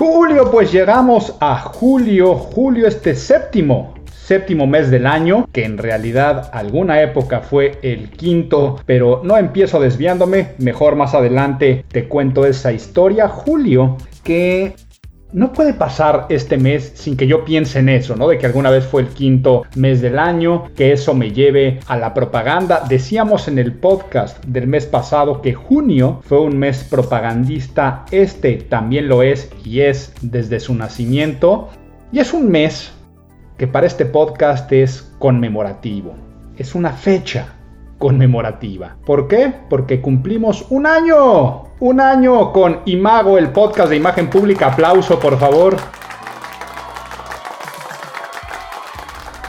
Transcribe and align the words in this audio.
Julio, 0.00 0.50
pues 0.50 0.72
llegamos 0.72 1.36
a 1.40 1.60
julio, 1.60 2.34
julio 2.34 2.88
este 2.88 3.14
séptimo, 3.14 3.92
séptimo 4.10 4.66
mes 4.66 4.90
del 4.90 5.06
año, 5.06 5.46
que 5.52 5.66
en 5.66 5.76
realidad 5.76 6.48
alguna 6.54 7.02
época 7.02 7.40
fue 7.40 7.78
el 7.82 8.08
quinto, 8.08 8.80
pero 8.86 9.20
no 9.22 9.36
empiezo 9.36 9.78
desviándome, 9.78 10.52
mejor 10.56 10.96
más 10.96 11.12
adelante 11.12 11.84
te 11.86 12.08
cuento 12.08 12.46
esa 12.46 12.72
historia. 12.72 13.28
Julio, 13.28 13.98
que 14.24 14.74
no 15.32 15.52
puede 15.52 15.74
pasar 15.74 16.26
este 16.28 16.56
mes 16.56 16.92
sin 16.94 17.16
que 17.16 17.26
yo 17.26 17.44
piense 17.44 17.78
en 17.78 17.88
eso, 17.88 18.16
¿no? 18.16 18.28
De 18.28 18.38
que 18.38 18.46
alguna 18.46 18.70
vez 18.70 18.84
fue 18.84 19.02
el 19.02 19.08
quinto 19.08 19.62
mes 19.76 20.00
del 20.00 20.18
año, 20.18 20.64
que 20.74 20.92
eso 20.92 21.14
me 21.14 21.30
lleve 21.30 21.80
a 21.86 21.96
la 21.96 22.14
propaganda. 22.14 22.84
Decíamos 22.88 23.46
en 23.46 23.58
el 23.58 23.74
podcast 23.74 24.44
del 24.44 24.66
mes 24.66 24.86
pasado 24.86 25.40
que 25.40 25.54
junio 25.54 26.20
fue 26.24 26.40
un 26.40 26.58
mes 26.58 26.84
propagandista, 26.84 28.04
este 28.10 28.56
también 28.56 29.08
lo 29.08 29.22
es 29.22 29.50
y 29.64 29.80
es 29.80 30.12
desde 30.20 30.58
su 30.58 30.74
nacimiento. 30.74 31.68
Y 32.12 32.18
es 32.18 32.34
un 32.34 32.50
mes 32.50 32.92
que 33.56 33.68
para 33.68 33.86
este 33.86 34.06
podcast 34.06 34.70
es 34.72 35.14
conmemorativo. 35.18 36.14
Es 36.56 36.74
una 36.74 36.90
fecha 36.90 37.54
conmemorativa. 37.98 38.96
¿Por 39.06 39.28
qué? 39.28 39.52
Porque 39.68 40.00
cumplimos 40.00 40.66
un 40.70 40.86
año. 40.86 41.69
Un 41.80 41.98
año 41.98 42.52
con 42.52 42.80
Imago, 42.84 43.38
el 43.38 43.52
podcast 43.52 43.88
de 43.88 43.96
imagen 43.96 44.28
pública. 44.28 44.66
Aplauso, 44.66 45.18
por 45.18 45.38
favor. 45.38 45.78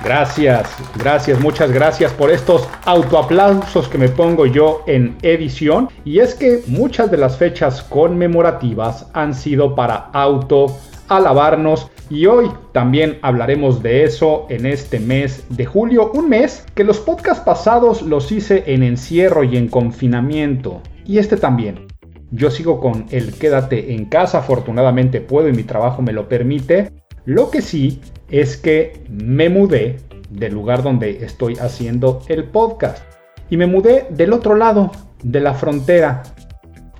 Gracias, 0.01 0.73
gracias, 0.95 1.41
muchas 1.41 1.73
gracias 1.73 2.13
por 2.13 2.31
estos 2.31 2.69
autoaplausos 2.85 3.89
que 3.89 3.97
me 3.97 4.07
pongo 4.07 4.45
yo 4.45 4.81
en 4.87 5.17
edición. 5.21 5.89
Y 6.05 6.19
es 6.19 6.33
que 6.33 6.63
muchas 6.67 7.11
de 7.11 7.17
las 7.17 7.35
fechas 7.35 7.83
conmemorativas 7.83 9.07
han 9.11 9.33
sido 9.33 9.75
para 9.75 10.09
auto 10.13 10.67
alabarnos 11.09 11.91
y 12.09 12.27
hoy 12.27 12.49
también 12.71 13.19
hablaremos 13.23 13.83
de 13.83 14.05
eso 14.05 14.45
en 14.47 14.65
este 14.65 15.01
mes 15.01 15.43
de 15.49 15.65
julio, 15.65 16.09
un 16.13 16.29
mes 16.29 16.65
que 16.75 16.85
los 16.85 16.99
podcasts 16.99 17.43
pasados 17.43 18.01
los 18.01 18.31
hice 18.31 18.63
en 18.67 18.83
encierro 18.83 19.43
y 19.43 19.57
en 19.57 19.67
confinamiento 19.67 20.81
y 21.05 21.17
este 21.17 21.35
también. 21.35 21.90
Yo 22.31 22.49
sigo 22.49 22.79
con 22.79 23.07
el 23.11 23.33
quédate 23.33 23.93
en 23.93 24.05
casa, 24.05 24.39
afortunadamente 24.39 25.19
puedo 25.19 25.49
y 25.49 25.53
mi 25.53 25.63
trabajo 25.63 26.01
me 26.01 26.13
lo 26.13 26.29
permite. 26.29 26.91
Lo 27.25 27.51
que 27.51 27.61
sí 27.61 27.99
es 28.29 28.55
que 28.55 29.03
me 29.09 29.49
mudé 29.49 29.97
del 30.29 30.53
lugar 30.53 30.81
donde 30.81 31.25
estoy 31.25 31.55
haciendo 31.55 32.21
el 32.29 32.45
podcast 32.45 33.03
y 33.49 33.57
me 33.57 33.67
mudé 33.67 34.07
del 34.09 34.31
otro 34.31 34.55
lado 34.55 34.91
de 35.21 35.41
la 35.41 35.53
frontera. 35.53 36.23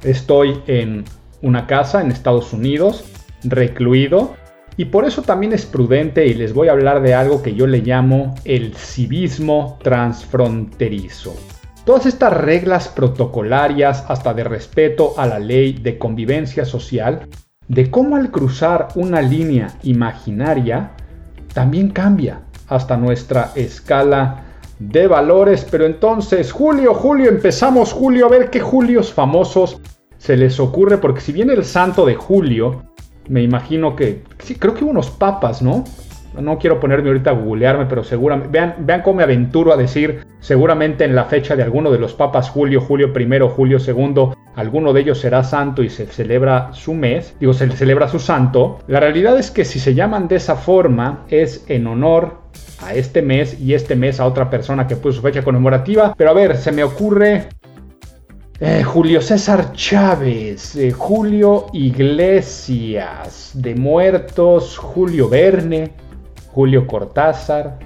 Estoy 0.03 0.61
en 0.67 1.05
una 1.41 1.65
casa 1.65 2.01
en 2.01 2.11
Estados 2.11 2.51
Unidos 2.51 3.05
recluido 3.45 4.35
y 4.75 4.85
por 4.85 5.05
eso 5.05 5.21
también 5.21 5.53
es 5.53 5.65
prudente 5.65 6.27
y 6.27 6.33
les 6.33 6.53
voy 6.53 6.67
a 6.67 6.73
hablar 6.73 7.01
de 7.01 7.13
algo 7.13 7.41
que 7.41 7.55
yo 7.55 7.67
le 7.67 7.79
llamo 7.79 8.35
el 8.43 8.75
civismo 8.75 9.79
transfronterizo. 9.81 11.33
Todas 11.85 12.05
estas 12.05 12.33
reglas 12.33 12.87
protocolarias, 12.87 14.05
hasta 14.07 14.35
de 14.35 14.43
respeto 14.43 15.15
a 15.17 15.25
la 15.25 15.39
ley 15.39 15.73
de 15.73 15.97
convivencia 15.97 16.63
social, 16.63 17.27
de 17.67 17.89
cómo 17.89 18.17
al 18.17 18.29
cruzar 18.29 18.89
una 18.95 19.19
línea 19.21 19.67
imaginaria, 19.81 20.91
también 21.53 21.89
cambia 21.89 22.41
hasta 22.67 22.97
nuestra 22.97 23.51
escala 23.55 24.43
de 24.77 25.07
valores. 25.07 25.65
Pero 25.71 25.85
entonces, 25.87 26.51
Julio, 26.51 26.93
Julio, 26.93 27.29
empezamos 27.29 27.93
Julio 27.93 28.27
a 28.27 28.29
ver 28.29 28.51
qué 28.51 28.59
Julios 28.59 29.11
famosos 29.11 29.81
se 30.19 30.37
les 30.37 30.59
ocurre, 30.59 30.99
porque 30.99 31.21
si 31.21 31.31
viene 31.31 31.53
el 31.53 31.65
santo 31.65 32.05
de 32.05 32.13
Julio, 32.13 32.83
me 33.27 33.41
imagino 33.41 33.95
que, 33.95 34.23
sí, 34.37 34.53
creo 34.53 34.75
que 34.75 34.83
unos 34.83 35.09
papas, 35.09 35.63
¿no? 35.63 35.83
No 36.39 36.57
quiero 36.57 36.79
ponerme 36.79 37.09
ahorita 37.09 37.31
a 37.31 37.33
googlearme, 37.33 37.85
pero 37.85 38.03
seguramente, 38.03 38.49
vean, 38.79 39.01
cómo 39.01 39.17
me 39.17 39.23
aventuro 39.23 39.73
a 39.73 39.77
decir, 39.77 40.25
seguramente 40.39 41.03
en 41.03 41.15
la 41.15 41.25
fecha 41.25 41.55
de 41.55 41.63
alguno 41.63 41.91
de 41.91 41.99
los 41.99 42.13
papas, 42.13 42.49
Julio, 42.49 42.81
Julio 42.81 43.11
I, 43.17 43.39
Julio 43.49 43.77
II, 43.85 44.33
alguno 44.55 44.93
de 44.93 45.01
ellos 45.01 45.19
será 45.19 45.43
santo 45.43 45.83
y 45.83 45.89
se 45.89 46.05
celebra 46.05 46.71
su 46.73 46.93
mes, 46.93 47.35
digo, 47.39 47.53
se 47.53 47.69
celebra 47.71 48.07
su 48.07 48.19
santo. 48.19 48.79
La 48.87 48.99
realidad 48.99 49.37
es 49.37 49.51
que 49.51 49.65
si 49.65 49.79
se 49.79 49.93
llaman 49.93 50.27
de 50.27 50.37
esa 50.37 50.55
forma, 50.55 51.25
es 51.29 51.65
en 51.67 51.87
honor 51.87 52.41
a 52.81 52.93
este 52.93 53.21
mes 53.21 53.59
y 53.59 53.73
este 53.73 53.95
mes 53.95 54.19
a 54.19 54.25
otra 54.25 54.49
persona 54.49 54.87
que 54.87 54.95
puso 54.95 55.17
su 55.17 55.21
fecha 55.21 55.43
conmemorativa. 55.43 56.13
Pero 56.17 56.29
a 56.29 56.33
ver, 56.33 56.57
se 56.57 56.71
me 56.71 56.83
ocurre 56.83 57.49
eh, 58.59 58.83
Julio 58.83 59.21
César 59.21 59.73
Chávez, 59.73 60.75
eh, 60.75 60.91
Julio 60.91 61.67
Iglesias, 61.73 63.51
de 63.55 63.73
Muertos, 63.75 64.77
Julio 64.77 65.27
Verne, 65.29 65.93
Julio 66.53 66.85
Cortázar, 66.85 67.77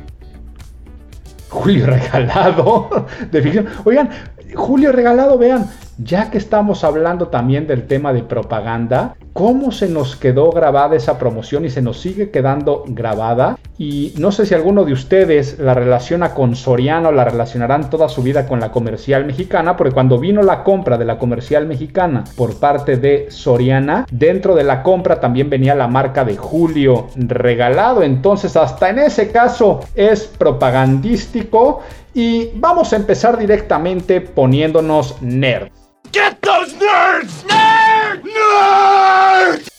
Julio 1.50 1.86
Regalado, 1.86 3.06
de 3.31 3.42
ficción. 3.42 3.68
Oigan, 3.84 4.09
Julio 4.56 4.92
Regalado, 4.92 5.38
vean, 5.38 5.70
ya 5.97 6.29
que 6.29 6.38
estamos 6.38 6.83
hablando 6.83 7.28
también 7.28 7.67
del 7.67 7.88
tema 7.88 8.13
de 8.13 8.23
propaganda, 8.23 9.16
cómo 9.33 9.72
se 9.72 9.89
nos 9.89 10.16
quedó 10.16 10.51
grabada 10.51 10.95
esa 10.95 11.17
promoción 11.17 11.66
y 11.66 11.69
se 11.69 11.81
nos 11.81 12.00
sigue 12.00 12.31
quedando 12.31 12.83
grabada. 12.88 13.57
Y 13.78 14.13
no 14.17 14.31
sé 14.31 14.45
si 14.45 14.53
alguno 14.53 14.85
de 14.85 14.94
ustedes 14.94 15.59
la 15.59 15.73
relaciona 15.73 16.34
con 16.34 16.55
Soriano, 16.55 17.11
la 17.11 17.25
relacionarán 17.25 17.89
toda 17.89 18.07
su 18.07 18.23
vida 18.23 18.47
con 18.47 18.59
la 18.59 18.72
comercial 18.72 19.25
mexicana, 19.25 19.75
porque 19.75 19.94
cuando 19.94 20.19
vino 20.19 20.41
la 20.41 20.63
compra 20.63 20.97
de 20.97 21.05
la 21.05 21.17
comercial 21.17 21.66
mexicana 21.66 22.23
por 22.38 22.59
parte 22.59 22.95
de 22.97 23.28
Soriana, 23.29 24.05
dentro 24.09 24.55
de 24.55 24.63
la 24.63 24.84
compra 24.84 25.19
también 25.19 25.50
venía 25.50 25.75
la 25.75 25.88
marca 25.88 26.23
de 26.23 26.38
Julio 26.38 27.07
regalado. 27.16 28.03
Entonces 28.03 28.55
hasta 28.55 28.89
en 28.89 29.00
ese 29.00 29.31
caso 29.31 29.81
es 29.95 30.23
propagandístico. 30.25 31.81
Y 32.13 32.51
vamos 32.55 32.94
a 32.94 32.95
empezar 32.95 33.38
directamente 33.38 34.22
poniéndonos 34.22 35.22
nerd. 35.22 35.69
Get 36.16 36.40
those 36.40 36.74
nerds! 36.78 37.44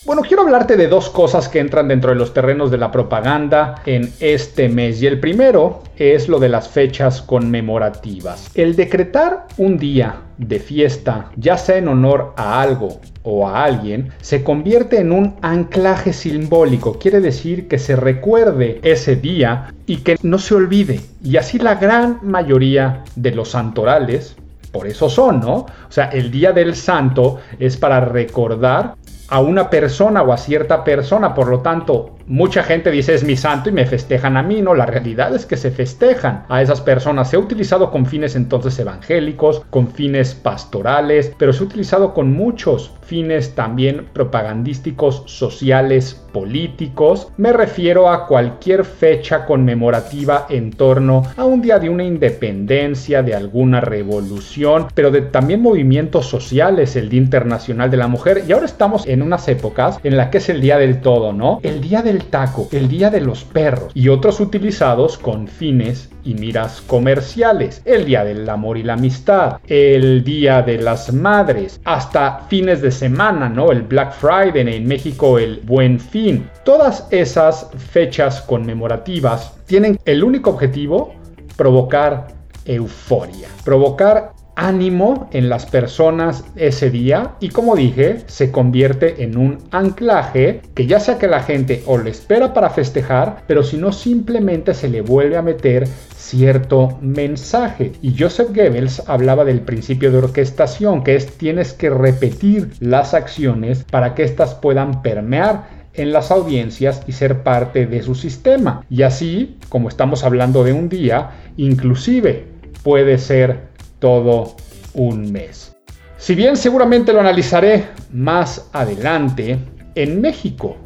Bueno, 0.05 0.21
quiero 0.21 0.43
hablarte 0.43 0.77
de 0.77 0.87
dos 0.87 1.09
cosas 1.09 1.49
que 1.49 1.61
entran 1.61 1.89
dentro 1.89 2.11
de 2.11 2.17
los 2.17 2.35
terrenos 2.35 2.71
de 2.71 2.77
la 2.77 2.93
propaganda 2.93 3.81
en 3.87 4.13
este 4.21 4.69
mes. 4.69 5.01
Y 5.01 5.07
el 5.07 5.19
primero 5.19 5.83
es 5.97 6.29
lo 6.29 6.39
de 6.39 6.51
las 6.51 6.69
fechas 6.69 7.23
conmemorativas. 7.23 8.51
El 8.55 8.77
decretar 8.77 9.47
un 9.57 9.79
día 9.79 10.25
de 10.37 10.61
fiesta, 10.61 11.31
ya 11.37 11.57
sea 11.57 11.79
en 11.79 11.89
honor 11.89 12.35
a 12.37 12.61
algo 12.61 13.01
o 13.23 13.49
a 13.49 13.65
alguien, 13.65 14.11
se 14.21 14.45
convierte 14.45 15.01
en 15.01 15.13
un 15.13 15.37
anclaje 15.41 16.13
simbólico. 16.13 16.99
Quiere 16.99 17.21
decir 17.21 17.67
que 17.67 17.79
se 17.79 17.97
recuerde 17.97 18.79
ese 18.83 19.17
día 19.17 19.73
y 19.87 20.03
que 20.03 20.19
no 20.23 20.39
se 20.39 20.55
olvide. 20.55 21.01
Y 21.25 21.39
así 21.39 21.59
la 21.59 21.77
gran 21.77 22.19
mayoría 22.23 23.05
de 23.15 23.31
los 23.31 23.53
santorales 23.53 24.37
por 24.73 24.87
eso 24.87 25.09
son, 25.09 25.41
¿no? 25.41 25.55
O 25.55 25.91
sea, 25.91 26.07
el 26.07 26.31
día 26.31 26.53
del 26.53 26.75
santo 26.75 27.39
es 27.59 27.77
para 27.77 28.01
recordar 28.01 28.95
a 29.29 29.41
una 29.41 29.71
persona 29.71 30.23
o 30.23 30.33
a 30.33 30.37
cierta 30.37 30.85
persona, 30.85 31.35
por 31.35 31.49
lo 31.49 31.61
tanto, 31.61 32.16
Mucha 32.29 32.65
gente 32.65 32.91
dice 32.91 33.15
es 33.15 33.23
mi 33.23 33.37
santo 33.37 33.69
y 33.69 33.73
me 33.73 33.87
festejan 33.87 34.37
a 34.37 34.43
mí, 34.43 34.61
no, 34.61 34.75
la 34.75 34.85
realidad 34.85 35.33
es 35.33 35.47
que 35.47 35.57
se 35.57 35.71
festejan 35.71 36.45
a 36.49 36.61
esas 36.61 36.81
personas. 36.81 37.31
Se 37.31 37.37
ha 37.37 37.39
utilizado 37.39 37.93
con 37.93 38.05
fines 38.05 38.35
entonces 38.35 38.77
evangélicos, 38.81 39.63
con 39.71 39.87
fines 39.87 40.35
pastorales, 40.35 41.33
pero 41.39 41.53
se 41.53 41.63
ha 41.63 41.67
utilizado 41.67 42.15
con 42.15 42.33
muchos 42.33 42.91
fines 43.03 43.55
también 43.55 44.07
propagandísticos, 44.13 45.23
sociales, 45.27 46.21
políticos. 46.33 47.29
Me 47.37 47.53
refiero 47.53 48.11
a 48.11 48.27
cualquier 48.27 48.85
fecha 48.85 49.47
conmemorativa 49.47 50.47
en 50.51 50.73
torno 50.73 51.23
a 51.37 51.45
un 51.45 51.63
día 51.63 51.79
de 51.79 51.89
una 51.89 52.03
independencia, 52.03 53.23
de 53.23 53.37
alguna 53.37 53.81
revolución, 53.81 54.89
pero 54.95 55.13
de 55.13 55.23
también 55.23 55.63
movimientos 55.63 56.27
sociales, 56.27 56.97
el 56.97 57.09
Día 57.09 57.21
Internacional 57.21 57.89
de 57.89 57.97
la 57.97 58.09
Mujer. 58.09 58.43
Y 58.49 58.53
ahora 58.53 58.67
estamos 58.67 59.07
en 59.07 59.23
unas 59.23 59.47
épocas 59.47 59.99
en 60.03 60.17
la 60.17 60.31
que 60.31 60.39
es 60.39 60.49
el 60.49 60.61
día 60.61 60.77
del 60.77 61.01
todo, 61.01 61.33
¿no? 61.33 61.61
El 61.63 61.81
día 61.81 62.03
del 62.03 62.16
del 62.17 62.27
taco, 62.27 62.69
el 62.73 62.89
día 62.89 63.11
de 63.11 63.21
los 63.21 63.45
perros 63.45 63.93
y 63.95 64.09
otros 64.09 64.41
utilizados 64.41 65.19
con 65.19 65.47
fines 65.47 66.09
y 66.25 66.35
miras 66.35 66.81
comerciales, 66.81 67.83
el 67.85 68.07
día 68.07 68.25
del 68.25 68.49
amor 68.49 68.79
y 68.79 68.83
la 68.83 68.95
amistad, 68.95 69.59
el 69.67 70.25
día 70.25 70.63
de 70.63 70.79
las 70.79 71.13
madres, 71.13 71.81
hasta 71.85 72.47
fines 72.49 72.81
de 72.81 72.91
semana, 72.91 73.49
¿no? 73.49 73.71
El 73.71 73.83
Black 73.83 74.15
Friday 74.15 74.77
en 74.77 74.87
México, 74.87 75.39
el 75.39 75.61
Buen 75.65 76.01
Fin. 76.01 76.49
Todas 76.65 77.07
esas 77.11 77.69
fechas 77.93 78.41
conmemorativas 78.41 79.53
tienen 79.67 79.99
el 80.05 80.25
único 80.25 80.51
objetivo 80.51 81.15
provocar 81.57 82.29
euforia, 82.65 83.49
provocar 83.65 84.33
ánimo 84.57 85.29
en 85.33 85.49
las 85.49 85.67
personas 85.67 86.45
ese 86.57 86.91
día 86.91 87.35
y 87.41 87.51
como 87.51 87.77
dije, 87.77 88.25
se 88.27 88.51
convierte 88.51 89.23
en 89.23 89.37
un 89.37 89.59
anclaje 89.71 90.63
que 90.75 90.87
ya 90.87 90.99
sea 90.99 91.19
que 91.19 91.29
la 91.29 91.43
gente 91.43 91.83
o 91.87 91.99
le 91.99 92.11
espera 92.11 92.53
para 92.55 92.71
festejar, 92.71 93.43
pero 93.47 93.63
si 93.63 93.77
no 93.77 93.93
simplemente 93.93 94.75
se 94.75 94.89
le 94.89 95.03
vuelve 95.03 95.37
a 95.37 95.43
meter 95.43 95.87
cierto 96.17 96.99
mensaje. 97.01 97.93
Y 98.03 98.17
Joseph 98.19 98.49
Goebbels 98.49 99.03
hablaba 99.07 99.45
del 99.45 99.61
principio 99.61 100.11
de 100.11 100.19
orquestación, 100.19 101.05
que 101.05 101.15
es 101.15 101.27
tienes 101.39 101.73
que 101.73 101.91
repetir 101.91 102.71
las 102.81 103.15
acciones 103.15 103.85
para 103.85 104.15
que 104.15 104.25
éstas 104.25 104.55
puedan 104.55 105.03
permear 105.03 105.87
en 105.95 106.13
las 106.13 106.31
audiencias 106.31 107.03
y 107.07 107.13
ser 107.13 107.43
parte 107.43 107.87
de 107.87 108.03
su 108.03 108.15
sistema. 108.15 108.85
Y 108.91 109.03
así, 109.03 109.57
como 109.69 109.89
estamos 109.89 110.25
hablando 110.25 110.65
de 110.65 110.73
un 110.73 110.89
día, 110.89 111.31
inclusive 111.57 112.45
puede 112.83 113.19
ser 113.19 113.76
todo 113.99 114.57
un 114.95 115.31
mes. 115.33 115.77
Si 116.17 116.35
bien 116.35 116.57
seguramente 116.57 117.13
lo 117.13 117.21
analizaré 117.21 117.85
más 118.13 118.69
adelante, 118.73 119.59
en 119.95 120.21
México 120.21 120.77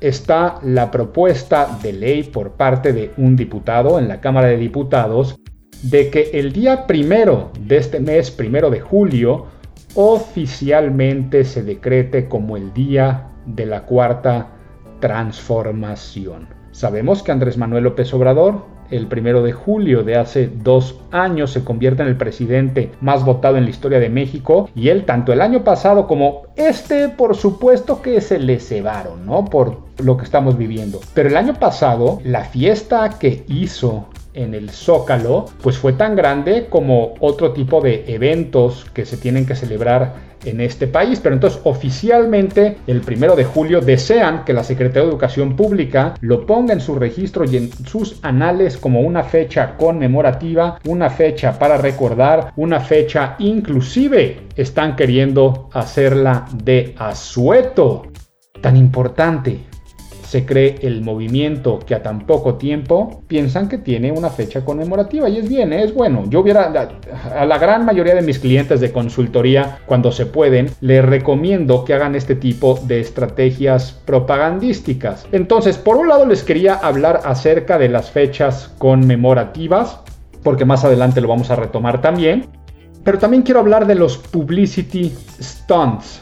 está 0.00 0.60
la 0.62 0.90
propuesta 0.90 1.78
de 1.82 1.92
ley 1.92 2.22
por 2.22 2.52
parte 2.52 2.92
de 2.92 3.12
un 3.16 3.36
diputado 3.36 3.98
en 3.98 4.08
la 4.08 4.20
Cámara 4.20 4.48
de 4.48 4.56
Diputados 4.56 5.36
de 5.82 6.10
que 6.10 6.30
el 6.34 6.52
día 6.52 6.86
primero 6.86 7.50
de 7.60 7.76
este 7.76 8.00
mes, 8.00 8.30
primero 8.30 8.70
de 8.70 8.80
julio, 8.80 9.46
oficialmente 9.94 11.44
se 11.44 11.62
decrete 11.62 12.28
como 12.28 12.56
el 12.56 12.72
día 12.72 13.28
de 13.46 13.66
la 13.66 13.82
cuarta 13.84 14.48
transformación. 15.00 16.48
Sabemos 16.72 17.22
que 17.22 17.32
Andrés 17.32 17.56
Manuel 17.56 17.84
López 17.84 18.12
Obrador 18.14 18.64
el 18.90 19.06
primero 19.06 19.42
de 19.42 19.52
julio 19.52 20.02
de 20.02 20.16
hace 20.16 20.48
dos 20.48 21.00
años 21.10 21.50
se 21.52 21.64
convierte 21.64 22.02
en 22.02 22.08
el 22.08 22.16
presidente 22.16 22.90
más 23.00 23.24
votado 23.24 23.56
en 23.56 23.64
la 23.64 23.70
historia 23.70 24.00
de 24.00 24.08
México 24.08 24.70
y 24.74 24.88
él 24.88 25.04
tanto 25.04 25.32
el 25.32 25.40
año 25.40 25.64
pasado 25.64 26.06
como 26.06 26.42
este 26.56 27.08
por 27.08 27.36
supuesto 27.36 28.02
que 28.02 28.20
se 28.20 28.38
le 28.38 28.60
cebaron, 28.60 29.26
¿no? 29.26 29.44
Por 29.44 29.78
lo 29.98 30.16
que 30.16 30.24
estamos 30.24 30.56
viviendo. 30.56 31.00
Pero 31.14 31.28
el 31.28 31.36
año 31.36 31.54
pasado 31.54 32.20
la 32.24 32.44
fiesta 32.44 33.18
que 33.18 33.44
hizo 33.48 34.06
en 34.34 34.54
el 34.54 34.70
Zócalo, 34.70 35.46
pues 35.62 35.78
fue 35.78 35.92
tan 35.94 36.14
grande 36.14 36.68
como 36.68 37.14
otro 37.18 37.52
tipo 37.52 37.80
de 37.80 38.04
eventos 38.06 38.86
que 38.94 39.04
se 39.04 39.16
tienen 39.16 39.46
que 39.46 39.56
celebrar 39.56 40.27
en 40.44 40.60
este 40.60 40.86
país. 40.86 41.20
Pero 41.22 41.34
entonces 41.34 41.60
oficialmente 41.64 42.78
el 42.86 43.00
primero 43.00 43.36
de 43.36 43.44
julio 43.44 43.80
desean 43.80 44.44
que 44.44 44.52
la 44.52 44.64
Secretaría 44.64 45.02
de 45.02 45.10
Educación 45.10 45.56
Pública 45.56 46.14
lo 46.20 46.46
ponga 46.46 46.72
en 46.72 46.80
su 46.80 46.94
registro 46.94 47.44
y 47.44 47.56
en 47.56 47.72
sus 47.86 48.18
anales 48.22 48.76
como 48.76 49.00
una 49.00 49.22
fecha 49.22 49.76
conmemorativa, 49.76 50.78
una 50.86 51.10
fecha 51.10 51.58
para 51.58 51.78
recordar, 51.78 52.52
una 52.56 52.80
fecha 52.80 53.36
inclusive 53.38 54.48
están 54.56 54.96
queriendo 54.96 55.68
hacerla 55.72 56.46
de 56.52 56.94
asueto. 56.98 58.06
Tan 58.60 58.76
importante 58.76 59.60
se 60.28 60.44
cree 60.44 60.76
el 60.82 61.00
movimiento 61.00 61.78
que 61.78 61.94
a 61.94 62.02
tan 62.02 62.26
poco 62.26 62.56
tiempo 62.56 63.22
piensan 63.28 63.66
que 63.66 63.78
tiene 63.78 64.12
una 64.12 64.28
fecha 64.28 64.62
conmemorativa 64.62 65.26
y 65.26 65.38
es 65.38 65.48
bien, 65.48 65.72
¿eh? 65.72 65.84
es 65.84 65.94
bueno. 65.94 66.24
Yo 66.28 66.40
hubiera 66.40 66.70
a 67.34 67.46
la 67.46 67.58
gran 67.58 67.86
mayoría 67.86 68.14
de 68.14 68.20
mis 68.20 68.38
clientes 68.38 68.80
de 68.80 68.92
consultoría 68.92 69.78
cuando 69.86 70.12
se 70.12 70.26
pueden, 70.26 70.68
les 70.82 71.02
recomiendo 71.02 71.82
que 71.86 71.94
hagan 71.94 72.14
este 72.14 72.34
tipo 72.34 72.78
de 72.82 73.00
estrategias 73.00 73.92
propagandísticas. 74.04 75.26
Entonces, 75.32 75.78
por 75.78 75.96
un 75.96 76.08
lado 76.08 76.26
les 76.26 76.44
quería 76.44 76.74
hablar 76.74 77.22
acerca 77.24 77.78
de 77.78 77.88
las 77.88 78.10
fechas 78.10 78.70
conmemorativas, 78.76 80.00
porque 80.42 80.66
más 80.66 80.84
adelante 80.84 81.22
lo 81.22 81.28
vamos 81.28 81.50
a 81.50 81.56
retomar 81.56 82.02
también. 82.02 82.48
Pero 83.02 83.16
también 83.16 83.42
quiero 83.42 83.60
hablar 83.60 83.86
de 83.86 83.94
los 83.94 84.18
publicity 84.18 85.10
stunts 85.40 86.20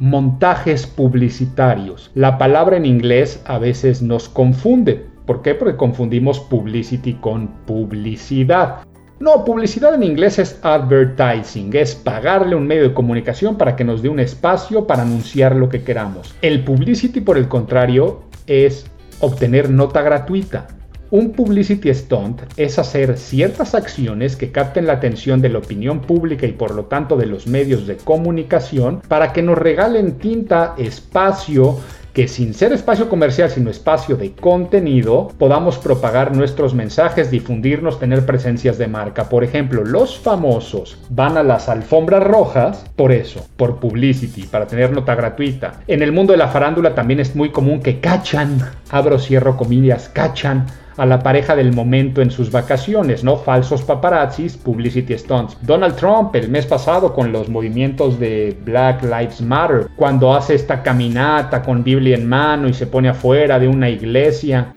montajes 0.00 0.86
publicitarios. 0.86 2.10
La 2.14 2.38
palabra 2.38 2.76
en 2.76 2.86
inglés 2.86 3.42
a 3.44 3.58
veces 3.58 4.02
nos 4.02 4.28
confunde. 4.28 5.06
¿Por 5.26 5.42
qué? 5.42 5.54
Porque 5.54 5.76
confundimos 5.76 6.40
publicity 6.40 7.14
con 7.14 7.48
publicidad. 7.66 8.78
No, 9.20 9.44
publicidad 9.44 9.94
en 9.94 10.02
inglés 10.02 10.38
es 10.38 10.58
advertising, 10.62 11.76
es 11.76 11.94
pagarle 11.94 12.56
un 12.56 12.66
medio 12.66 12.84
de 12.84 12.94
comunicación 12.94 13.56
para 13.56 13.76
que 13.76 13.84
nos 13.84 14.00
dé 14.00 14.08
un 14.08 14.18
espacio 14.18 14.86
para 14.86 15.02
anunciar 15.02 15.54
lo 15.54 15.68
que 15.68 15.82
queramos. 15.82 16.34
El 16.40 16.64
publicity, 16.64 17.20
por 17.20 17.36
el 17.36 17.46
contrario, 17.46 18.22
es 18.46 18.90
obtener 19.20 19.68
nota 19.68 20.00
gratuita. 20.00 20.66
Un 21.12 21.32
publicity 21.32 21.92
stunt 21.92 22.42
es 22.56 22.78
hacer 22.78 23.18
ciertas 23.18 23.74
acciones 23.74 24.36
que 24.36 24.52
capten 24.52 24.86
la 24.86 24.92
atención 24.92 25.42
de 25.42 25.48
la 25.48 25.58
opinión 25.58 26.02
pública 26.02 26.46
y 26.46 26.52
por 26.52 26.72
lo 26.72 26.84
tanto 26.84 27.16
de 27.16 27.26
los 27.26 27.48
medios 27.48 27.88
de 27.88 27.96
comunicación 27.96 29.02
para 29.08 29.32
que 29.32 29.42
nos 29.42 29.58
regalen 29.58 30.18
tinta, 30.18 30.74
espacio, 30.78 31.80
que 32.12 32.28
sin 32.28 32.54
ser 32.54 32.72
espacio 32.72 33.08
comercial, 33.08 33.50
sino 33.50 33.70
espacio 33.70 34.16
de 34.16 34.32
contenido, 34.34 35.32
podamos 35.36 35.78
propagar 35.78 36.36
nuestros 36.36 36.74
mensajes, 36.74 37.28
difundirnos, 37.28 37.98
tener 37.98 38.24
presencias 38.24 38.78
de 38.78 38.86
marca. 38.86 39.28
Por 39.28 39.42
ejemplo, 39.42 39.84
los 39.84 40.16
famosos 40.16 40.96
van 41.08 41.36
a 41.36 41.42
las 41.42 41.68
alfombras 41.68 42.22
rojas 42.22 42.84
por 42.94 43.10
eso, 43.10 43.44
por 43.56 43.80
publicity, 43.80 44.44
para 44.44 44.68
tener 44.68 44.92
nota 44.92 45.16
gratuita. 45.16 45.80
En 45.88 46.02
el 46.02 46.12
mundo 46.12 46.32
de 46.32 46.38
la 46.38 46.48
farándula 46.48 46.94
también 46.94 47.18
es 47.18 47.34
muy 47.34 47.50
común 47.50 47.80
que 47.80 47.98
cachan, 47.98 48.60
abro, 48.90 49.18
cierro 49.18 49.56
comillas, 49.56 50.08
cachan 50.08 50.66
a 50.96 51.06
la 51.06 51.20
pareja 51.20 51.56
del 51.56 51.72
momento 51.72 52.20
en 52.20 52.30
sus 52.30 52.50
vacaciones, 52.50 53.24
¿no? 53.24 53.36
Falsos 53.36 53.82
paparazzis, 53.82 54.56
publicity 54.56 55.16
stunts. 55.16 55.56
Donald 55.62 55.96
Trump 55.96 56.34
el 56.34 56.48
mes 56.48 56.66
pasado 56.66 57.14
con 57.14 57.32
los 57.32 57.48
movimientos 57.48 58.18
de 58.18 58.56
Black 58.64 59.02
Lives 59.02 59.40
Matter, 59.40 59.88
cuando 59.96 60.34
hace 60.34 60.54
esta 60.54 60.82
caminata 60.82 61.62
con 61.62 61.82
Biblia 61.82 62.16
en 62.16 62.28
mano 62.28 62.68
y 62.68 62.74
se 62.74 62.86
pone 62.86 63.08
afuera 63.08 63.58
de 63.58 63.68
una 63.68 63.88
iglesia. 63.88 64.72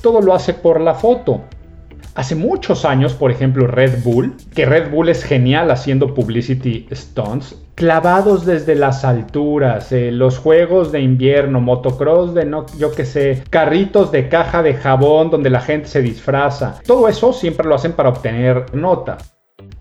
Todo 0.00 0.20
lo 0.20 0.34
hace 0.34 0.54
por 0.54 0.80
la 0.80 0.94
foto. 0.94 1.42
Hace 2.14 2.34
muchos 2.34 2.84
años, 2.84 3.12
por 3.12 3.30
ejemplo, 3.30 3.66
Red 3.66 4.02
Bull, 4.02 4.34
que 4.54 4.64
Red 4.64 4.90
Bull 4.90 5.10
es 5.10 5.22
genial 5.22 5.70
haciendo 5.70 6.14
publicity 6.14 6.86
stunts, 6.90 7.56
clavados 7.76 8.46
desde 8.46 8.74
las 8.74 9.04
alturas, 9.04 9.92
eh, 9.92 10.10
los 10.10 10.38
juegos 10.38 10.90
de 10.90 11.02
invierno, 11.02 11.60
motocross 11.60 12.34
de 12.34 12.46
no, 12.46 12.64
yo 12.78 12.90
qué 12.90 13.04
sé, 13.04 13.44
carritos 13.50 14.10
de 14.10 14.28
caja 14.28 14.62
de 14.62 14.74
jabón 14.74 15.30
donde 15.30 15.50
la 15.50 15.60
gente 15.60 15.86
se 15.86 16.00
disfraza. 16.00 16.80
Todo 16.86 17.06
eso 17.06 17.32
siempre 17.34 17.68
lo 17.68 17.74
hacen 17.74 17.92
para 17.92 18.08
obtener 18.08 18.74
nota. 18.74 19.18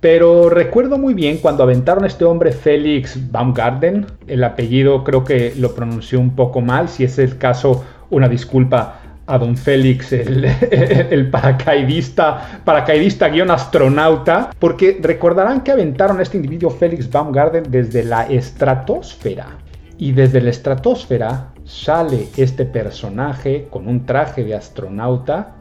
Pero 0.01 0.49
recuerdo 0.49 0.97
muy 0.97 1.13
bien 1.13 1.37
cuando 1.37 1.63
aventaron 1.63 2.03
a 2.03 2.07
este 2.07 2.25
hombre 2.25 2.51
Félix 2.51 3.31
Baumgarten, 3.31 4.05
el 4.27 4.43
apellido 4.43 5.03
creo 5.05 5.23
que 5.23 5.53
lo 5.57 5.73
pronunció 5.73 6.19
un 6.19 6.35
poco 6.35 6.59
mal, 6.59 6.89
si 6.89 7.05
es 7.05 7.17
el 7.17 7.37
caso, 7.37 7.85
una 8.09 8.27
disculpa 8.27 8.99
a 9.27 9.37
don 9.37 9.57
Félix, 9.57 10.11
el, 10.13 11.29
paracaidista, 11.29 12.61
paracaidista 12.63 13.29
guion 13.29 13.51
astronauta, 13.51 14.51
porque 14.59 14.99
recordarán 15.01 15.61
que 15.61 15.71
aventaron 15.71 16.19
a 16.19 16.21
este 16.21 16.37
individuo 16.37 16.69
Félix 16.69 17.09
Baumgarten 17.09 17.63
desde 17.69 18.03
la 18.03 18.23
estratosfera. 18.27 19.57
Y 19.97 20.11
desde 20.11 20.41
la 20.41 20.49
estratosfera 20.49 21.53
sale 21.63 22.27
este 22.35 22.65
personaje 22.65 23.67
con 23.69 23.87
un 23.87 24.05
traje 24.05 24.43
de 24.43 24.55
astronauta 24.55 25.55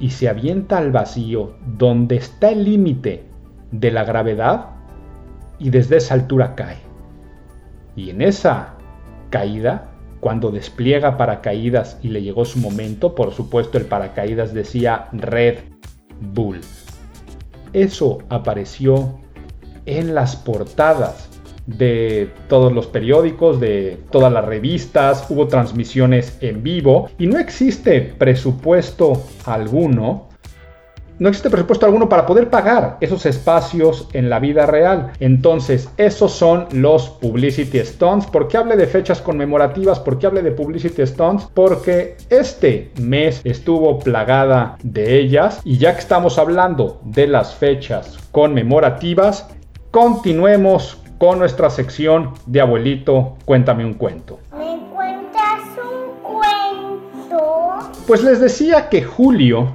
y 0.00 0.10
se 0.10 0.28
avienta 0.28 0.78
al 0.78 0.90
vacío 0.90 1.54
donde 1.64 2.16
está 2.16 2.50
el 2.50 2.64
límite 2.64 3.24
de 3.70 3.90
la 3.92 4.04
gravedad 4.04 4.70
y 5.60 5.70
desde 5.70 5.98
esa 5.98 6.14
altura 6.14 6.56
cae. 6.56 6.78
Y 7.94 8.10
en 8.10 8.20
esa 8.20 8.74
caída 9.30 9.91
cuando 10.22 10.52
despliega 10.52 11.16
paracaídas 11.16 11.98
y 12.00 12.06
le 12.06 12.22
llegó 12.22 12.44
su 12.44 12.60
momento, 12.60 13.16
por 13.16 13.32
supuesto 13.32 13.76
el 13.76 13.86
paracaídas 13.86 14.54
decía 14.54 15.08
Red 15.10 15.58
Bull. 16.20 16.60
Eso 17.72 18.18
apareció 18.28 19.18
en 19.84 20.14
las 20.14 20.36
portadas 20.36 21.28
de 21.66 22.30
todos 22.48 22.72
los 22.72 22.86
periódicos, 22.86 23.58
de 23.58 23.98
todas 24.12 24.32
las 24.32 24.44
revistas, 24.44 25.26
hubo 25.28 25.48
transmisiones 25.48 26.38
en 26.40 26.62
vivo 26.62 27.10
y 27.18 27.26
no 27.26 27.40
existe 27.40 28.00
presupuesto 28.00 29.24
alguno 29.44 30.28
no 31.22 31.28
existe 31.28 31.50
presupuesto 31.50 31.86
alguno 31.86 32.08
para 32.08 32.26
poder 32.26 32.50
pagar 32.50 32.96
esos 33.00 33.26
espacios 33.26 34.08
en 34.12 34.28
la 34.28 34.40
vida 34.40 34.66
real. 34.66 35.12
Entonces, 35.20 35.88
esos 35.96 36.32
son 36.32 36.66
los 36.72 37.10
publicity 37.10 37.78
stunts. 37.78 38.26
¿Por 38.26 38.48
qué 38.48 38.56
hable 38.56 38.76
de 38.76 38.88
fechas 38.88 39.22
conmemorativas? 39.22 40.00
¿Por 40.00 40.18
qué 40.18 40.26
hable 40.26 40.42
de 40.42 40.50
publicity 40.50 41.06
stunts? 41.06 41.46
Porque 41.54 42.16
este 42.28 42.90
mes 43.00 43.40
estuvo 43.44 44.00
plagada 44.00 44.76
de 44.82 45.20
ellas 45.20 45.60
y 45.62 45.78
ya 45.78 45.94
que 45.94 46.00
estamos 46.00 46.40
hablando 46.40 47.00
de 47.04 47.28
las 47.28 47.54
fechas 47.54 48.18
conmemorativas, 48.32 49.48
continuemos 49.92 50.98
con 51.18 51.38
nuestra 51.38 51.70
sección 51.70 52.30
de 52.46 52.62
abuelito, 52.62 53.36
cuéntame 53.44 53.84
un 53.84 53.94
cuento. 53.94 54.40
¿Me 54.58 54.76
cuentas 54.92 55.60
un 55.78 56.20
cuento? 56.20 57.92
Pues 58.08 58.24
les 58.24 58.40
decía 58.40 58.88
que 58.88 59.04
julio 59.04 59.72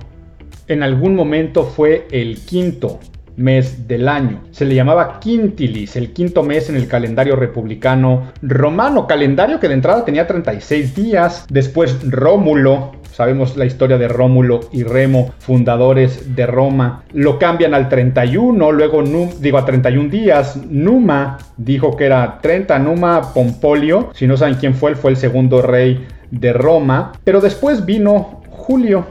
en 0.68 0.84
algún 0.84 1.16
momento 1.16 1.64
fue 1.64 2.08
el 2.12 2.40
quinto 2.40 3.00
mes 3.38 3.88
del 3.88 4.10
año. 4.10 4.42
Se 4.52 4.66
le 4.66 4.76
llamaba 4.76 5.20
Quintilis, 5.20 5.96
el 5.96 6.12
quinto 6.12 6.44
mes 6.44 6.70
en 6.70 6.76
el 6.76 6.88
calendario 6.88 7.36
republicano 7.36 8.32
romano, 8.42 9.08
calendario 9.08 9.60
que 9.60 9.68
de 9.68 9.76
entrada 9.76 10.04
tenía 10.04 10.28
36 10.28 10.96
días. 10.96 11.46
Después 11.50 11.98
Rómulo, 12.10 12.94
sabemos 13.12 13.56
la 13.56 13.66
historia 13.66 13.98
de 13.98 14.08
Rómulo 14.08 14.62
y 14.72 14.84
Remo, 14.84 15.32
fundadores 15.40 16.36
de 16.36 16.48
Roma, 16.48 17.04
lo 17.14 17.40
cambian 17.40 17.74
al 17.74 17.90
31, 17.90 18.72
luego 18.72 19.04
digo 19.40 19.58
a 19.60 19.66
31 19.66 20.10
días. 20.10 20.60
Numa 20.70 21.38
dijo 21.58 21.96
que 21.96 22.06
era 22.06 22.40
30, 22.42 22.80
Numa 22.80 23.34
Pompolio, 23.34 24.10
si 24.14 24.26
no 24.28 24.36
saben 24.36 24.56
quién 24.56 24.74
fue, 24.74 24.92
él 24.92 24.98
fue 24.98 25.12
el 25.12 25.18
segundo 25.18 25.62
rey 25.62 26.06
de 26.32 26.54
Roma, 26.54 27.14
pero 27.24 27.40
después 27.40 27.86
vino 27.86 28.42
Julio, 28.50 29.06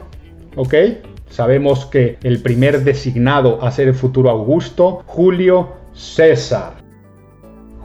¿ok? 0.55 0.73
Sabemos 1.29 1.85
que 1.85 2.17
el 2.23 2.41
primer 2.41 2.83
designado 2.83 3.63
a 3.63 3.71
ser 3.71 3.87
el 3.89 3.95
futuro 3.95 4.29
Augusto, 4.29 5.03
Julio 5.05 5.73
César. 5.93 6.87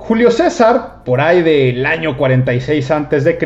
Julio 0.05 0.33
César, 0.33 1.05
por 1.05 1.21
ahí 1.21 1.43
del 1.43 1.87
año 1.87 2.17
46 2.17 2.91
a.C., 2.91 3.39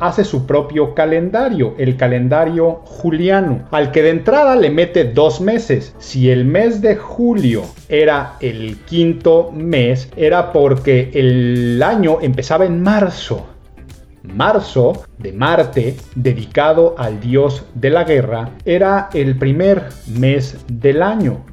hace 0.00 0.24
su 0.24 0.46
propio 0.46 0.94
calendario, 0.94 1.74
el 1.76 1.98
calendario 1.98 2.80
juliano, 2.86 3.68
al 3.70 3.92
que 3.92 4.02
de 4.02 4.10
entrada 4.10 4.56
le 4.56 4.70
mete 4.70 5.04
dos 5.04 5.42
meses. 5.42 5.94
Si 5.98 6.30
el 6.30 6.46
mes 6.46 6.80
de 6.80 6.96
julio 6.96 7.64
era 7.90 8.36
el 8.40 8.78
quinto 8.86 9.52
mes, 9.52 10.10
era 10.16 10.50
porque 10.50 11.10
el 11.12 11.82
año 11.82 12.22
empezaba 12.22 12.64
en 12.64 12.82
marzo. 12.82 13.46
Marzo 14.34 15.04
de 15.18 15.32
Marte, 15.32 15.96
dedicado 16.14 16.94
al 16.98 17.20
dios 17.20 17.64
de 17.74 17.90
la 17.90 18.04
guerra, 18.04 18.50
era 18.64 19.10
el 19.12 19.38
primer 19.38 19.88
mes 20.06 20.56
del 20.68 21.02
año. 21.02 21.44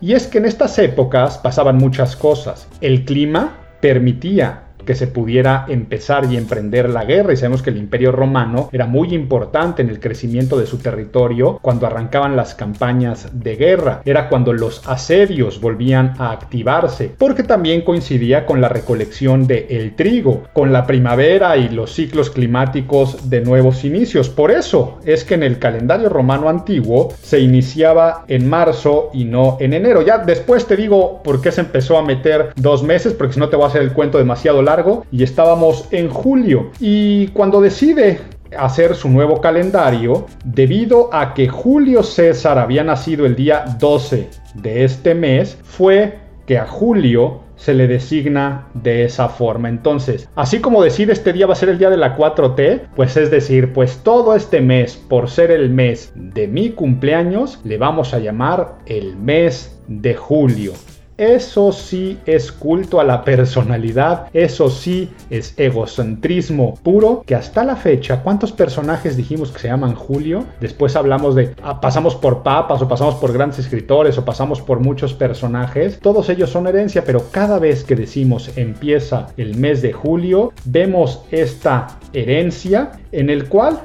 Y 0.00 0.12
es 0.12 0.26
que 0.26 0.38
en 0.38 0.44
estas 0.44 0.78
épocas 0.78 1.38
pasaban 1.38 1.78
muchas 1.78 2.16
cosas. 2.16 2.68
El 2.80 3.04
clima 3.04 3.56
permitía 3.80 4.65
que 4.86 4.94
se 4.94 5.06
pudiera 5.06 5.66
empezar 5.68 6.24
y 6.30 6.36
emprender 6.36 6.88
la 6.88 7.04
guerra. 7.04 7.32
Y 7.32 7.36
sabemos 7.36 7.62
que 7.62 7.70
el 7.70 7.76
imperio 7.76 8.12
romano 8.12 8.70
era 8.72 8.86
muy 8.86 9.12
importante 9.12 9.82
en 9.82 9.90
el 9.90 10.00
crecimiento 10.00 10.58
de 10.58 10.66
su 10.66 10.78
territorio 10.78 11.58
cuando 11.60 11.86
arrancaban 11.86 12.36
las 12.36 12.54
campañas 12.54 13.28
de 13.32 13.56
guerra. 13.56 14.00
Era 14.04 14.28
cuando 14.28 14.52
los 14.52 14.86
asedios 14.88 15.60
volvían 15.60 16.14
a 16.18 16.30
activarse, 16.30 17.12
porque 17.18 17.42
también 17.42 17.82
coincidía 17.82 18.46
con 18.46 18.60
la 18.60 18.68
recolección 18.68 19.46
de 19.46 19.66
el 19.70 19.96
trigo, 19.96 20.44
con 20.52 20.72
la 20.72 20.86
primavera 20.86 21.56
y 21.56 21.68
los 21.68 21.92
ciclos 21.92 22.30
climáticos 22.30 23.28
de 23.28 23.40
nuevos 23.40 23.84
inicios. 23.84 24.28
Por 24.28 24.50
eso 24.50 24.98
es 25.04 25.24
que 25.24 25.34
en 25.34 25.42
el 25.42 25.58
calendario 25.58 26.08
romano 26.08 26.48
antiguo 26.48 27.12
se 27.22 27.40
iniciaba 27.40 28.24
en 28.28 28.48
marzo 28.48 29.10
y 29.12 29.24
no 29.24 29.56
en 29.60 29.74
enero. 29.74 30.02
Ya 30.02 30.18
después 30.18 30.66
te 30.66 30.76
digo 30.76 31.22
por 31.22 31.40
qué 31.40 31.50
se 31.50 31.62
empezó 31.62 31.98
a 31.98 32.02
meter 32.02 32.52
dos 32.56 32.82
meses, 32.82 33.12
porque 33.12 33.34
si 33.34 33.40
no 33.40 33.48
te 33.48 33.56
voy 33.56 33.64
a 33.64 33.68
hacer 33.68 33.82
el 33.82 33.92
cuento 33.92 34.18
demasiado 34.18 34.62
largo 34.62 34.75
y 35.10 35.22
estábamos 35.22 35.88
en 35.90 36.08
julio. 36.10 36.70
Y 36.80 37.28
cuando 37.28 37.60
decide 37.60 38.20
hacer 38.56 38.94
su 38.94 39.08
nuevo 39.08 39.40
calendario, 39.40 40.26
debido 40.44 41.12
a 41.12 41.34
que 41.34 41.48
Julio 41.48 42.02
César 42.02 42.58
había 42.58 42.84
nacido 42.84 43.26
el 43.26 43.36
día 43.36 43.64
12 43.78 44.28
de 44.54 44.84
este 44.84 45.14
mes, 45.14 45.58
fue 45.62 46.18
que 46.46 46.58
a 46.58 46.66
Julio 46.66 47.40
se 47.56 47.74
le 47.74 47.88
designa 47.88 48.68
de 48.74 49.04
esa 49.04 49.28
forma. 49.28 49.68
Entonces, 49.68 50.28
así 50.36 50.60
como 50.60 50.82
decide 50.82 51.12
este 51.12 51.32
día 51.32 51.46
va 51.46 51.54
a 51.54 51.56
ser 51.56 51.70
el 51.70 51.78
día 51.78 51.90
de 51.90 51.96
la 51.96 52.16
4T, 52.16 52.82
pues 52.94 53.16
es 53.16 53.30
decir, 53.30 53.72
pues 53.72 53.98
todo 54.02 54.36
este 54.36 54.60
mes, 54.60 54.96
por 54.96 55.28
ser 55.28 55.50
el 55.50 55.70
mes 55.70 56.12
de 56.14 56.46
mi 56.46 56.70
cumpleaños, 56.70 57.60
le 57.64 57.78
vamos 57.78 58.14
a 58.14 58.18
llamar 58.18 58.76
el 58.86 59.16
mes 59.16 59.80
de 59.88 60.14
julio. 60.14 60.72
Eso 61.18 61.72
sí 61.72 62.18
es 62.26 62.52
culto 62.52 63.00
a 63.00 63.04
la 63.04 63.24
personalidad, 63.24 64.28
eso 64.34 64.68
sí 64.68 65.10
es 65.30 65.54
egocentrismo 65.56 66.74
puro, 66.82 67.22
que 67.26 67.34
hasta 67.34 67.64
la 67.64 67.76
fecha, 67.76 68.22
¿cuántos 68.22 68.52
personajes 68.52 69.16
dijimos 69.16 69.50
que 69.50 69.60
se 69.60 69.68
llaman 69.68 69.94
Julio? 69.94 70.44
Después 70.60 70.94
hablamos 70.94 71.34
de, 71.34 71.54
ah, 71.62 71.80
pasamos 71.80 72.14
por 72.14 72.42
papas 72.42 72.82
o 72.82 72.88
pasamos 72.88 73.14
por 73.14 73.32
grandes 73.32 73.58
escritores 73.60 74.18
o 74.18 74.24
pasamos 74.24 74.60
por 74.60 74.80
muchos 74.80 75.14
personajes, 75.14 75.98
todos 76.00 76.28
ellos 76.28 76.50
son 76.50 76.66
herencia, 76.66 77.02
pero 77.04 77.30
cada 77.30 77.58
vez 77.58 77.82
que 77.82 77.96
decimos 77.96 78.50
empieza 78.56 79.28
el 79.38 79.56
mes 79.56 79.80
de 79.80 79.94
julio, 79.94 80.52
vemos 80.66 81.22
esta 81.30 81.98
herencia 82.12 82.92
en 83.12 83.30
el 83.30 83.48
cual 83.48 83.80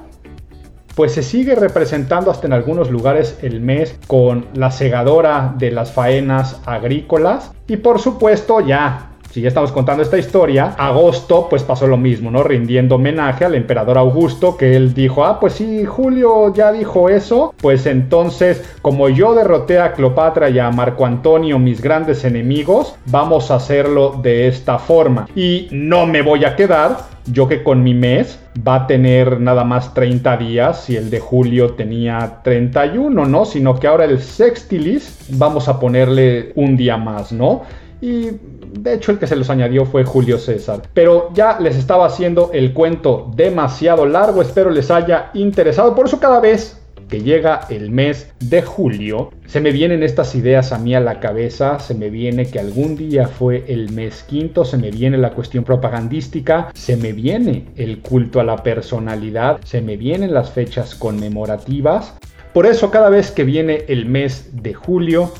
pues 0.95 1.13
se 1.13 1.23
sigue 1.23 1.55
representando 1.55 2.31
hasta 2.31 2.47
en 2.47 2.53
algunos 2.53 2.89
lugares 2.89 3.37
el 3.41 3.61
mes 3.61 3.95
con 4.07 4.45
la 4.53 4.71
segadora 4.71 5.53
de 5.57 5.71
las 5.71 5.91
faenas 5.91 6.59
agrícolas 6.65 7.51
y 7.67 7.77
por 7.77 7.99
supuesto 7.99 8.59
ya 8.59 9.10
si 9.31 9.41
ya 9.41 9.47
estamos 9.47 9.71
contando 9.71 10.03
esta 10.03 10.17
historia, 10.17 10.75
agosto 10.77 11.47
pues 11.49 11.63
pasó 11.63 11.87
lo 11.87 11.97
mismo, 11.97 12.29
¿no? 12.31 12.43
Rindiendo 12.43 12.95
homenaje 12.95 13.45
al 13.45 13.55
emperador 13.55 13.97
Augusto, 13.97 14.57
que 14.57 14.75
él 14.75 14.93
dijo, 14.93 15.23
ah, 15.23 15.39
pues 15.39 15.53
sí, 15.53 15.85
Julio 15.85 16.53
ya 16.53 16.71
dijo 16.71 17.07
eso, 17.07 17.53
pues 17.61 17.85
entonces, 17.85 18.61
como 18.81 19.07
yo 19.07 19.33
derroté 19.33 19.79
a 19.79 19.93
Cleopatra 19.93 20.49
y 20.49 20.59
a 20.59 20.69
Marco 20.71 21.05
Antonio, 21.05 21.59
mis 21.59 21.81
grandes 21.81 22.25
enemigos, 22.25 22.95
vamos 23.05 23.51
a 23.51 23.55
hacerlo 23.55 24.19
de 24.21 24.47
esta 24.47 24.77
forma. 24.77 25.27
Y 25.35 25.69
no 25.71 26.05
me 26.05 26.21
voy 26.21 26.43
a 26.43 26.55
quedar, 26.57 26.97
yo 27.25 27.47
que 27.47 27.63
con 27.63 27.83
mi 27.83 27.93
mes 27.93 28.39
va 28.67 28.75
a 28.75 28.87
tener 28.87 29.39
nada 29.39 29.63
más 29.63 29.93
30 29.93 30.37
días 30.37 30.89
y 30.89 30.97
el 30.97 31.09
de 31.09 31.19
julio 31.19 31.71
tenía 31.75 32.39
31, 32.43 33.25
¿no? 33.25 33.45
Sino 33.45 33.79
que 33.79 33.87
ahora 33.87 34.05
el 34.05 34.21
sextilis 34.21 35.27
vamos 35.29 35.67
a 35.69 35.79
ponerle 35.79 36.51
un 36.55 36.75
día 36.75 36.97
más, 36.97 37.31
¿no? 37.31 37.61
Y 38.01 38.31
de 38.79 38.95
hecho 38.95 39.11
el 39.11 39.19
que 39.19 39.27
se 39.27 39.35
los 39.35 39.49
añadió 39.49 39.85
fue 39.85 40.03
Julio 40.03 40.39
César. 40.39 40.81
Pero 40.93 41.29
ya 41.33 41.59
les 41.59 41.77
estaba 41.77 42.07
haciendo 42.07 42.49
el 42.53 42.73
cuento 42.73 43.31
demasiado 43.35 44.05
largo, 44.05 44.41
espero 44.41 44.71
les 44.71 44.89
haya 44.89 45.29
interesado. 45.33 45.95
Por 45.95 46.07
eso 46.07 46.19
cada 46.19 46.39
vez 46.39 46.81
que 47.11 47.21
llega 47.21 47.67
el 47.69 47.91
mes 47.91 48.31
de 48.39 48.61
julio, 48.61 49.31
se 49.45 49.59
me 49.59 49.71
vienen 49.71 50.01
estas 50.01 50.33
ideas 50.33 50.71
a 50.71 50.79
mí 50.79 50.95
a 50.95 51.01
la 51.01 51.19
cabeza, 51.19 51.77
se 51.79 51.93
me 51.93 52.09
viene 52.09 52.45
que 52.45 52.57
algún 52.57 52.95
día 52.95 53.27
fue 53.27 53.65
el 53.67 53.91
mes 53.91 54.23
quinto, 54.23 54.63
se 54.63 54.77
me 54.77 54.91
viene 54.91 55.17
la 55.17 55.31
cuestión 55.31 55.65
propagandística, 55.65 56.71
se 56.73 56.95
me 56.95 57.11
viene 57.11 57.67
el 57.75 57.99
culto 57.99 58.39
a 58.39 58.45
la 58.45 58.63
personalidad, 58.63 59.59
se 59.65 59.81
me 59.81 59.97
vienen 59.97 60.33
las 60.33 60.51
fechas 60.51 60.95
conmemorativas. 60.95 62.15
Por 62.53 62.65
eso 62.65 62.91
cada 62.91 63.09
vez 63.09 63.31
que 63.31 63.43
viene 63.43 63.83
el 63.89 64.05
mes 64.05 64.49
de 64.53 64.73
julio, 64.73 65.33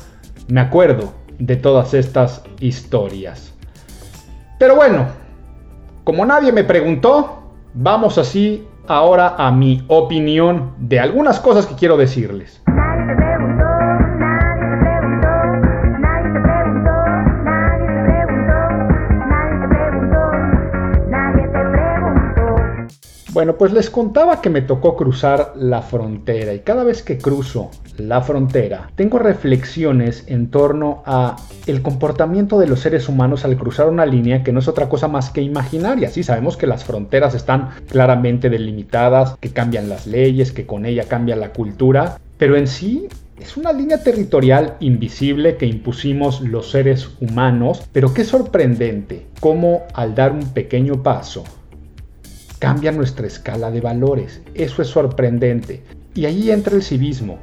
me 0.48 0.60
acuerdo 0.60 1.21
de 1.46 1.56
todas 1.56 1.92
estas 1.92 2.42
historias. 2.60 3.52
Pero 4.58 4.76
bueno, 4.76 5.06
como 6.04 6.24
nadie 6.24 6.52
me 6.52 6.62
preguntó, 6.62 7.42
vamos 7.74 8.16
así 8.16 8.66
ahora 8.86 9.34
a 9.36 9.50
mi 9.50 9.84
opinión 9.88 10.72
de 10.78 11.00
algunas 11.00 11.40
cosas 11.40 11.66
que 11.66 11.74
quiero 11.74 11.96
decirles. 11.96 12.62
Bueno, 23.32 23.56
pues 23.56 23.72
les 23.72 23.88
contaba 23.88 24.42
que 24.42 24.50
me 24.50 24.60
tocó 24.60 24.94
cruzar 24.94 25.54
la 25.56 25.80
frontera 25.80 26.52
y 26.52 26.58
cada 26.58 26.84
vez 26.84 27.02
que 27.02 27.16
cruzo 27.16 27.70
la 27.96 28.20
frontera 28.20 28.90
tengo 28.94 29.18
reflexiones 29.18 30.24
en 30.26 30.50
torno 30.50 31.02
a 31.06 31.36
el 31.66 31.80
comportamiento 31.80 32.58
de 32.58 32.66
los 32.66 32.80
seres 32.80 33.08
humanos 33.08 33.46
al 33.46 33.56
cruzar 33.56 33.88
una 33.88 34.04
línea 34.04 34.42
que 34.42 34.52
no 34.52 34.58
es 34.58 34.68
otra 34.68 34.90
cosa 34.90 35.08
más 35.08 35.30
que 35.30 35.40
imaginaria. 35.40 36.10
Sí, 36.10 36.22
sabemos 36.22 36.58
que 36.58 36.66
las 36.66 36.84
fronteras 36.84 37.34
están 37.34 37.70
claramente 37.88 38.50
delimitadas, 38.50 39.38
que 39.40 39.48
cambian 39.48 39.88
las 39.88 40.06
leyes, 40.06 40.52
que 40.52 40.66
con 40.66 40.84
ella 40.84 41.04
cambia 41.08 41.34
la 41.34 41.54
cultura, 41.54 42.18
pero 42.36 42.54
en 42.56 42.66
sí 42.66 43.08
es 43.40 43.56
una 43.56 43.72
línea 43.72 44.02
territorial 44.02 44.76
invisible 44.80 45.56
que 45.56 45.64
impusimos 45.64 46.42
los 46.42 46.70
seres 46.70 47.08
humanos, 47.18 47.82
pero 47.92 48.12
qué 48.12 48.24
sorprendente 48.24 49.26
cómo 49.40 49.84
al 49.94 50.14
dar 50.14 50.32
un 50.32 50.52
pequeño 50.52 51.02
paso 51.02 51.44
cambia 52.62 52.92
nuestra 52.92 53.26
escala 53.26 53.72
de 53.72 53.80
valores. 53.80 54.40
Eso 54.54 54.82
es 54.82 54.88
sorprendente. 54.88 55.82
Y 56.14 56.26
ahí 56.26 56.52
entra 56.52 56.76
el 56.76 56.84
civismo. 56.84 57.40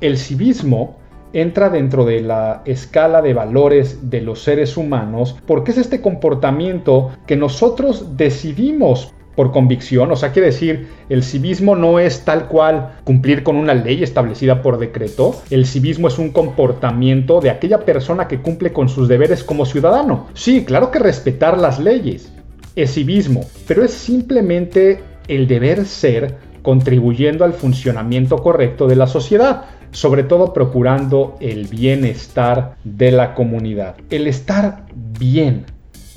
El 0.00 0.18
civismo 0.18 0.96
entra 1.32 1.70
dentro 1.70 2.04
de 2.04 2.22
la 2.22 2.62
escala 2.64 3.22
de 3.22 3.34
valores 3.34 4.10
de 4.10 4.20
los 4.20 4.42
seres 4.42 4.76
humanos 4.76 5.36
porque 5.46 5.70
es 5.70 5.78
este 5.78 6.00
comportamiento 6.00 7.12
que 7.28 7.36
nosotros 7.36 8.16
decidimos 8.16 9.14
por 9.36 9.52
convicción, 9.52 10.10
o 10.10 10.16
sea, 10.16 10.32
quiere 10.32 10.46
decir, 10.46 10.88
el 11.08 11.22
civismo 11.22 11.76
no 11.76 12.00
es 12.00 12.24
tal 12.24 12.48
cual 12.48 12.96
cumplir 13.04 13.44
con 13.44 13.54
una 13.54 13.74
ley 13.74 14.02
establecida 14.02 14.62
por 14.62 14.78
decreto, 14.78 15.40
el 15.50 15.66
civismo 15.66 16.08
es 16.08 16.18
un 16.18 16.32
comportamiento 16.32 17.40
de 17.40 17.50
aquella 17.50 17.84
persona 17.84 18.26
que 18.26 18.40
cumple 18.40 18.72
con 18.72 18.88
sus 18.88 19.06
deberes 19.06 19.44
como 19.44 19.64
ciudadano. 19.64 20.26
Sí, 20.34 20.64
claro 20.64 20.90
que 20.90 20.98
respetar 20.98 21.56
las 21.56 21.78
leyes 21.78 22.32
es 22.37 22.37
civismo, 22.86 23.44
pero 23.66 23.84
es 23.84 23.92
simplemente 23.92 25.00
el 25.26 25.46
deber 25.48 25.84
ser 25.86 26.36
contribuyendo 26.62 27.44
al 27.44 27.54
funcionamiento 27.54 28.36
correcto 28.38 28.86
de 28.86 28.96
la 28.96 29.06
sociedad 29.06 29.64
sobre 29.90 30.22
todo 30.22 30.52
procurando 30.52 31.36
el 31.40 31.66
bienestar 31.66 32.76
de 32.84 33.10
la 33.10 33.34
comunidad. 33.34 33.96
El 34.10 34.26
estar 34.26 34.84
bien 35.18 35.64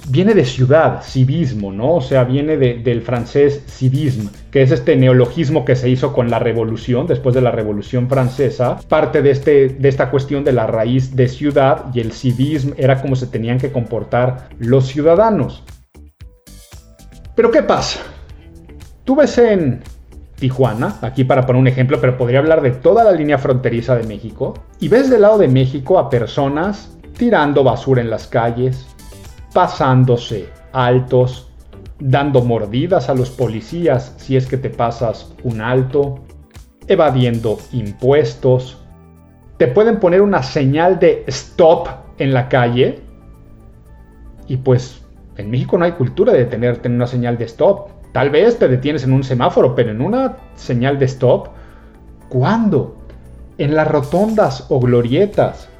viene 0.10 0.34
de 0.34 0.46
ciudad, 0.46 1.04
civismo, 1.04 1.72
¿no? 1.72 1.96
O 1.96 2.02
sea, 2.02 2.24
viene 2.24 2.58
del 2.58 3.02
francés 3.02 3.64
civisme, 3.68 4.30
que 4.50 4.64
es 4.64 4.72
este 4.72 4.96
neologismo 4.96 5.64
que 5.64 5.76
se 5.76 5.90
hizo 5.90 6.12
con 6.12 6.30
la 6.30 6.40
revolución, 6.40 7.06
después 7.06 7.36
de 7.36 7.42
la 7.42 7.52
revolución 7.52 8.10
francesa, 8.10 8.80
parte 8.90 9.22
de, 9.22 9.32
este, 9.32 9.70
de 9.70 9.90
esta 9.90 10.10
cuestión 10.10 10.44
de 10.44 10.54
la 10.54 10.66
raíz 10.66 11.16
de 11.16 11.28
ciudad 11.28 11.86
y 11.94 12.00
el 12.00 12.14
civismo 12.14 12.74
era 12.78 13.00
como 13.02 13.16
se 13.16 13.28
tenían 13.28 13.60
que 13.60 13.72
comportar 13.72 14.50
los 14.58 14.88
ciudadanos. 14.88 15.64
Pero 17.36 17.52
¿qué 17.52 17.64
pasa? 17.64 18.00
Tú 19.04 19.16
ves 19.16 19.38
en 19.38 19.82
Tijuana, 20.36 20.98
aquí 21.02 21.24
para 21.24 21.46
poner 21.46 21.62
un 21.62 21.68
ejemplo, 21.68 22.00
pero 22.02 22.18
podría 22.18 22.40
hablar 22.40 22.62
de 22.62 22.72
toda 22.72 23.04
la 23.04 23.12
línea 23.12 23.38
fronteriza 23.38 23.96
de 23.96 24.08
México, 24.08 24.54
y 24.80 24.88
ves 24.88 25.10
del 25.10 25.22
lado 25.22 25.38
de 25.38 25.48
México 25.48 26.00
a 26.00 26.10
personas 26.10 26.98
tirando 27.18 27.64
basura 27.64 28.02
en 28.02 28.10
las 28.10 28.28
calles, 28.28 28.88
pasándose 29.54 30.50
altos, 30.74 31.52
dando 32.00 32.42
mordidas 32.42 33.10
a 33.10 33.14
los 33.14 33.30
policías 33.30 34.16
si 34.18 34.36
es 34.36 34.48
que 34.48 34.58
te 34.58 34.70
pasas 34.70 35.32
un 35.44 35.62
alto, 35.62 36.20
evadiendo 36.88 37.60
impuestos. 37.72 38.78
Te 39.58 39.68
pueden 39.68 40.00
poner 40.00 40.22
una 40.22 40.42
señal 40.42 41.00
de 41.00 41.24
stop 41.28 41.88
en 42.18 42.34
la 42.34 42.50
calle. 42.50 43.02
Y 44.48 44.58
pues 44.58 45.01
en 45.38 45.50
México 45.50 45.78
no 45.78 45.86
hay 45.86 45.94
cultura 45.94 46.34
de 46.34 46.40
detenerte 46.40 46.88
en 46.88 46.96
una 46.96 47.08
señal 47.08 47.38
de 47.38 47.46
stop. 47.46 47.90
Tal 48.12 48.30
vez 48.30 48.60
te 48.60 48.68
detienes 48.68 49.04
en 49.04 49.14
un 49.14 49.24
semáforo, 49.24 49.76
pero 49.76 49.92
en 49.92 50.02
una 50.02 50.38
señal 50.56 51.00
de 51.00 51.06
stop, 51.06 51.50
¿cuándo? 52.30 52.98
En 53.58 53.76
las 53.76 53.88
rotondas 53.88 54.66
o 54.70 54.80
glorietas 54.80 55.72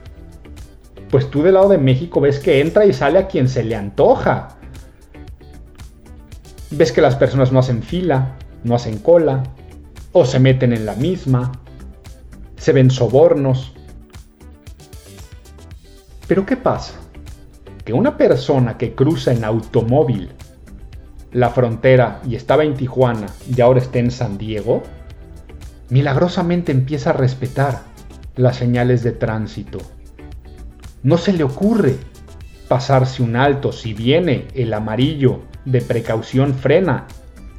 pues 1.12 1.30
tú 1.30 1.44
del 1.44 1.56
lado 1.56 1.68
de 1.68 1.78
México 1.78 2.22
ves 2.22 2.40
que 2.40 2.62
entra 2.62 2.86
y 2.86 2.94
sale 2.94 3.20
a 3.20 3.28
quien 3.28 3.50
se 3.50 3.64
le 3.64 3.76
antoja. 3.76 4.56
Ves 6.72 6.94
que 6.94 7.02
las 7.02 7.18
personas 7.18 7.52
no 7.52 7.60
hacen 7.60 7.84
fila, 7.84 8.38
no 8.64 8.76
hacen 8.76 8.98
cola, 8.98 9.44
o 10.14 10.26
se 10.26 10.40
meten 10.40 10.72
en 10.72 10.86
la 10.86 10.96
misma, 10.96 11.52
se 12.56 12.72
ven 12.72 12.90
sobornos. 12.90 13.74
Pero 16.28 16.46
¿qué 16.46 16.56
pasa? 16.56 16.94
Que 17.84 17.94
una 17.94 18.18
persona 18.18 18.78
que 18.78 18.94
cruza 18.94 19.32
en 19.32 19.44
automóvil 19.44 20.32
la 21.32 21.50
frontera 21.50 22.22
y 22.28 22.36
estaba 22.36 22.64
en 22.64 22.76
Tijuana 22.76 23.28
y 23.56 23.62
ahora 23.62 23.80
está 23.80 24.00
en 24.00 24.12
San 24.12 24.38
Diego, 24.38 24.84
milagrosamente 25.90 26.72
empieza 26.72 27.12
a 27.12 27.14
respetar 27.14 27.84
las 28.36 28.58
señales 28.58 29.04
de 29.04 29.12
tránsito 29.12 29.80
no 31.04 31.18
se 31.18 31.34
le 31.34 31.44
ocurre 31.44 31.96
pasarse 32.68 33.24
un 33.24 33.36
alto 33.36 33.72
si 33.72 33.94
viene 33.94 34.48
el 34.54 34.74
amarillo 34.74 35.42
de 35.66 35.82
precaución 35.82 36.54
frena 36.54 37.08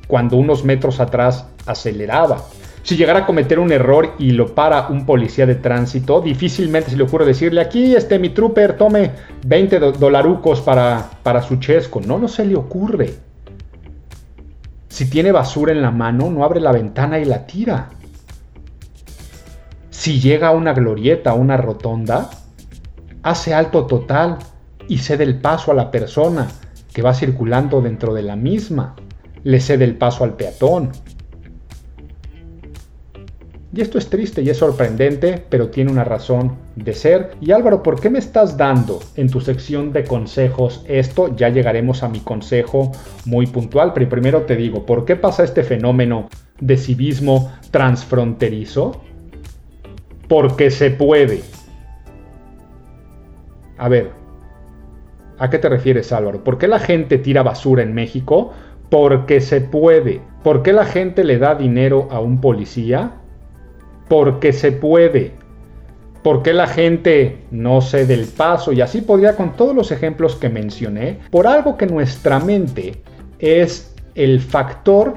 cuando 0.06 0.36
unos 0.36 0.64
metros 0.64 1.00
atrás 1.00 1.46
aceleraba. 1.66 2.44
Si 2.82 2.96
llegara 2.96 3.20
a 3.20 3.26
cometer 3.26 3.60
un 3.60 3.70
error 3.70 4.14
y 4.18 4.32
lo 4.32 4.54
para 4.54 4.88
un 4.88 5.06
policía 5.06 5.46
de 5.46 5.54
tránsito, 5.54 6.20
difícilmente 6.20 6.90
se 6.90 6.96
le 6.96 7.04
ocurre 7.04 7.24
decirle 7.24 7.60
aquí 7.60 7.94
este 7.94 8.18
mi 8.18 8.30
trooper 8.30 8.76
tome 8.76 9.12
20 9.46 9.78
dolarucos 9.78 10.60
para, 10.60 11.10
para 11.22 11.42
su 11.42 11.56
chesco. 11.56 12.00
No, 12.00 12.18
no 12.18 12.26
se 12.26 12.44
le 12.44 12.56
ocurre. 12.56 13.14
Si 14.88 15.08
tiene 15.08 15.30
basura 15.30 15.72
en 15.72 15.80
la 15.80 15.90
mano, 15.92 16.28
no 16.28 16.44
abre 16.44 16.60
la 16.60 16.72
ventana 16.72 17.18
y 17.20 17.24
la 17.24 17.46
tira. 17.46 17.90
Si 19.90 20.20
llega 20.20 20.48
a 20.48 20.52
una 20.52 20.72
glorieta, 20.72 21.30
a 21.30 21.34
una 21.34 21.56
rotonda, 21.56 22.28
hace 23.22 23.54
alto 23.54 23.86
total 23.86 24.38
y 24.88 24.98
cede 24.98 25.22
el 25.22 25.40
paso 25.40 25.70
a 25.70 25.74
la 25.74 25.90
persona 25.92 26.48
que 26.92 27.02
va 27.02 27.14
circulando 27.14 27.80
dentro 27.80 28.12
de 28.12 28.22
la 28.22 28.34
misma, 28.34 28.96
le 29.44 29.60
cede 29.60 29.84
el 29.84 29.96
paso 29.96 30.24
al 30.24 30.34
peatón. 30.34 30.90
Y 33.74 33.80
esto 33.80 33.96
es 33.96 34.10
triste 34.10 34.42
y 34.42 34.50
es 34.50 34.58
sorprendente, 34.58 35.42
pero 35.48 35.68
tiene 35.68 35.90
una 35.90 36.04
razón 36.04 36.56
de 36.76 36.92
ser. 36.92 37.30
Y 37.40 37.52
Álvaro, 37.52 37.82
¿por 37.82 37.98
qué 37.98 38.10
me 38.10 38.18
estás 38.18 38.58
dando 38.58 39.00
en 39.16 39.30
tu 39.30 39.40
sección 39.40 39.92
de 39.94 40.04
consejos 40.04 40.84
esto? 40.86 41.34
Ya 41.36 41.48
llegaremos 41.48 42.02
a 42.02 42.10
mi 42.10 42.20
consejo 42.20 42.92
muy 43.24 43.46
puntual, 43.46 43.94
pero 43.94 44.10
primero 44.10 44.42
te 44.42 44.56
digo, 44.56 44.84
¿por 44.84 45.06
qué 45.06 45.16
pasa 45.16 45.42
este 45.42 45.62
fenómeno 45.62 46.28
de 46.60 46.76
civismo 46.76 47.50
transfronterizo? 47.70 49.00
Porque 50.28 50.70
se 50.70 50.90
puede. 50.90 51.40
A 53.78 53.88
ver, 53.88 54.10
¿a 55.38 55.48
qué 55.48 55.58
te 55.58 55.70
refieres 55.70 56.12
Álvaro? 56.12 56.44
¿Por 56.44 56.58
qué 56.58 56.68
la 56.68 56.78
gente 56.78 57.16
tira 57.16 57.42
basura 57.42 57.82
en 57.82 57.94
México? 57.94 58.52
Porque 58.90 59.40
se 59.40 59.62
puede. 59.62 60.20
¿Por 60.42 60.62
qué 60.62 60.74
la 60.74 60.84
gente 60.84 61.24
le 61.24 61.38
da 61.38 61.54
dinero 61.54 62.08
a 62.10 62.20
un 62.20 62.38
policía? 62.38 63.21
Porque 64.08 64.52
se 64.52 64.72
puede. 64.72 65.32
¿Por 66.22 66.42
qué 66.42 66.52
la 66.52 66.68
gente 66.68 67.38
no 67.50 67.80
cede 67.80 68.14
el 68.14 68.26
paso? 68.26 68.72
Y 68.72 68.80
así 68.80 69.00
podría 69.00 69.34
con 69.36 69.56
todos 69.56 69.74
los 69.74 69.90
ejemplos 69.90 70.36
que 70.36 70.48
mencioné. 70.48 71.18
Por 71.30 71.46
algo 71.46 71.76
que 71.76 71.86
nuestra 71.86 72.38
mente 72.38 73.02
es 73.38 73.94
el 74.14 74.40
factor 74.40 75.14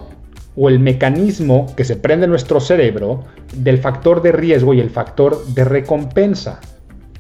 o 0.56 0.70
el 0.70 0.80
mecanismo 0.80 1.68
que 1.76 1.84
se 1.84 1.96
prende 1.96 2.26
en 2.26 2.32
nuestro 2.32 2.60
cerebro 2.60 3.24
del 3.54 3.78
factor 3.78 4.22
de 4.22 4.32
riesgo 4.32 4.74
y 4.74 4.80
el 4.80 4.90
factor 4.90 5.46
de 5.48 5.64
recompensa 5.66 6.60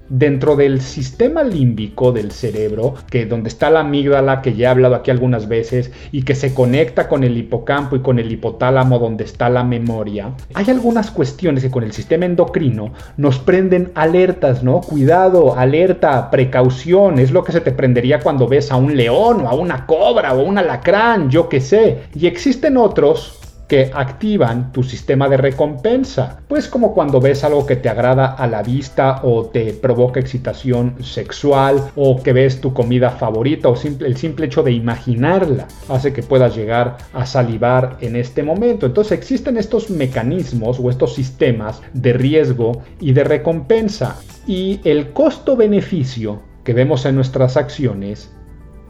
dentro 0.10 0.56
del 0.56 0.82
sistema 0.82 1.44
límbico 1.44 2.12
del 2.12 2.32
cerebro, 2.32 2.96
que 3.10 3.26
donde 3.26 3.50
está 3.50 3.70
la 3.70 3.82
amígdala, 3.82 4.41
que 4.41 4.56
ya 4.56 4.68
he 4.68 4.72
hablado 4.72 4.96
aquí 4.96 5.12
algunas 5.12 5.48
veces, 5.48 5.91
y 6.12 6.24
que 6.24 6.36
se 6.36 6.54
conecta 6.54 7.08
con 7.08 7.24
el 7.24 7.38
hipocampo 7.38 7.96
y 7.96 8.02
con 8.02 8.20
el 8.20 8.32
hipotálamo 8.32 9.00
donde 9.00 9.24
está 9.24 9.50
la 9.50 9.63
memoria, 9.63 10.34
hay 10.54 10.70
algunas 10.70 11.12
cuestiones 11.12 11.63
que 11.63 11.72
con 11.72 11.84
el 11.84 11.91
sistema 11.91 12.26
endocrino 12.26 12.94
nos 13.18 13.39
prenden 13.39 13.91
alertas, 13.96 14.63
¿no? 14.63 14.82
Cuidado, 14.82 15.58
alerta, 15.58 16.30
precaución, 16.30 17.20
es 17.20 17.32
lo 17.32 17.44
que 17.44 17.52
se 17.52 17.62
te 17.62 17.72
prendería 17.72 18.20
cuando 18.20 18.48
ves 18.48 18.72
a 18.72 18.76
un 18.76 18.96
león 18.96 19.41
o 19.41 19.50
a 19.50 19.54
una 19.54 19.86
cobra 19.86 20.34
o 20.34 20.44
un 20.44 20.58
alacrán, 20.58 21.30
yo 21.30 21.50
qué 21.50 21.62
sé. 21.62 22.04
Y 22.13 22.28
existen 22.28 22.78
otros 22.78 23.45
que 23.67 23.91
activan 23.93 24.71
tu 24.71 24.84
sistema 24.84 25.28
de 25.28 25.38
recompensa. 25.38 26.41
Pues 26.47 26.67
como 26.67 26.93
cuando 26.93 27.19
ves 27.19 27.43
algo 27.43 27.65
que 27.65 27.75
te 27.75 27.89
agrada 27.89 28.28
a 28.28 28.47
la 28.47 28.62
vista 28.62 29.21
o 29.23 29.45
te 29.45 29.73
provoca 29.73 30.19
excitación 30.19 30.95
sexual 31.04 31.91
o 31.95 32.21
que 32.21 32.34
ves 32.34 32.62
tu 32.62 32.73
comida 32.73 33.10
favorita 33.10 33.69
o 33.69 33.75
el 33.75 34.17
simple 34.17 34.45
hecho 34.45 34.63
de 34.63 34.71
imaginarla 34.71 35.67
hace 35.89 36.13
que 36.13 36.23
puedas 36.23 36.56
llegar 36.56 36.97
a 37.13 37.25
salivar 37.25 37.97
en 38.01 38.15
este 38.15 38.43
momento. 38.43 38.86
Entonces 38.86 39.17
existen 39.17 39.58
estos 39.58 39.89
mecanismos 39.89 40.80
o 40.80 40.89
estos 40.89 41.15
sistemas 41.15 41.82
de 41.93 42.13
riesgo 42.13 42.84
y 42.99 43.13
de 43.13 43.23
recompensa 43.23 44.17
y 44.47 44.80
el 44.84 45.12
costo-beneficio 45.12 46.41
que 46.63 46.73
vemos 46.73 47.06
en 47.06 47.15
nuestras 47.15 47.58
acciones 47.58 48.32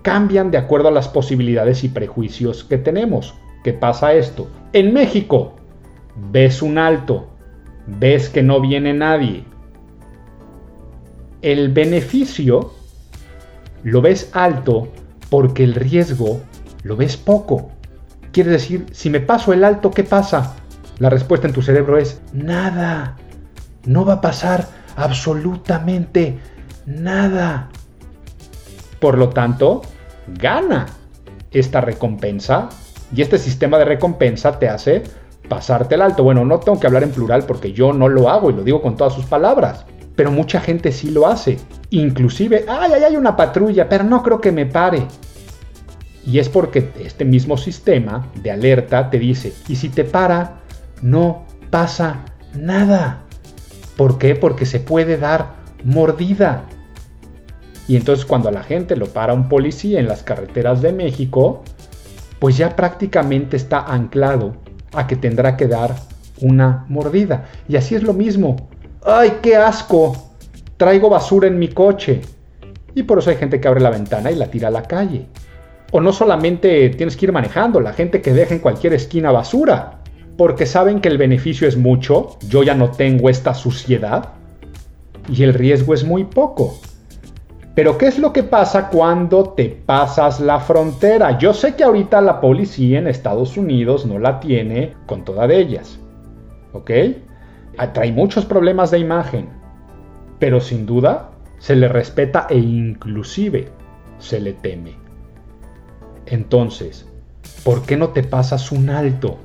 cambian 0.01 0.51
de 0.51 0.57
acuerdo 0.57 0.89
a 0.89 0.91
las 0.91 1.07
posibilidades 1.07 1.83
y 1.83 1.89
prejuicios 1.89 2.63
que 2.63 2.77
tenemos. 2.77 3.35
¿Qué 3.65 3.73
pasa 3.73 4.13
esto? 4.13 4.47
En 4.73 4.93
México, 4.93 5.56
ves 6.32 6.62
un 6.62 6.78
alto, 6.78 7.30
ves 7.88 8.30
que 8.30 8.43
no 8.43 8.62
viene 8.62 8.93
nadie. 8.93 9.43
El 11.41 11.73
beneficio 11.73 12.73
lo 13.82 14.04
ves 14.04 14.30
alto 14.34 14.89
porque 15.32 15.63
el 15.63 15.73
riesgo 15.73 16.41
lo 16.84 16.95
ves 16.95 17.17
poco. 17.17 17.71
Quiere 18.32 18.51
decir, 18.51 18.86
si 18.91 19.10
me 19.10 19.19
paso 19.19 19.51
el 19.51 19.63
alto, 19.63 19.89
¿qué 19.89 20.04
pasa? 20.04 20.58
La 20.99 21.10
respuesta 21.10 21.47
en 21.47 21.54
tu 21.56 21.63
cerebro 21.63 21.97
es 21.97 22.21
nada. 22.34 23.17
No 23.84 24.06
va 24.06 24.13
a 24.13 24.21
pasar 24.21 24.67
absolutamente 24.95 26.38
nada. 26.86 27.69
Por 28.99 29.17
lo 29.17 29.30
tanto, 29.30 29.82
gana 30.28 30.86
esta 31.49 31.82
recompensa 31.82 32.69
y 33.15 33.21
este 33.21 33.38
sistema 33.38 33.78
de 33.78 33.86
recompensa 33.86 34.60
te 34.60 34.67
hace 34.67 35.04
pasarte 35.47 35.95
el 35.95 36.01
alto. 36.01 36.23
Bueno, 36.23 36.43
no 36.43 36.60
tengo 36.60 36.80
que 36.80 36.88
hablar 36.88 37.04
en 37.04 37.12
plural 37.12 37.43
porque 37.45 37.71
yo 37.71 37.93
no 37.93 38.10
lo 38.10 38.30
hago 38.30 38.49
y 38.49 38.54
lo 38.54 38.63
digo 38.63 38.82
con 38.82 38.97
todas 38.97 39.13
sus 39.13 39.25
palabras. 39.25 39.86
Pero 40.15 40.32
mucha 40.32 40.60
gente 40.60 40.91
sí 40.91 41.12
lo 41.12 41.28
hace. 41.28 41.58
Inclusive, 41.91 42.65
ay, 42.67 42.91
ay, 42.93 43.04
hay 43.04 43.15
una 43.15 43.36
patrulla, 43.36 43.88
pero 43.88 44.04
no 44.04 44.21
creo 44.23 44.41
que 44.41 44.51
me 44.51 44.65
pare. 44.65 45.04
Y 46.25 46.39
es 46.39 46.49
porque 46.49 46.91
este 46.99 47.23
mismo 47.23 47.58
sistema 47.58 48.28
de 48.41 48.51
alerta 48.51 49.10
te 49.10 49.19
dice, 49.19 49.54
y 49.67 49.75
si 49.75 49.89
te 49.89 50.04
para, 50.04 50.62
no 51.01 51.45
pasa 51.69 52.25
nada. 52.56 53.21
¿Por 53.95 54.17
qué? 54.17 54.36
Porque 54.36 54.65
se 54.65 54.80
puede 54.80 55.17
dar 55.17 55.54
mordida. 55.84 56.63
Y 57.88 57.95
entonces 57.95 58.25
cuando 58.25 58.49
a 58.49 58.51
la 58.51 58.63
gente 58.63 58.95
lo 58.95 59.06
para 59.08 59.34
un 59.34 59.47
policía 59.47 59.99
en 59.99 60.08
las 60.08 60.23
carreteras 60.23 60.82
de 60.82 60.91
México, 60.91 61.63
pues 62.39 62.58
ya 62.58 62.76
prácticamente 62.76 63.58
está 63.58 63.82
anclado 63.82 64.56
a 64.93 65.08
que 65.08 65.15
tendrá 65.15 65.58
que 65.58 65.67
dar 65.67 65.95
una 66.41 66.86
mordida. 66.89 67.45
Y 67.67 67.76
así 67.76 67.95
es 67.95 68.04
lo 68.04 68.13
mismo. 68.13 68.69
¡Ay, 69.04 69.38
qué 69.41 69.56
asco! 69.56 70.32
Traigo 70.78 71.10
basura 71.10 71.48
en 71.48 71.60
mi 71.60 71.69
coche. 71.69 72.21
Y 72.93 73.04
por 73.04 73.19
eso 73.19 73.30
hay 73.30 73.38
gente 73.38 73.60
que 73.60 73.67
abre 73.67 73.82
la 73.82 73.89
ventana 73.89 74.32
y 74.32 74.36
la 74.36 74.48
tira 74.48 74.69
a 74.69 74.71
la 74.71 74.84
calle. 74.84 75.28
O 75.91 76.02
no 76.02 76.12
solamente 76.12 76.89
tienes 76.89 77.15
que 77.15 77.26
ir 77.26 77.32
manejando, 77.32 77.80
la 77.80 77.93
gente 77.93 78.21
que 78.21 78.34
deja 78.34 78.54
en 78.54 78.60
cualquier 78.60 78.93
esquina 78.93 79.32
basura. 79.32 80.00
Porque 80.38 80.65
saben 80.65 81.00
que 81.00 81.08
el 81.08 81.17
beneficio 81.17 81.67
es 81.67 81.78
mucho, 81.78 82.38
yo 82.50 82.63
ya 82.63 82.76
no 82.76 82.91
tengo 82.91 83.30
esta 83.30 83.54
suciedad. 83.54 84.34
Y 85.30 85.43
el 85.43 85.54
riesgo 85.54 85.93
es 85.93 86.04
muy 86.04 86.26
poco. 86.26 86.78
Pero 87.75 87.97
¿qué 87.97 88.07
es 88.07 88.17
lo 88.17 88.31
que 88.31 88.43
pasa 88.43 88.89
cuando 88.89 89.49
te 89.49 89.67
pasas 89.67 90.39
la 90.39 90.61
frontera? 90.61 91.38
Yo 91.38 91.53
sé 91.53 91.75
que 91.75 91.83
ahorita 91.83 92.21
la 92.21 92.39
policía 92.39 92.99
en 92.99 93.07
Estados 93.07 93.57
Unidos 93.57 94.05
no 94.05 94.17
la 94.17 94.39
tiene 94.39 94.93
con 95.05 95.25
todas 95.25 95.51
ellas. 95.51 95.99
¿Ok? 96.71 96.89
Trae 97.93 98.13
muchos 98.13 98.45
problemas 98.45 98.91
de 98.91 98.99
imagen. 98.99 99.49
Pero 100.39 100.61
sin 100.61 100.85
duda 100.85 101.31
se 101.59 101.75
le 101.75 101.89
respeta 101.89 102.47
e 102.49 102.57
inclusive 102.57 103.67
se 104.19 104.39
le 104.39 104.53
teme. 104.53 104.95
Entonces, 106.27 107.05
¿por 107.65 107.81
qué 107.81 107.97
no 107.97 108.09
te 108.09 108.23
pasas 108.23 108.71
un 108.71 108.89
alto? 108.89 109.38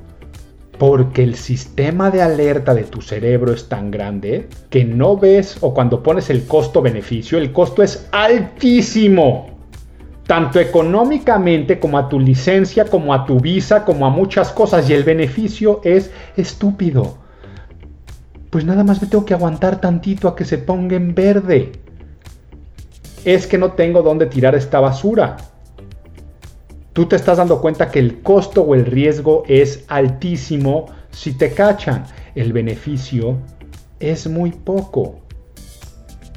Porque 0.81 1.23
el 1.23 1.35
sistema 1.35 2.11
de 2.11 2.23
alerta 2.23 2.73
de 2.73 2.85
tu 2.85 3.03
cerebro 3.03 3.53
es 3.53 3.69
tan 3.69 3.91
grande 3.91 4.49
que 4.71 4.83
no 4.83 5.19
ves 5.19 5.59
o 5.61 5.75
cuando 5.75 6.03
pones 6.03 6.31
el 6.31 6.47
costo-beneficio, 6.47 7.37
el 7.37 7.53
costo 7.53 7.83
es 7.83 8.09
altísimo. 8.13 9.51
Tanto 10.27 10.59
económicamente 10.59 11.79
como 11.79 11.99
a 11.99 12.09
tu 12.09 12.19
licencia, 12.19 12.87
como 12.87 13.13
a 13.13 13.27
tu 13.27 13.39
visa, 13.41 13.85
como 13.85 14.07
a 14.07 14.09
muchas 14.09 14.53
cosas. 14.53 14.89
Y 14.89 14.95
el 14.95 15.05
beneficio 15.05 15.83
es 15.85 16.11
estúpido. 16.35 17.19
Pues 18.49 18.65
nada 18.65 18.83
más 18.83 19.03
me 19.03 19.09
tengo 19.09 19.27
que 19.27 19.35
aguantar 19.35 19.83
tantito 19.83 20.29
a 20.29 20.35
que 20.35 20.47
se 20.47 20.57
ponga 20.57 20.97
en 20.97 21.15
verde. 21.15 21.73
Es 23.27 23.47
que 23.47 23.59
no 23.59 23.73
tengo 23.73 24.01
dónde 24.01 24.25
tirar 24.25 24.55
esta 24.55 24.81
basura 24.81 25.37
tú 27.01 27.07
te 27.07 27.17
estás 27.17 27.39
dando 27.39 27.63
cuenta 27.63 27.91
que 27.91 27.99
el 27.99 28.21
costo 28.21 28.61
o 28.61 28.75
el 28.75 28.85
riesgo 28.85 29.45
es 29.49 29.85
altísimo 29.89 30.85
si 31.11 31.33
te 31.33 31.55
cachan. 31.55 32.05
El 32.35 32.53
beneficio 32.53 33.39
es 33.99 34.29
muy 34.29 34.51
poco. 34.51 35.21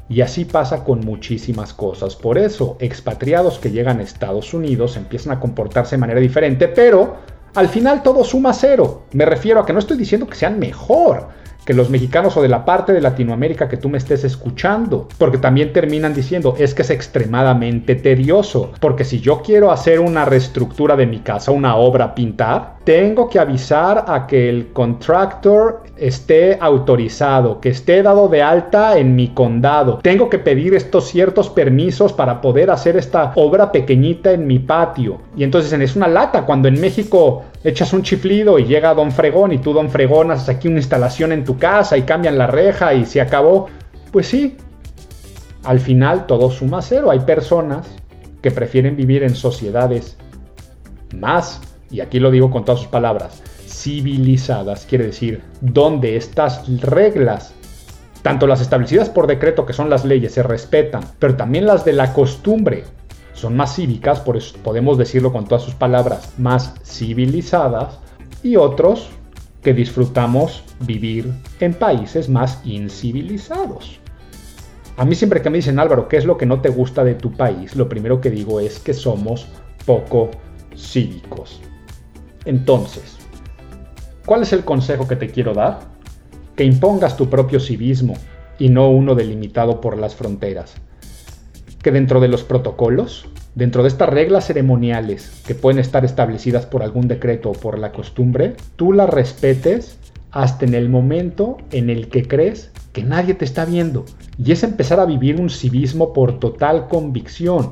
Y 0.07 0.21
así 0.21 0.45
pasa 0.45 0.85
con 0.85 1.01
muchísimas 1.01 1.73
cosas. 1.73 2.15
Por 2.15 2.37
eso, 2.37 2.77
expatriados 2.79 3.59
que 3.59 3.71
llegan 3.71 3.99
a 3.99 4.03
Estados 4.03 4.53
Unidos 4.53 4.95
empiezan 4.95 5.33
a 5.33 5.41
comportarse 5.41 5.97
de 5.97 5.99
manera 5.99 6.21
diferente, 6.21 6.69
pero 6.69 7.17
al 7.55 7.67
final 7.67 8.01
todo 8.01 8.23
suma 8.23 8.53
cero. 8.53 9.03
Me 9.11 9.25
refiero 9.25 9.59
a 9.59 9.65
que 9.65 9.73
no 9.73 9.79
estoy 9.79 9.97
diciendo 9.97 10.27
que 10.27 10.35
sean 10.35 10.59
mejor 10.59 11.27
que 11.65 11.73
los 11.73 11.89
mexicanos 11.89 12.35
o 12.37 12.41
de 12.41 12.49
la 12.49 12.65
parte 12.65 12.93
de 12.93 13.01
Latinoamérica 13.01 13.69
que 13.69 13.77
tú 13.77 13.89
me 13.89 13.97
estés 13.97 14.23
escuchando, 14.23 15.07
porque 15.17 15.37
también 15.37 15.73
terminan 15.73 16.13
diciendo 16.13 16.55
es 16.57 16.73
que 16.73 16.81
es 16.81 16.89
extremadamente 16.89 17.95
tedioso, 17.95 18.71
porque 18.79 19.03
si 19.03 19.19
yo 19.19 19.41
quiero 19.41 19.71
hacer 19.71 19.99
una 19.99 20.25
reestructura 20.25 20.95
de 20.95 21.07
mi 21.07 21.19
casa, 21.19 21.51
una 21.51 21.75
obra, 21.75 22.15
pintar, 22.15 22.72
tengo 22.83 23.29
que 23.29 23.39
avisar 23.39 24.05
a 24.07 24.27
que 24.27 24.49
el 24.49 24.73
contractor 24.73 25.83
esté 25.95 26.57
autorizado, 26.59 27.61
que 27.61 27.69
esté 27.69 28.03
dado 28.03 28.27
de 28.27 28.41
alta 28.41 28.97
en 28.97 29.15
mi 29.15 29.29
condado. 29.29 29.99
Tengo 30.01 30.29
que 30.29 30.39
pedir 30.39 30.73
estos 30.73 31.07
ciertos 31.07 31.49
permisos 31.49 32.11
para 32.11 32.41
poder 32.41 32.69
hacer 32.71 32.97
esta 32.97 33.31
obra 33.35 33.71
pequeñita 33.71 34.31
en 34.31 34.45
mi 34.45 34.59
patio. 34.59 35.21
Y 35.37 35.43
entonces 35.43 35.71
es 35.71 35.95
una 35.95 36.07
lata 36.07 36.45
cuando 36.45 36.67
en 36.67 36.79
México 36.79 37.43
echas 37.63 37.93
un 37.93 38.03
chiflido 38.03 38.59
y 38.59 38.65
llega 38.65 38.93
Don 38.93 39.11
Fregón 39.11 39.53
y 39.53 39.59
tú 39.59 39.71
Don 39.71 39.89
Fregón 39.89 40.31
haces 40.31 40.49
aquí 40.49 40.67
una 40.67 40.79
instalación 40.79 41.31
en 41.31 41.45
tu 41.45 41.57
casa 41.57 41.97
y 41.97 42.01
cambian 42.01 42.37
la 42.37 42.47
reja 42.47 42.93
y 42.93 43.05
se 43.05 43.21
acabó. 43.21 43.67
Pues 44.11 44.27
sí, 44.27 44.57
al 45.63 45.79
final 45.79 46.25
todo 46.25 46.51
suma 46.51 46.81
cero. 46.81 47.09
Hay 47.11 47.21
personas 47.21 47.87
que 48.41 48.51
prefieren 48.51 48.97
vivir 48.97 49.23
en 49.23 49.35
sociedades 49.35 50.17
más 51.15 51.61
y 51.93 52.01
aquí 52.01 52.19
lo 52.19 52.31
digo 52.31 52.49
con 52.49 52.65
todas 52.65 52.81
sus 52.81 52.89
palabras, 52.89 53.43
civilizadas, 53.67 54.87
quiere 54.87 55.05
decir, 55.05 55.43
donde 55.61 56.17
estas 56.17 56.67
reglas, 56.81 57.53
tanto 58.23 58.47
las 58.47 58.61
establecidas 58.61 59.09
por 59.09 59.27
decreto, 59.27 59.65
que 59.65 59.73
son 59.73 59.91
las 59.91 60.03
leyes, 60.03 60.33
se 60.33 60.41
respetan, 60.41 61.03
pero 61.19 61.35
también 61.35 61.67
las 61.67 61.85
de 61.85 61.93
la 61.93 62.11
costumbre, 62.11 62.83
son 63.33 63.55
más 63.55 63.75
cívicas, 63.75 64.19
por 64.19 64.37
eso 64.37 64.57
podemos 64.63 64.97
decirlo 64.97 65.31
con 65.31 65.45
todas 65.45 65.63
sus 65.63 65.75
palabras, 65.75 66.33
más 66.39 66.73
civilizadas, 66.83 67.99
y 68.41 68.55
otros 68.55 69.09
que 69.61 69.73
disfrutamos 69.73 70.63
vivir 70.79 71.31
en 71.59 71.75
países 71.75 72.27
más 72.27 72.59
incivilizados. 72.65 73.99
A 74.97 75.05
mí 75.05 75.15
siempre 75.15 75.41
que 75.41 75.49
me 75.49 75.57
dicen 75.57 75.79
Álvaro, 75.79 76.07
¿qué 76.07 76.17
es 76.17 76.25
lo 76.25 76.37
que 76.37 76.45
no 76.45 76.59
te 76.59 76.69
gusta 76.69 77.03
de 77.03 77.15
tu 77.15 77.31
país? 77.31 77.75
Lo 77.75 77.87
primero 77.87 78.19
que 78.19 78.29
digo 78.29 78.59
es 78.59 78.79
que 78.79 78.93
somos 78.93 79.47
poco 79.85 80.31
cívicos. 80.75 81.61
Entonces, 82.45 83.17
¿cuál 84.25 84.43
es 84.43 84.53
el 84.53 84.63
consejo 84.63 85.07
que 85.07 85.15
te 85.15 85.29
quiero 85.29 85.53
dar? 85.53 85.79
Que 86.55 86.63
impongas 86.63 87.17
tu 87.17 87.29
propio 87.29 87.59
civismo 87.59 88.13
y 88.59 88.69
no 88.69 88.89
uno 88.89 89.15
delimitado 89.15 89.81
por 89.81 89.97
las 89.97 90.15
fronteras. 90.15 90.75
Que 91.81 91.91
dentro 91.91 92.19
de 92.19 92.27
los 92.27 92.43
protocolos, 92.43 93.27
dentro 93.55 93.83
de 93.83 93.89
estas 93.89 94.09
reglas 94.09 94.45
ceremoniales 94.45 95.41
que 95.45 95.55
pueden 95.55 95.79
estar 95.79 96.05
establecidas 96.05 96.65
por 96.65 96.83
algún 96.83 97.07
decreto 97.07 97.49
o 97.49 97.53
por 97.53 97.77
la 97.79 97.91
costumbre, 97.91 98.55
tú 98.75 98.93
las 98.93 99.09
respetes 99.09 99.97
hasta 100.31 100.65
en 100.65 100.73
el 100.73 100.89
momento 100.89 101.57
en 101.71 101.89
el 101.89 102.09
que 102.09 102.27
crees 102.27 102.71
que 102.91 103.03
nadie 103.03 103.33
te 103.33 103.45
está 103.45 103.65
viendo. 103.65 104.05
Y 104.37 104.51
es 104.51 104.63
empezar 104.63 104.99
a 104.99 105.05
vivir 105.05 105.39
un 105.39 105.49
civismo 105.49 106.13
por 106.13 106.39
total 106.39 106.87
convicción. 106.87 107.69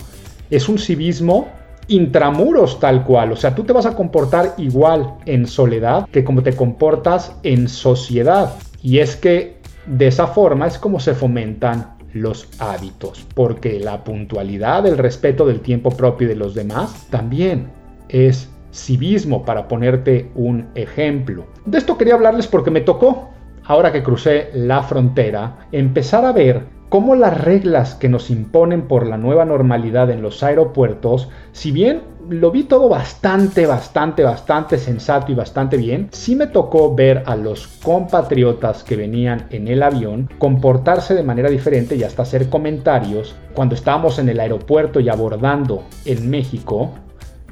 Es 0.50 0.70
un 0.70 0.78
civismo 0.78 1.48
intramuros 1.92 2.80
tal 2.80 3.04
cual. 3.04 3.32
O 3.32 3.36
sea, 3.36 3.54
tú 3.54 3.64
te 3.64 3.74
vas 3.74 3.86
a 3.86 3.96
comportar 3.96 4.56
igual 4.58 5.16
en 5.26 5.46
soledad 5.46 6.08
que 6.12 6.24
como 6.24 6.42
te 6.42 6.56
comportas 6.56 7.36
en 7.44 7.68
sociedad. 7.68 8.54
Y 8.82 9.00
es 9.00 9.16
que 9.16 9.58
de 9.86 10.08
esa 10.08 10.28
forma 10.28 10.68
es 10.68 10.78
como 10.78 11.00
se 11.00 11.14
fomentan 11.14 11.96
los 12.14 12.48
hábitos, 12.60 13.26
porque 13.36 13.80
la 13.80 14.04
puntualidad, 14.04 14.86
el 14.86 14.98
respeto 14.98 15.46
del 15.46 15.62
tiempo 15.62 15.92
propio 15.92 16.28
de 16.28 16.36
los 16.36 16.54
demás 16.54 17.08
también 17.10 17.70
es 18.10 18.50
civismo, 18.74 19.44
para 19.44 19.68
ponerte 19.68 20.32
un 20.36 20.70
ejemplo. 20.76 21.46
De 21.66 21.78
esto 21.78 21.98
quería 21.98 22.16
hablarles 22.16 22.48
porque 22.48 22.72
me 22.72 22.82
tocó, 22.82 23.30
ahora 23.66 23.92
que 23.92 24.04
crucé 24.04 24.50
la 24.54 24.84
frontera, 24.84 25.68
empezar 25.72 26.26
a 26.26 26.32
ver 26.32 26.66
cómo 26.92 27.16
las 27.16 27.40
reglas 27.40 27.96
que 27.96 28.10
nos 28.10 28.30
imponen 28.30 28.82
por 28.82 29.08
la 29.08 29.16
nueva 29.16 29.46
normalidad 29.46 30.12
en 30.12 30.22
los 30.22 30.44
aeropuertos, 30.44 31.30
si 31.54 31.72
bien 31.72 32.02
lo 32.28 32.52
vi 32.52 32.64
todo 32.64 32.90
bastante, 32.90 33.66
bastante, 33.66 34.24
bastante 34.24 34.78
sensato 34.78 35.32
y 35.32 35.36
bastante 35.36 35.78
bien, 35.78 36.10
sí 36.12 36.36
me 36.36 36.48
tocó 36.48 36.94
ver 36.94 37.24
a 37.28 37.38
los 37.38 37.68
compatriotas 37.82 38.84
que 38.84 38.98
venían 38.98 39.48
en 39.52 39.70
el 39.70 39.84
avión 39.84 40.30
comportarse 40.38 41.14
de 41.14 41.24
manera 41.24 41.50
diferente 41.50 41.96
y 41.96 42.04
hasta 42.04 42.24
hacer 42.24 42.50
comentarios 42.50 43.36
cuando 43.54 43.76
estábamos 43.76 44.20
en 44.20 44.28
el 44.28 44.42
aeropuerto 44.42 45.00
y 45.00 45.08
abordando 45.08 45.86
en 46.04 46.30
México 46.30 46.92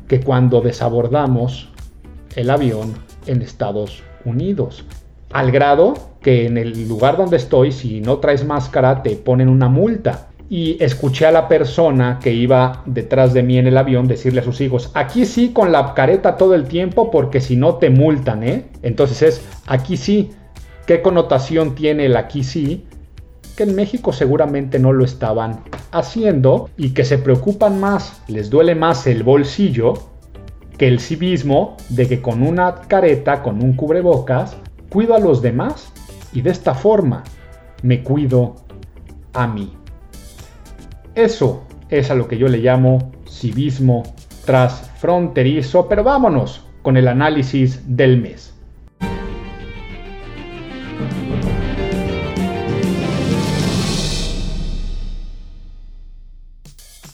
que 0.10 0.20
cuando 0.20 0.60
desabordamos 0.60 1.70
el 2.36 2.50
avión 2.50 2.94
en 3.26 3.42
Estados 3.42 4.04
Unidos. 4.26 4.84
Al 5.32 5.50
grado 5.52 6.09
que 6.22 6.46
en 6.46 6.58
el 6.58 6.88
lugar 6.88 7.18
donde 7.18 7.38
estoy, 7.38 7.72
si 7.72 8.02
no 8.02 8.18
traes 8.18 8.46
máscara, 8.46 9.02
te 9.04 9.16
ponen 9.16 9.50
una 9.50 9.70
multa. 9.70 10.28
Y 10.50 10.84
escuché 10.84 11.28
a 11.28 11.32
la 11.32 11.48
persona 11.48 12.20
que 12.22 12.34
iba 12.34 12.82
detrás 12.88 13.34
de 13.34 13.44
mí 13.44 13.60
en 13.60 13.68
el 13.68 13.78
avión 13.78 14.08
decirle 14.08 14.42
a 14.42 14.44
sus 14.44 14.60
hijos, 14.62 14.90
aquí 14.96 15.26
sí 15.26 15.50
con 15.54 15.72
la 15.72 15.94
careta 15.94 16.38
todo 16.38 16.56
el 16.56 16.66
tiempo 16.66 17.12
porque 17.12 17.40
si 17.40 17.56
no 17.56 17.76
te 17.76 17.92
multan, 17.92 18.44
¿eh? 18.44 18.66
Entonces 18.82 19.22
es, 19.22 19.46
aquí 19.68 19.96
sí, 19.96 20.32
¿qué 20.88 21.04
connotación 21.04 21.76
tiene 21.76 22.08
el 22.08 22.18
aquí 22.18 22.44
sí? 22.44 22.88
Que 23.56 23.64
en 23.64 23.76
México 23.76 24.12
seguramente 24.12 24.80
no 24.80 24.92
lo 24.92 25.06
estaban 25.06 25.60
haciendo 25.92 26.72
y 26.78 26.96
que 26.96 27.06
se 27.06 27.20
preocupan 27.20 27.80
más, 27.80 28.24
les 28.28 28.50
duele 28.50 28.74
más 28.74 29.06
el 29.06 29.22
bolsillo 29.22 29.94
que 30.80 30.88
el 30.88 31.00
civismo 31.00 31.78
de 31.90 32.08
que 32.08 32.22
con 32.22 32.42
una 32.42 32.74
careta, 32.74 33.44
con 33.44 33.64
un 33.64 33.74
cubrebocas, 33.74 34.58
cuido 34.90 35.14
a 35.14 35.20
los 35.20 35.44
demás 35.44 35.92
y 36.34 36.42
de 36.42 36.52
esta 36.52 36.74
forma 36.74 37.24
me 37.82 38.04
cuido 38.04 38.56
a 39.34 39.48
mí. 39.48 39.74
Eso 41.16 41.64
es 41.90 42.12
a 42.12 42.16
lo 42.16 42.28
que 42.28 42.38
yo 42.38 42.48
le 42.48 42.60
llamo 42.60 43.12
civismo 43.28 44.04
transfronterizo, 44.46 45.88
pero 45.88 46.04
vámonos 46.04 46.66
con 46.82 46.98
el 46.98 47.08
análisis 47.08 47.82
del 47.96 48.22
mes. 48.22 48.49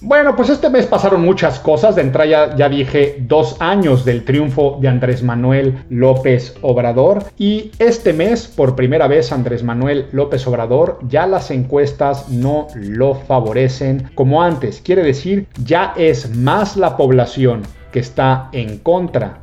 Bueno, 0.06 0.36
pues 0.36 0.52
este 0.52 0.70
mes 0.70 0.86
pasaron 0.86 1.24
muchas 1.24 1.60
cosas. 1.60 1.96
De 1.96 2.04
entrada 2.04 2.56
ya, 2.56 2.70
dije 2.70 3.16
dos 3.22 3.56
años 3.60 4.06
del 4.06 4.24
triunfo 4.24 4.78
de 4.80 4.88
Andrés 4.88 5.24
Manuel 5.24 5.84
López 5.90 6.56
Obrador. 6.62 7.24
Y 7.40 7.72
este 7.80 8.14
mes, 8.14 8.48
por 8.48 8.76
primera 8.76 9.08
vez, 9.08 9.32
Andrés 9.32 9.64
Manuel 9.64 10.06
López 10.12 10.46
Obrador, 10.46 11.00
ya 11.08 11.26
las 11.26 11.50
encuestas 11.50 12.30
no 12.30 12.68
lo 12.76 13.16
favorecen 13.16 14.12
como 14.14 14.44
antes. 14.44 14.80
Quiere 14.80 15.02
decir, 15.02 15.48
ya 15.64 15.96
es 15.98 16.36
más 16.36 16.78
la 16.78 16.98
población 16.98 17.64
que 17.92 17.98
está 17.98 18.50
en 18.52 18.78
contra 18.78 19.40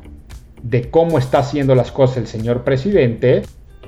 de 0.61 0.89
cómo 0.89 1.17
está 1.17 1.39
haciendo 1.39 1.75
las 1.75 1.91
cosas 1.91 2.15
el 2.15 2.27
señor 2.27 2.63
presidente 2.63 3.41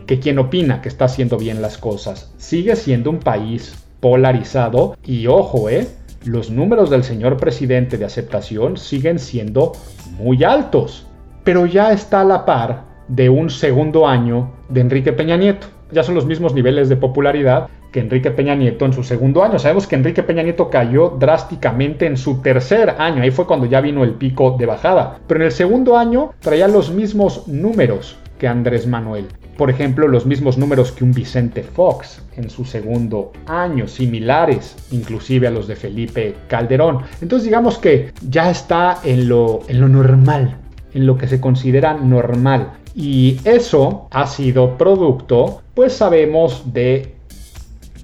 que 0.07 0.19
quien 0.19 0.39
opina 0.39 0.81
que 0.81 0.89
está 0.89 1.05
haciendo 1.05 1.37
bien 1.37 1.61
las 1.61 1.77
cosas. 1.77 2.33
Sigue 2.35 2.75
siendo 2.75 3.11
un 3.11 3.19
país 3.19 3.75
polarizado 4.01 4.97
y 5.05 5.27
ojo, 5.27 5.69
eh 5.69 5.87
los 6.25 6.49
números 6.49 6.89
del 6.89 7.03
señor 7.03 7.37
presidente 7.37 7.97
de 7.97 8.05
aceptación 8.05 8.77
siguen 8.77 9.19
siendo 9.19 9.73
muy 10.17 10.43
altos, 10.43 11.05
pero 11.43 11.65
ya 11.65 11.91
está 11.91 12.21
a 12.21 12.25
la 12.25 12.45
par 12.45 12.83
de 13.07 13.29
un 13.29 13.49
segundo 13.49 14.07
año 14.07 14.51
de 14.69 14.81
Enrique 14.81 15.13
Peña 15.13 15.37
Nieto. 15.37 15.67
Ya 15.91 16.03
son 16.03 16.15
los 16.15 16.25
mismos 16.25 16.53
niveles 16.53 16.89
de 16.89 16.95
popularidad 16.95 17.67
que 17.91 17.99
Enrique 17.99 18.31
Peña 18.31 18.55
Nieto 18.55 18.85
en 18.85 18.93
su 18.93 19.03
segundo 19.03 19.43
año. 19.43 19.59
Sabemos 19.59 19.85
que 19.87 19.95
Enrique 19.95 20.23
Peña 20.23 20.41
Nieto 20.41 20.69
cayó 20.69 21.15
drásticamente 21.19 22.07
en 22.07 22.17
su 22.17 22.41
tercer 22.41 22.95
año, 22.97 23.21
ahí 23.21 23.31
fue 23.31 23.45
cuando 23.45 23.67
ya 23.67 23.79
vino 23.79 24.03
el 24.03 24.15
pico 24.15 24.55
de 24.57 24.65
bajada, 24.65 25.19
pero 25.27 25.39
en 25.39 25.45
el 25.45 25.51
segundo 25.51 25.97
año 25.97 26.31
traía 26.39 26.67
los 26.67 26.91
mismos 26.91 27.47
números 27.47 28.17
que 28.39 28.47
Andrés 28.47 28.87
Manuel 28.87 29.27
por 29.57 29.69
ejemplo, 29.69 30.07
los 30.07 30.25
mismos 30.25 30.57
números 30.57 30.91
que 30.91 31.03
un 31.03 31.11
Vicente 31.11 31.63
Fox 31.63 32.21
en 32.35 32.49
su 32.49 32.65
segundo 32.65 33.31
año, 33.47 33.87
similares 33.87 34.75
inclusive 34.91 35.47
a 35.47 35.51
los 35.51 35.67
de 35.67 35.75
Felipe 35.75 36.35
Calderón. 36.47 37.03
Entonces 37.21 37.45
digamos 37.45 37.77
que 37.77 38.11
ya 38.29 38.49
está 38.49 38.99
en 39.03 39.29
lo, 39.29 39.61
normal, 39.69 40.57
en 40.93 41.05
lo 41.05 41.17
que 41.17 41.27
se 41.27 41.39
considera 41.39 41.93
normal. 41.93 42.73
Y 42.93 43.39
eso 43.43 44.07
ha 44.11 44.27
sido 44.27 44.77
producto, 44.77 45.61
pues 45.73 45.93
sabemos 45.93 46.73
de 46.73 47.15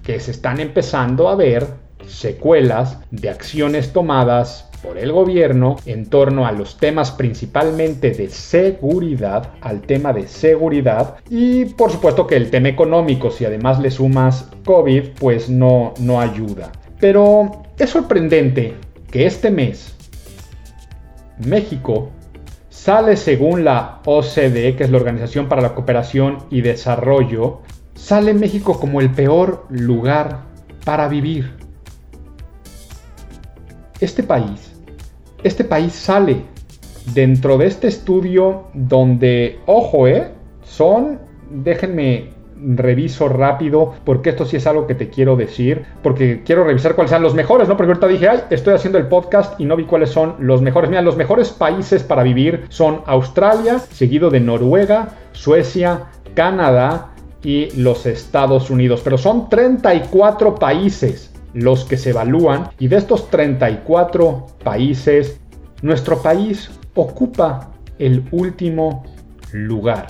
que 0.03 0.19
se 0.19 0.31
están 0.31 0.59
empezando 0.59 1.29
a 1.29 1.35
ver 1.35 1.67
secuelas 2.07 2.99
de 3.11 3.29
acciones 3.29 3.93
tomadas 3.93 4.70
por 4.81 4.97
el 4.97 5.11
gobierno 5.11 5.75
en 5.85 6.07
torno 6.07 6.45
a 6.45 6.51
los 6.51 6.77
temas 6.77 7.11
principalmente 7.11 8.11
de 8.11 8.29
seguridad, 8.29 9.51
al 9.61 9.81
tema 9.81 10.13
de 10.13 10.27
seguridad 10.27 11.15
y 11.29 11.65
por 11.65 11.91
supuesto 11.91 12.27
que 12.27 12.35
el 12.35 12.49
tema 12.49 12.69
económico, 12.69 13.31
si 13.31 13.45
además 13.45 13.79
le 13.79 13.91
sumas 13.91 14.49
COVID, 14.65 15.09
pues 15.19 15.49
no, 15.49 15.93
no 15.99 16.19
ayuda. 16.19 16.71
Pero 16.99 17.63
es 17.77 17.89
sorprendente 17.89 18.75
que 19.09 19.25
este 19.25 19.51
mes 19.51 19.95
México 21.45 22.11
sale 22.69 23.17
según 23.17 23.63
la 23.63 23.99
OCDE, 24.05 24.75
que 24.75 24.83
es 24.83 24.89
la 24.89 24.97
Organización 24.97 25.47
para 25.47 25.61
la 25.61 25.75
Cooperación 25.75 26.39
y 26.49 26.61
Desarrollo, 26.61 27.61
sale 27.95 28.33
México 28.33 28.79
como 28.79 29.01
el 29.01 29.11
peor 29.11 29.65
lugar 29.69 30.45
para 30.85 31.07
vivir. 31.07 31.53
Este 33.99 34.23
país 34.23 34.70
este 35.43 35.63
país 35.63 35.93
sale 35.93 36.43
dentro 37.13 37.57
de 37.57 37.67
este 37.67 37.87
estudio 37.87 38.67
donde, 38.73 39.59
ojo, 39.65 40.07
eh, 40.07 40.31
son, 40.63 41.19
déjenme 41.49 42.29
reviso 42.63 43.27
rápido, 43.27 43.93
porque 44.05 44.29
esto 44.29 44.45
sí 44.45 44.57
es 44.57 44.67
algo 44.67 44.85
que 44.85 44.95
te 44.95 45.09
quiero 45.09 45.35
decir, 45.35 45.83
porque 46.03 46.43
quiero 46.45 46.63
revisar 46.63 46.95
cuáles 46.95 47.11
son 47.11 47.23
los 47.23 47.33
mejores, 47.33 47.67
¿no? 47.67 47.75
Porque 47.75 47.91
ahorita 47.91 48.07
dije, 48.07 48.29
ay, 48.29 48.41
estoy 48.49 48.75
haciendo 48.75 48.97
el 48.97 49.07
podcast 49.07 49.59
y 49.59 49.65
no 49.65 49.75
vi 49.75 49.85
cuáles 49.85 50.11
son 50.11 50.35
los 50.39 50.61
mejores. 50.61 50.89
Mira, 50.89 51.01
los 51.01 51.17
mejores 51.17 51.49
países 51.49 52.03
para 52.03 52.23
vivir 52.23 52.65
son 52.69 53.01
Australia, 53.05 53.79
seguido 53.79 54.29
de 54.29 54.39
Noruega, 54.39 55.09
Suecia, 55.31 56.05
Canadá 56.35 57.13
y 57.43 57.71
los 57.81 58.05
Estados 58.05 58.69
Unidos. 58.69 59.01
Pero 59.03 59.17
son 59.17 59.49
34 59.49 60.55
países 60.55 61.30
los 61.53 61.85
que 61.85 61.97
se 61.97 62.11
evalúan 62.11 62.69
y 62.79 62.87
de 62.87 62.97
estos 62.97 63.29
34 63.29 64.47
países, 64.63 65.39
nuestro 65.81 66.21
país 66.21 66.71
ocupa 66.95 67.71
el 67.99 68.23
último 68.31 69.03
lugar. 69.51 70.07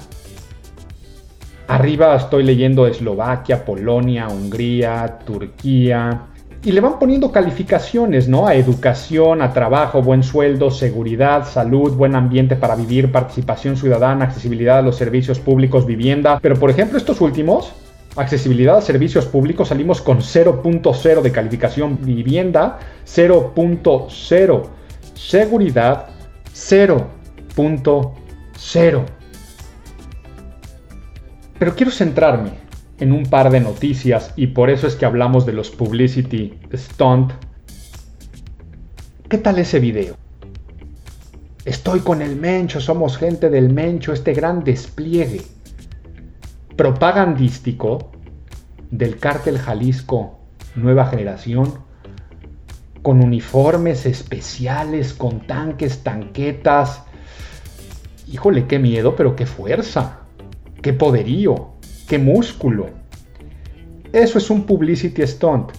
Arriba 1.68 2.16
estoy 2.16 2.44
leyendo 2.44 2.86
Eslovaquia, 2.86 3.64
Polonia, 3.64 4.28
Hungría, 4.28 5.20
Turquía. 5.26 6.24
Y 6.64 6.74
le 6.74 6.82
van 6.82 7.00
poniendo 7.00 7.32
calificaciones, 7.32 8.28
¿no? 8.28 8.46
A 8.46 8.56
educación, 8.56 9.42
a 9.42 9.52
trabajo, 9.52 10.02
buen 10.02 10.22
sueldo, 10.22 10.70
seguridad, 10.70 11.48
salud, 11.48 11.94
buen 11.94 12.14
ambiente 12.14 12.56
para 12.56 12.76
vivir, 12.76 13.12
participación 13.12 13.78
ciudadana, 13.78 14.26
accesibilidad 14.26 14.80
a 14.80 14.82
los 14.82 14.98
servicios 14.98 15.40
públicos, 15.40 15.86
vivienda. 15.86 16.40
Pero 16.42 16.56
por 16.56 16.70
ejemplo, 16.70 16.98
estos 16.98 17.20
últimos 17.22 17.74
Accesibilidad 18.16 18.78
a 18.78 18.82
servicios 18.82 19.26
públicos 19.26 19.70
salimos 19.70 20.02
con 20.02 20.20
0.0 20.20 21.22
de 21.22 21.32
calificación 21.32 22.00
vivienda, 22.02 22.80
0.0 23.06 24.70
seguridad, 25.22 26.08
0.0. 26.54 29.06
Pero 31.60 31.76
quiero 31.76 31.92
centrarme 31.92 32.52
en 33.00 33.12
un 33.12 33.24
par 33.24 33.52
de 33.52 33.60
noticias 33.60 34.34
y 34.36 34.48
por 34.48 34.70
eso 34.70 34.88
es 34.88 34.96
que 34.96 35.06
hablamos 35.06 35.46
de 35.46 35.54
los 35.54 35.70
publicity 35.70 36.60
stunt. 36.74 37.34
¿Qué 39.30 39.38
tal 39.38 39.60
ese 39.60 39.80
video? 39.80 40.16
Estoy 41.64 42.00
con 42.00 42.24
el 42.24 42.36
Mencho, 42.36 42.82
somos 42.82 43.18
gente 43.18 43.50
del 43.50 43.72
Mencho, 43.72 44.12
este 44.12 44.34
gran 44.34 44.64
despliegue 44.64 45.42
propagandístico 46.76 48.12
del 48.90 49.18
cártel 49.18 49.58
Jalisco 49.58 50.40
Nueva 50.76 51.06
Generación, 51.08 51.74
con 53.02 53.24
uniformes 53.24 54.06
especiales, 54.06 55.14
con 55.14 55.42
tanques, 55.48 56.04
tanquetas. 56.04 57.04
Híjole, 58.32 58.68
qué 58.68 58.80
miedo, 58.80 59.16
pero 59.16 59.36
qué 59.36 59.46
fuerza, 59.46 60.20
qué 60.82 60.94
poderío, 60.94 61.72
qué 62.08 62.20
músculo. 62.20 62.90
Eso 64.14 64.38
es 64.38 64.50
un 64.50 64.64
publicity 64.64 65.26
stunt. 65.26 65.72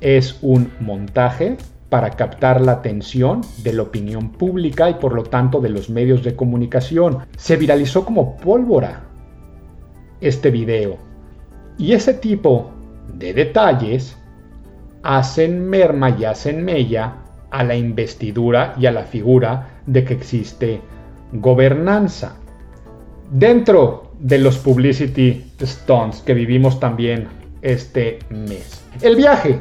Es 0.00 0.38
un 0.42 0.70
montaje 0.80 1.56
para 1.88 2.10
captar 2.10 2.60
la 2.60 2.72
atención 2.72 3.42
de 3.62 3.72
la 3.72 3.82
opinión 3.82 4.30
pública 4.30 4.90
y 4.90 4.94
por 4.94 5.14
lo 5.14 5.22
tanto 5.22 5.60
de 5.60 5.68
los 5.68 5.88
medios 5.88 6.22
de 6.22 6.34
comunicación. 6.34 7.18
Se 7.36 7.56
viralizó 7.56 8.04
como 8.04 8.36
pólvora 8.36 9.04
este 10.28 10.50
video. 10.50 10.96
Y 11.78 11.92
ese 11.92 12.14
tipo 12.14 12.70
de 13.14 13.34
detalles 13.34 14.16
hacen 15.02 15.68
merma 15.68 16.10
y 16.10 16.24
hacen 16.24 16.64
mella 16.64 17.14
a 17.50 17.62
la 17.64 17.76
investidura 17.76 18.74
y 18.78 18.86
a 18.86 18.92
la 18.92 19.04
figura 19.04 19.80
de 19.86 20.04
que 20.04 20.14
existe 20.14 20.80
gobernanza. 21.32 22.36
Dentro 23.30 24.12
de 24.18 24.38
los 24.38 24.58
publicity 24.58 25.52
stunts 25.60 26.22
que 26.22 26.34
vivimos 26.34 26.80
también 26.80 27.28
este 27.62 28.18
mes. 28.30 28.82
El 29.02 29.16
viaje 29.16 29.60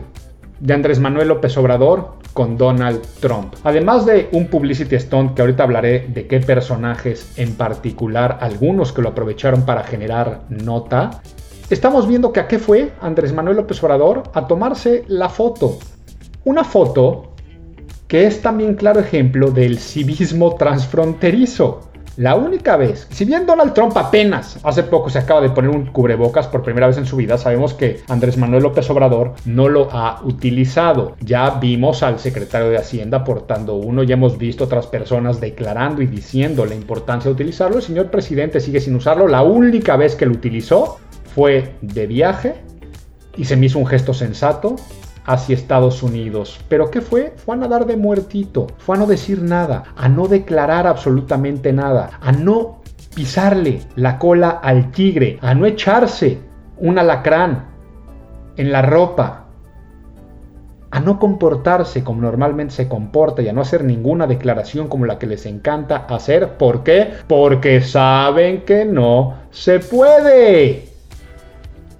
de 0.60 0.74
Andrés 0.74 1.00
Manuel 1.00 1.30
López 1.30 1.58
Obrador 1.58 2.16
con 2.36 2.58
Donald 2.58 3.02
Trump. 3.22 3.56
Además 3.64 4.06
de 4.06 4.28
un 4.34 4.48
publicity 4.48 5.00
stunt 5.00 5.34
que 5.34 5.42
ahorita 5.42 5.64
hablaré 5.64 6.06
de 6.10 6.28
qué 6.28 6.42
personajes 6.42 7.32
en 7.38 7.56
particular, 7.56 8.40
algunos 8.42 8.92
que 8.92 9.02
lo 9.02 9.10
aprovecharon 9.10 9.66
para 9.66 9.86
generar 9.86 10.42
nota, 10.50 11.22
estamos 11.70 12.10
viendo 12.10 12.34
que 12.34 12.42
a 12.42 12.48
qué 12.50 12.60
fue 12.60 12.92
Andrés 13.00 13.32
Manuel 13.32 13.56
López 13.56 13.82
Obrador 13.82 14.24
a 14.34 14.48
tomarse 14.48 15.06
la 15.08 15.30
foto. 15.30 15.80
Una 16.44 16.66
foto 16.66 17.36
que 18.10 18.28
es 18.28 18.42
también 18.42 18.76
claro 18.76 19.00
ejemplo 19.00 19.50
del 19.50 19.80
civismo 19.80 20.56
transfronterizo. 20.56 21.90
La 22.18 22.36
única 22.36 22.78
vez, 22.78 23.08
si 23.12 23.26
bien 23.26 23.46
Donald 23.46 23.74
Trump 23.74 23.98
apenas 23.98 24.58
hace 24.64 24.84
poco 24.84 25.10
se 25.10 25.20
acaba 25.20 25.42
de 25.42 25.50
poner 25.50 25.70
un 25.70 25.88
cubrebocas 25.88 26.48
por 26.48 26.64
primera 26.64 26.88
vez 26.88 26.98
en 26.98 27.06
su 27.06 27.18
vida, 27.18 27.38
sabemos 27.38 27.74
que 27.74 28.02
Andrés 28.08 28.38
Manuel 28.38 28.64
López 28.64 28.90
Obrador 28.90 29.34
no 29.44 29.68
lo 29.68 29.90
ha 29.92 30.22
utilizado. 30.24 31.18
Ya 31.20 31.50
vimos 31.60 32.04
al 32.04 32.20
secretario 32.20 32.70
de 32.70 32.78
Hacienda 32.78 33.26
portando 33.26 33.76
uno, 33.76 34.02
ya 34.04 34.14
hemos 34.14 34.38
visto 34.38 34.64
otras 34.64 34.88
personas 34.88 35.42
declarando 35.42 36.02
y 36.02 36.08
diciendo 36.08 36.66
la 36.66 36.76
importancia 36.76 37.28
de 37.28 37.34
utilizarlo. 37.34 37.78
El 37.78 37.84
señor 37.84 38.10
presidente 38.10 38.62
sigue 38.62 38.80
sin 38.80 38.96
usarlo. 38.96 39.28
La 39.28 39.44
única 39.44 39.98
vez 39.98 40.16
que 40.16 40.26
lo 40.26 40.32
utilizó 40.32 41.00
fue 41.36 41.76
de 41.82 42.08
viaje 42.08 42.56
Y 43.36 43.44
se 43.44 43.58
me 43.58 43.66
hizo 43.66 43.80
un 43.80 43.88
gesto 43.88 44.14
sensato 44.14 44.78
hacia 45.26 45.56
Estados 45.56 46.04
Unidos. 46.04 46.60
¿Pero 46.70 46.92
qué 46.92 47.02
fue? 47.02 47.34
Fue 47.36 47.56
a 47.56 47.60
nadar 47.60 47.86
de 47.86 47.98
muertito, 47.98 48.68
fue 48.78 48.96
a 48.96 49.00
no 49.00 49.08
decir 49.08 49.42
nada, 49.42 49.84
a 49.96 50.08
no 50.08 50.28
declarar 50.28 50.88
absolutamente 50.88 51.74
nada, 51.74 52.12
a 52.22 52.32
no 52.32 52.82
pisarle 53.16 53.82
la 53.96 54.20
cola 54.20 54.50
al 54.50 54.92
tigre, 54.92 55.40
a 55.42 55.54
no 55.54 55.66
echarse 55.66 56.40
un 56.78 57.00
alacrán 57.00 57.66
en 58.58 58.72
la 58.72 58.82
ropa, 58.82 59.46
a 60.92 61.00
no 61.00 61.20
comportarse 61.20 62.04
como 62.04 62.22
normalmente 62.22 62.74
se 62.74 62.88
comporta 62.88 63.42
y 63.42 63.50
a 63.50 63.54
no 63.54 63.62
hacer 63.62 63.84
ninguna 63.84 64.28
declaración 64.28 64.88
como 64.88 65.06
la 65.06 65.20
que 65.20 65.28
les 65.28 65.46
encanta 65.46 66.06
hacer. 66.08 66.58
¿Por 66.58 66.84
qué? 66.84 67.12
Porque 67.28 67.82
saben 67.82 68.62
que 68.62 68.86
no 68.86 69.34
se 69.52 69.80
puede. 69.80 70.95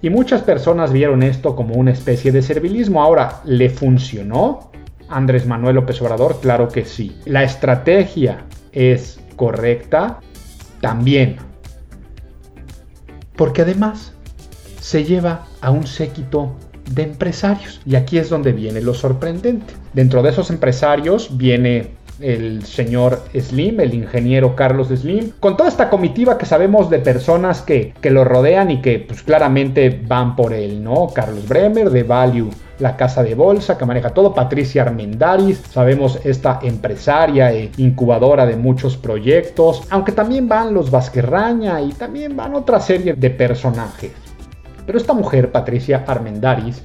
Y 0.02 0.10
muchas 0.10 0.42
personas 0.42 0.92
vieron 0.92 1.22
esto 1.22 1.56
como 1.56 1.74
una 1.74 1.92
especie 1.92 2.32
de 2.32 2.42
servilismo. 2.42 3.02
Ahora, 3.02 3.40
¿le 3.44 3.70
funcionó? 3.70 4.70
Andrés 5.08 5.46
Manuel 5.46 5.76
López 5.76 6.00
Obrador, 6.02 6.40
claro 6.40 6.68
que 6.68 6.84
sí. 6.84 7.16
¿La 7.24 7.44
estrategia 7.44 8.44
es 8.72 9.20
correcta? 9.36 10.20
También. 10.80 11.36
Porque 13.36 13.62
además 13.62 14.12
se 14.80 15.04
lleva 15.04 15.46
a 15.60 15.70
un 15.70 15.86
séquito 15.86 16.56
de 16.90 17.02
empresarios. 17.02 17.80
Y 17.84 17.94
aquí 17.96 18.18
es 18.18 18.28
donde 18.28 18.52
viene 18.52 18.80
lo 18.80 18.94
sorprendente. 18.94 19.74
Dentro 19.92 20.22
de 20.22 20.30
esos 20.30 20.50
empresarios 20.50 21.36
viene 21.36 21.90
el 22.20 22.64
señor 22.64 23.22
Slim, 23.38 23.80
el 23.80 23.94
ingeniero 23.94 24.56
Carlos 24.56 24.88
Slim, 24.88 25.32
con 25.40 25.56
toda 25.56 25.68
esta 25.68 25.90
comitiva 25.90 26.38
que 26.38 26.46
sabemos 26.46 26.90
de 26.90 26.98
personas 26.98 27.62
que, 27.62 27.94
que 28.00 28.10
lo 28.10 28.24
rodean 28.24 28.70
y 28.70 28.80
que 28.80 29.00
pues 29.00 29.22
claramente 29.22 30.00
van 30.06 30.36
por 30.36 30.52
él, 30.52 30.82
¿no? 30.82 31.08
Carlos 31.14 31.46
Bremer 31.48 31.90
de 31.90 32.02
Value, 32.02 32.50
la 32.78 32.96
casa 32.96 33.22
de 33.22 33.34
bolsa 33.34 33.78
que 33.78 33.86
maneja 33.86 34.10
todo, 34.10 34.34
Patricia 34.34 34.82
Armendaris, 34.82 35.62
sabemos 35.70 36.18
esta 36.24 36.60
empresaria 36.62 37.52
e 37.52 37.70
incubadora 37.78 38.46
de 38.46 38.56
muchos 38.56 38.96
proyectos, 38.96 39.82
aunque 39.90 40.12
también 40.12 40.48
van 40.48 40.74
los 40.74 40.90
Vasquerraña 40.90 41.80
y 41.80 41.92
también 41.92 42.36
van 42.36 42.54
otra 42.54 42.80
serie 42.80 43.14
de 43.14 43.30
personajes. 43.30 44.12
Pero 44.84 44.98
esta 44.98 45.14
mujer, 45.14 45.50
Patricia 45.50 46.04
Armendaris, 46.06 46.82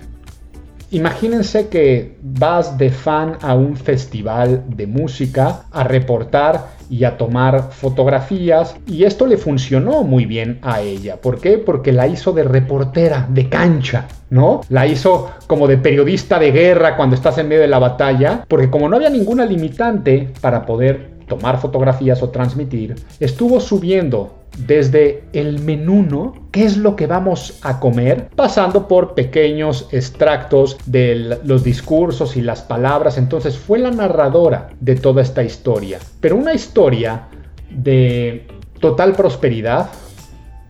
imagínense 0.92 1.70
que 1.70 2.18
vas 2.22 2.78
de 2.78 2.90
fan 2.90 3.38
a 3.42 3.56
un 3.56 3.76
festival 3.76 4.64
de 4.68 4.88
música 4.88 5.64
a 5.72 5.84
reportar 5.84 6.68
y 6.90 7.06
a 7.06 7.18
tomar 7.18 7.72
fotografías 7.72 8.76
y 8.86 9.06
esto 9.06 9.26
le 9.26 9.38
funcionó 9.38 10.04
muy 10.04 10.26
bien 10.26 10.60
a 10.62 10.82
ella. 10.82 11.16
¿Por 11.16 11.40
qué? 11.40 11.58
Porque 11.58 11.94
la 11.94 12.08
hizo 12.08 12.34
de 12.34 12.44
reportera, 12.44 13.28
de 13.30 13.48
cancha, 13.48 14.08
¿no? 14.30 14.62
La 14.68 14.86
hizo 14.86 15.32
como 15.48 15.68
de 15.68 15.78
periodista 15.78 16.38
de 16.38 16.52
guerra 16.52 16.98
cuando 16.98 17.16
estás 17.16 17.38
en 17.38 17.48
medio 17.48 17.62
de 17.62 17.70
la 17.70 17.80
batalla, 17.80 18.44
porque 18.48 18.70
como 18.70 18.90
no 18.90 18.98
había 18.98 19.10
ninguna 19.10 19.46
limitante 19.46 20.30
para 20.42 20.66
poder 20.66 21.12
tomar 21.28 21.62
fotografías 21.62 22.22
o 22.22 22.30
transmitir, 22.30 22.96
estuvo 23.22 23.62
subiendo 23.62 24.41
desde 24.58 25.24
el 25.34 25.60
menú. 25.60 26.34
¿Qué 26.52 26.66
es 26.66 26.78
lo 26.78 26.96
que 26.96 27.08
vamos 27.08 27.60
a 27.62 27.80
comer? 27.80 28.30
Pasando 28.36 28.88
por 28.88 29.14
pequeños 29.14 29.88
extractos 29.92 30.78
de 30.86 31.40
los 31.44 31.64
discursos 31.64 32.36
y 32.38 32.42
las 32.42 32.62
palabras. 32.62 33.18
Entonces 33.18 33.58
fue 33.58 33.80
la 33.80 33.92
narradora 33.92 34.70
de 34.80 34.96
toda 34.96 35.22
esta 35.22 35.44
historia. 35.44 36.00
Pero 36.20 36.36
una 36.36 36.54
historia 36.54 37.28
de 37.70 38.48
total 38.80 39.14
prosperidad, 39.14 39.90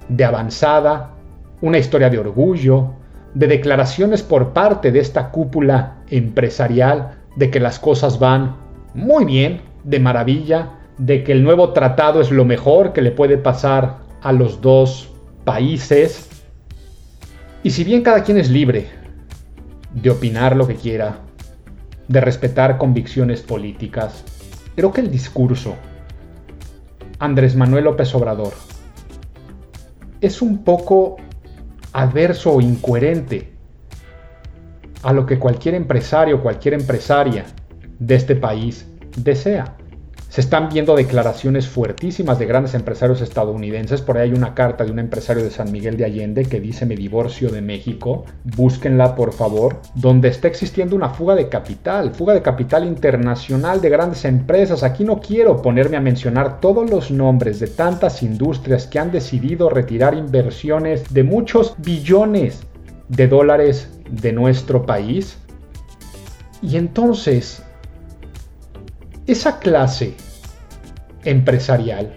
de 0.10 0.26
avanzada, 0.26 1.12
una 1.62 1.78
historia 1.78 2.10
de 2.10 2.20
orgullo, 2.20 2.94
de 3.34 3.48
declaraciones 3.48 4.24
por 4.24 4.50
parte 4.50 4.92
de 4.92 5.00
esta 5.00 5.30
cúpula 5.32 6.04
empresarial 6.10 7.18
de 7.36 7.50
que 7.50 7.60
las 7.60 7.80
cosas 7.80 8.20
van 8.20 8.58
muy 8.94 9.26
bien, 9.26 9.62
de 9.84 10.00
maravilla, 10.00 10.70
de 11.02 11.24
que 11.24 11.32
el 11.32 11.44
nuevo 11.44 11.74
tratado 11.74 12.22
es 12.22 12.30
lo 12.30 12.46
mejor 12.46 12.94
que 12.94 13.02
le 13.02 13.10
puede 13.10 13.40
pasar 13.40 14.02
a 14.22 14.32
los 14.32 14.62
dos 14.62 15.10
países. 15.44 16.30
Y 17.64 17.72
si 17.72 17.84
bien 17.84 18.04
cada 18.04 18.24
quien 18.24 18.38
es 18.38 18.52
libre 18.52 18.88
de 19.96 20.12
opinar 20.12 20.56
lo 20.56 20.68
que 20.68 20.76
quiera, 20.76 21.18
de 22.08 22.22
respetar 22.22 22.78
convicciones 22.78 23.42
políticas, 23.42 24.24
creo 24.76 24.94
que 24.94 25.02
el 25.02 25.10
discurso 25.10 25.74
Andrés 27.18 27.56
Manuel 27.56 27.86
López 27.86 28.14
Obrador 28.14 28.54
es 30.22 30.40
un 30.44 30.64
poco 30.64 31.18
adverso 31.94 32.54
o 32.54 32.62
incoherente 32.62 33.54
a 35.02 35.14
lo 35.14 35.26
que 35.26 35.40
cualquier 35.40 35.74
empresario, 35.74 36.44
cualquier 36.44 36.76
empresaria 36.76 37.46
de 37.98 38.14
este 38.14 38.36
país 38.36 38.86
desea. 39.18 39.78
Se 40.32 40.40
están 40.40 40.70
viendo 40.70 40.96
declaraciones 40.96 41.68
fuertísimas 41.68 42.40
de 42.40 42.46
grandes 42.46 42.74
empresarios 42.74 43.20
estadounidenses. 43.20 44.02
Por 44.02 44.18
ahí 44.18 44.30
hay 44.30 44.34
una 44.34 44.54
carta 44.54 44.86
de 44.86 44.92
un 44.92 45.00
empresario 45.00 45.44
de 45.44 45.52
San 45.52 45.74
Miguel 45.74 45.98
de 45.98 46.06
Allende 46.06 46.46
que 46.46 46.62
dice 46.62 46.86
me 46.86 46.96
divorcio 46.96 47.50
de 47.50 47.62
México. 47.62 48.24
Búsquenla 48.46 49.14
por 49.14 49.34
favor. 49.34 49.82
Donde 49.94 50.30
está 50.30 50.48
existiendo 50.48 50.96
una 50.96 51.10
fuga 51.10 51.36
de 51.36 51.50
capital, 51.50 52.16
fuga 52.16 52.34
de 52.34 52.42
capital 52.42 52.86
internacional 52.86 53.82
de 53.82 53.90
grandes 53.90 54.24
empresas. 54.24 54.84
Aquí 54.84 55.04
no 55.04 55.20
quiero 55.20 55.62
ponerme 55.62 55.98
a 55.98 56.02
mencionar 56.02 56.62
todos 56.62 56.90
los 56.90 57.12
nombres 57.12 57.60
de 57.60 57.68
tantas 57.68 58.24
industrias 58.24 58.88
que 58.88 59.00
han 59.00 59.12
decidido 59.12 59.70
retirar 59.70 60.14
inversiones 60.14 61.14
de 61.14 61.26
muchos 61.26 61.76
billones 61.80 62.64
de 63.10 63.28
dólares 63.28 64.00
de 64.10 64.32
nuestro 64.32 64.86
país. 64.86 65.38
Y 66.62 66.78
entonces 66.78 67.66
esa 69.28 69.60
clase 69.60 70.16
empresarial, 71.24 72.14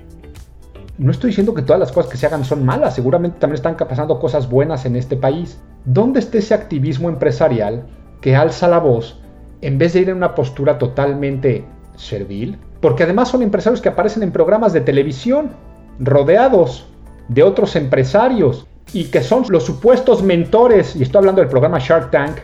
no 0.97 1.11
estoy 1.11 1.31
diciendo 1.31 1.55
que 1.55 1.63
todas 1.63 1.81
las 1.81 1.91
cosas 1.91 2.11
que 2.11 2.17
se 2.17 2.27
hagan 2.27 2.45
son 2.45 2.65
malas, 2.65 2.95
seguramente 2.95 3.39
también 3.41 3.57
están 3.57 3.77
pasando 3.77 4.21
cosas 4.21 4.49
buenas 4.49 4.87
en 4.87 4.95
este 4.95 5.17
país. 5.17 5.61
¿Dónde 5.85 6.21
está 6.21 6.39
ese 6.39 6.55
activismo 6.55 7.09
empresarial 7.09 7.87
que 8.21 8.37
alza 8.37 8.69
la 8.69 8.79
voz 8.79 9.21
en 9.61 9.77
vez 9.77 9.93
de 9.93 10.01
ir 10.01 10.09
en 10.11 10.19
una 10.19 10.35
postura 10.35 10.79
totalmente 10.79 11.65
servil? 11.97 12.59
Porque 12.81 13.03
además 13.03 13.29
son 13.29 13.43
empresarios 13.43 13.81
que 13.81 13.89
aparecen 13.89 14.23
en 14.23 14.31
programas 14.31 14.73
de 14.73 14.83
televisión, 14.83 15.51
rodeados 15.99 16.87
de 17.29 17.43
otros 17.43 17.75
empresarios 17.75 18.67
y 18.93 19.05
que 19.07 19.23
son 19.23 19.45
los 19.49 19.65
supuestos 19.65 20.23
mentores, 20.23 20.95
y 20.95 21.03
estoy 21.03 21.19
hablando 21.19 21.41
del 21.41 21.51
programa 21.51 21.79
Shark 21.81 22.11
Tank, 22.13 22.37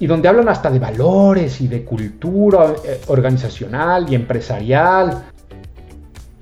y 0.00 0.06
donde 0.06 0.28
hablan 0.28 0.48
hasta 0.48 0.70
de 0.70 0.78
valores 0.78 1.60
y 1.60 1.68
de 1.68 1.84
cultura 1.84 2.74
eh, 2.84 3.00
organizacional 3.08 4.10
y 4.10 4.14
empresarial. 4.14 5.24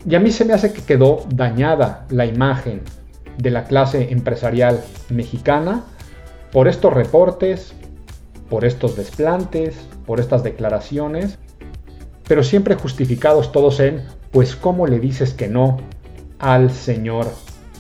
Y 0.09 0.15
a 0.15 0.21
mí 0.21 0.31
se 0.31 0.45
me 0.45 0.53
hace 0.53 0.73
que 0.73 0.83
quedó 0.83 1.25
dañada 1.35 2.07
la 2.11 2.27
imagen 2.27 2.83
de 3.39 3.51
la 3.51 3.65
clase 3.65 4.13
empresarial 4.13 4.83
mexicana 5.09 5.85
por 6.53 6.69
estos 6.69 6.93
reportes, 6.93 7.75
por 8.49 8.65
estos 8.65 8.97
desplantes, 8.97 9.77
por 10.07 10.21
estas 10.21 10.43
declaraciones, 10.43 11.39
pero 12.29 12.43
siempre 12.43 12.75
justificados 12.75 13.53
todos 13.53 13.81
en, 13.81 14.03
pues, 14.31 14.55
¿cómo 14.57 14.87
le 14.87 15.01
dices 15.01 15.33
que 15.33 15.49
no 15.49 15.79
al 16.39 16.71
señor 16.71 17.27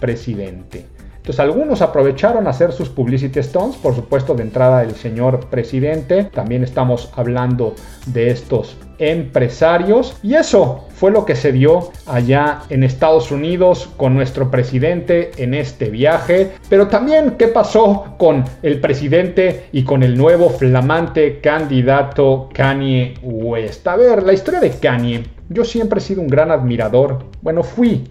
presidente? 0.01 0.96
Entonces 1.27 1.41
algunos 1.41 1.83
aprovecharon 1.83 2.47
a 2.47 2.51
hacer 2.51 2.71
sus 2.71 2.89
publicity 2.89 3.43
stunts, 3.43 3.77
por 3.79 3.97
supuesto 3.97 4.37
de 4.37 4.45
entrada 4.45 4.85
el 4.85 4.95
señor 4.95 5.47
presidente, 5.47 6.23
también 6.23 6.63
estamos 6.63 7.11
hablando 7.17 7.75
de 8.07 8.31
estos 8.31 8.77
empresarios. 9.01 10.17
Y 10.23 10.35
eso 10.35 10.85
fue 10.95 11.11
lo 11.11 11.25
que 11.25 11.35
se 11.35 11.51
dio 11.51 11.91
allá 12.07 12.61
en 12.69 12.85
Estados 12.85 13.33
Unidos 13.33 13.89
con 13.97 14.15
nuestro 14.15 14.53
presidente 14.53 15.33
en 15.39 15.55
este 15.55 15.91
viaje, 15.91 16.53
pero 16.69 16.87
también 16.87 17.33
qué 17.37 17.49
pasó 17.49 18.15
con 18.19 18.45
el 18.63 18.81
presidente 18.81 19.65
y 19.73 19.83
con 19.83 20.05
el 20.05 20.17
nuevo 20.17 20.49
flamante 20.51 21.41
candidato 21.41 22.49
Kanye 22.53 23.15
West. 23.25 23.85
A 23.89 23.97
ver, 23.97 24.23
la 24.23 24.33
historia 24.33 24.61
de 24.61 24.71
Kanye, 24.71 25.25
yo 25.49 25.65
siempre 25.65 25.99
he 25.99 26.03
sido 26.03 26.23
un 26.23 26.29
gran 26.29 26.53
admirador, 26.53 27.25
bueno, 27.43 27.65
fui 27.65 28.05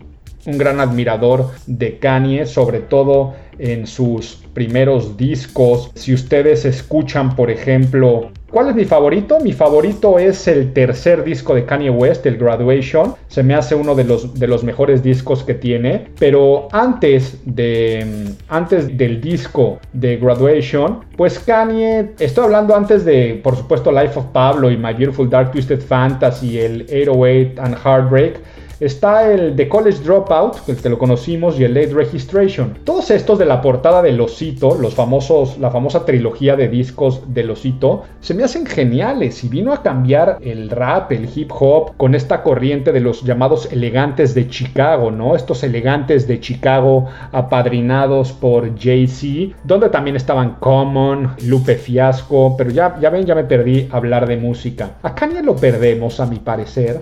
un 0.45 0.57
gran 0.57 0.79
admirador 0.79 1.51
de 1.65 1.97
Kanye, 1.97 2.45
sobre 2.45 2.79
todo 2.79 3.33
en 3.57 3.87
sus 3.87 4.43
primeros 4.53 5.17
discos. 5.17 5.91
Si 5.95 6.13
ustedes 6.13 6.65
escuchan, 6.65 7.35
por 7.35 7.49
ejemplo, 7.49 8.31
¿cuál 8.51 8.69
es 8.69 8.75
mi 8.75 8.85
favorito? 8.85 9.39
Mi 9.39 9.53
favorito 9.53 10.19
es 10.19 10.47
el 10.47 10.73
tercer 10.73 11.23
disco 11.23 11.55
de 11.55 11.65
Kanye 11.65 11.89
West, 11.89 12.25
el 12.25 12.37
Graduation. 12.37 13.15
Se 13.27 13.43
me 13.43 13.53
hace 13.53 13.75
uno 13.75 13.95
de 13.95 14.03
los, 14.03 14.37
de 14.37 14.47
los 14.47 14.63
mejores 14.63 15.03
discos 15.03 15.43
que 15.43 15.53
tiene. 15.53 16.07
Pero 16.19 16.67
antes, 16.71 17.39
de, 17.45 18.33
antes 18.49 18.97
del 18.97 19.21
disco 19.21 19.79
de 19.93 20.17
Graduation, 20.17 20.99
pues 21.15 21.39
Kanye, 21.39 22.11
estoy 22.19 22.45
hablando 22.45 22.75
antes 22.75 23.05
de, 23.05 23.39
por 23.43 23.55
supuesto, 23.55 23.91
Life 23.91 24.19
of 24.19 24.25
Pablo 24.27 24.69
y 24.69 24.77
My 24.77 24.93
Beautiful 24.93 25.29
Dark 25.29 25.51
Twisted 25.51 25.81
Fantasy, 25.81 26.59
el 26.59 26.81
808 26.83 27.61
and 27.61 27.77
Heartbreak. 27.83 28.41
Está 28.79 29.31
el 29.31 29.55
The 29.55 29.69
College 29.69 30.03
Dropout, 30.03 30.67
el 30.67 30.75
que 30.75 30.89
lo 30.89 30.97
conocimos, 30.97 31.57
y 31.57 31.63
el 31.63 31.73
Late 31.73 31.93
Registration. 31.93 32.77
Todos 32.83 33.09
estos 33.09 33.39
de 33.39 33.45
la 33.45 33.61
portada 33.61 34.01
del 34.01 34.19
Osito, 34.19 34.75
los 34.75 34.93
famosos, 34.93 35.57
la 35.59 35.71
famosa 35.71 36.03
trilogía 36.03 36.57
de 36.57 36.67
discos 36.67 37.21
del 37.33 37.51
Osito, 37.51 38.03
se 38.19 38.33
me 38.33 38.43
hacen 38.43 38.65
geniales 38.65 39.45
y 39.45 39.47
vino 39.47 39.71
a 39.71 39.81
cambiar 39.81 40.39
el 40.41 40.69
rap, 40.69 41.13
el 41.13 41.29
hip 41.33 41.51
hop, 41.57 41.95
con 41.95 42.15
esta 42.15 42.43
corriente 42.43 42.91
de 42.91 42.99
los 42.99 43.23
llamados 43.23 43.71
elegantes 43.71 44.35
de 44.35 44.49
Chicago, 44.49 45.09
¿no? 45.09 45.37
Estos 45.37 45.63
elegantes 45.63 46.27
de 46.27 46.41
Chicago 46.41 47.05
apadrinados 47.31 48.33
por 48.33 48.77
Jay-Z, 48.77 49.55
donde 49.63 49.87
también 49.87 50.17
estaban 50.17 50.57
Common, 50.59 51.35
Lupe 51.45 51.75
Fiasco, 51.75 52.55
pero 52.57 52.71
ya, 52.71 52.99
ya 52.99 53.09
ven, 53.09 53.25
ya 53.25 53.35
me 53.35 53.45
perdí 53.45 53.87
hablar 53.89 54.27
de 54.27 54.35
música. 54.35 54.97
A 55.01 55.15
Kanye 55.15 55.41
lo 55.41 55.55
perdemos, 55.55 56.19
a 56.19 56.25
mi 56.25 56.39
parecer, 56.39 57.01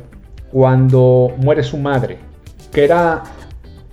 cuando 0.54 1.32
muere 1.38 1.64
su 1.64 1.78
madre, 1.78 2.20
que 2.72 2.84
era, 2.84 3.24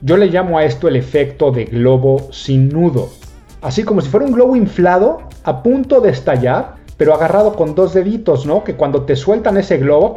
yo 0.03 0.19
le 0.19 0.27
llamo 0.27 0.59
a 0.59 0.65
esto 0.65 0.89
el 0.89 0.97
efecto 0.97 1.51
de 1.51 1.65
globo 1.65 2.29
sin 2.33 2.69
nudo. 2.69 3.09
Así 3.63 3.83
como 3.83 4.03
si 4.03 4.11
fuera 4.11 4.27
un 4.27 4.33
globo 4.33 4.57
inflado, 4.57 5.23
a 5.43 5.63
punto 5.63 6.03
de 6.03 6.11
estallar, 6.11 6.75
pero 6.99 7.15
agarrado 7.15 7.55
con 7.55 7.75
dos 7.75 7.95
deditos, 7.95 8.45
¿no? 8.45 8.63
Que 8.63 8.75
cuando 8.75 9.05
te 9.05 9.17
sueltan 9.17 9.57
ese 9.57 9.79
globo, 9.79 10.15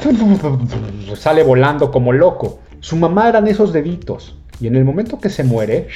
sale 1.16 1.44
volando 1.44 1.92
como 1.92 2.12
loco. 2.12 2.60
Su 2.82 2.98
mamá 2.98 3.30
eran 3.30 3.48
esos 3.48 3.72
deditos. 3.72 4.38
Y 4.60 4.68
en 4.68 4.76
el 4.76 4.84
momento 4.84 5.22
que 5.22 5.30
se 5.30 5.46
muere, 5.46 5.88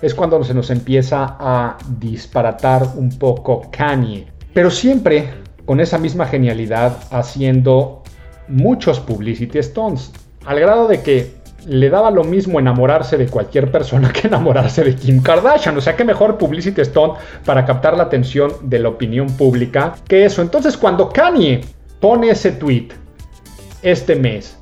es 0.00 0.14
cuando 0.14 0.42
se 0.44 0.54
nos 0.54 0.70
empieza 0.70 1.36
a 1.38 1.76
disparatar 2.00 2.88
un 2.96 3.10
poco 3.18 3.70
Kanye. 3.70 4.28
Pero 4.54 4.70
siempre 4.70 5.28
con 5.66 5.78
esa 5.78 5.98
misma 5.98 6.26
genialidad 6.26 6.96
haciendo 7.10 8.01
muchos 8.48 9.00
publicity 9.00 9.62
stunts. 9.62 10.12
Al 10.44 10.58
grado 10.60 10.88
de 10.88 11.02
que 11.02 11.42
le 11.66 11.90
daba 11.90 12.10
lo 12.10 12.24
mismo 12.24 12.58
enamorarse 12.58 13.16
de 13.16 13.26
cualquier 13.26 13.70
persona 13.70 14.12
que 14.12 14.26
enamorarse 14.26 14.84
de 14.84 14.94
Kim 14.94 15.22
Kardashian. 15.22 15.76
O 15.76 15.80
sea, 15.80 15.96
qué 15.96 16.04
mejor 16.04 16.38
publicity 16.38 16.84
stunt 16.84 17.14
para 17.44 17.64
captar 17.64 17.96
la 17.96 18.04
atención 18.04 18.52
de 18.62 18.78
la 18.78 18.88
opinión 18.88 19.28
pública 19.28 19.94
que 20.08 20.24
eso. 20.24 20.42
Entonces, 20.42 20.76
cuando 20.76 21.08
Kanye 21.08 21.60
pone 22.00 22.30
ese 22.30 22.52
tweet 22.52 22.88
este 23.82 24.16
mes 24.16 24.58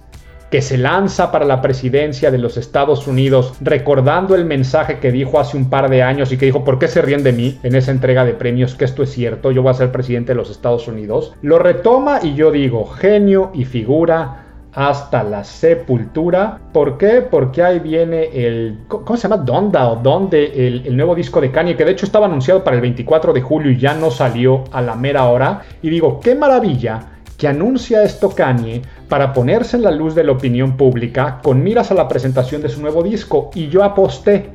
que 0.50 0.62
se 0.62 0.76
lanza 0.76 1.30
para 1.30 1.44
la 1.44 1.62
presidencia 1.62 2.30
de 2.30 2.38
los 2.38 2.56
Estados 2.56 3.06
Unidos, 3.06 3.54
recordando 3.60 4.34
el 4.34 4.44
mensaje 4.44 4.98
que 4.98 5.12
dijo 5.12 5.38
hace 5.38 5.56
un 5.56 5.70
par 5.70 5.88
de 5.88 6.02
años 6.02 6.32
y 6.32 6.36
que 6.36 6.46
dijo, 6.46 6.64
¿por 6.64 6.78
qué 6.78 6.88
se 6.88 7.02
ríen 7.02 7.22
de 7.22 7.32
mí 7.32 7.58
en 7.62 7.76
esa 7.76 7.92
entrega 7.92 8.24
de 8.24 8.34
premios? 8.34 8.74
Que 8.74 8.84
esto 8.84 9.02
es 9.02 9.10
cierto, 9.10 9.52
yo 9.52 9.62
voy 9.62 9.70
a 9.70 9.74
ser 9.74 9.92
presidente 9.92 10.32
de 10.32 10.36
los 10.36 10.50
Estados 10.50 10.88
Unidos. 10.88 11.34
Lo 11.42 11.58
retoma 11.58 12.20
y 12.22 12.34
yo 12.34 12.50
digo, 12.50 12.86
genio 12.86 13.50
y 13.54 13.64
figura 13.64 14.46
hasta 14.72 15.22
la 15.22 15.44
sepultura. 15.44 16.58
¿Por 16.72 16.98
qué? 16.98 17.22
Porque 17.28 17.62
ahí 17.62 17.78
viene 17.78 18.28
el. 18.32 18.78
¿Cómo 18.88 19.16
se 19.16 19.28
llama? 19.28 19.42
Donda 19.42 19.88
o 19.90 19.96
Donde, 19.96 20.68
el, 20.68 20.86
el, 20.86 20.96
nuevo 20.96 21.14
disco 21.14 21.40
de 21.40 21.50
Kanye, 21.50 21.76
que 21.76 21.84
de 21.84 21.92
hecho 21.92 22.06
estaba 22.06 22.26
anunciado 22.26 22.62
para 22.62 22.76
el 22.76 22.82
24 22.82 23.32
de 23.32 23.40
julio 23.40 23.72
y 23.72 23.78
ya 23.78 23.94
no 23.94 24.10
salió 24.10 24.64
a 24.72 24.80
la 24.80 24.94
mera 24.94 25.24
hora. 25.24 25.62
Y 25.82 25.90
digo, 25.90 26.20
qué 26.20 26.34
maravilla 26.34 27.19
que 27.40 27.48
anuncia 27.48 28.04
esto 28.04 28.28
Kanye 28.28 28.82
para 29.08 29.32
ponerse 29.32 29.78
en 29.78 29.82
la 29.82 29.90
luz 29.90 30.14
de 30.14 30.24
la 30.24 30.32
opinión 30.32 30.76
pública 30.76 31.40
con 31.42 31.62
miras 31.64 31.90
a 31.90 31.94
la 31.94 32.06
presentación 32.06 32.60
de 32.60 32.68
su 32.68 32.82
nuevo 32.82 33.02
disco. 33.02 33.50
Y 33.54 33.68
yo 33.68 33.82
aposté. 33.82 34.50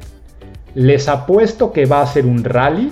Les 0.76 1.10
apuesto 1.10 1.72
que 1.72 1.88
va 1.88 2.02
a 2.02 2.06
ser 2.06 2.28
un 2.28 2.44
rally 2.44 2.92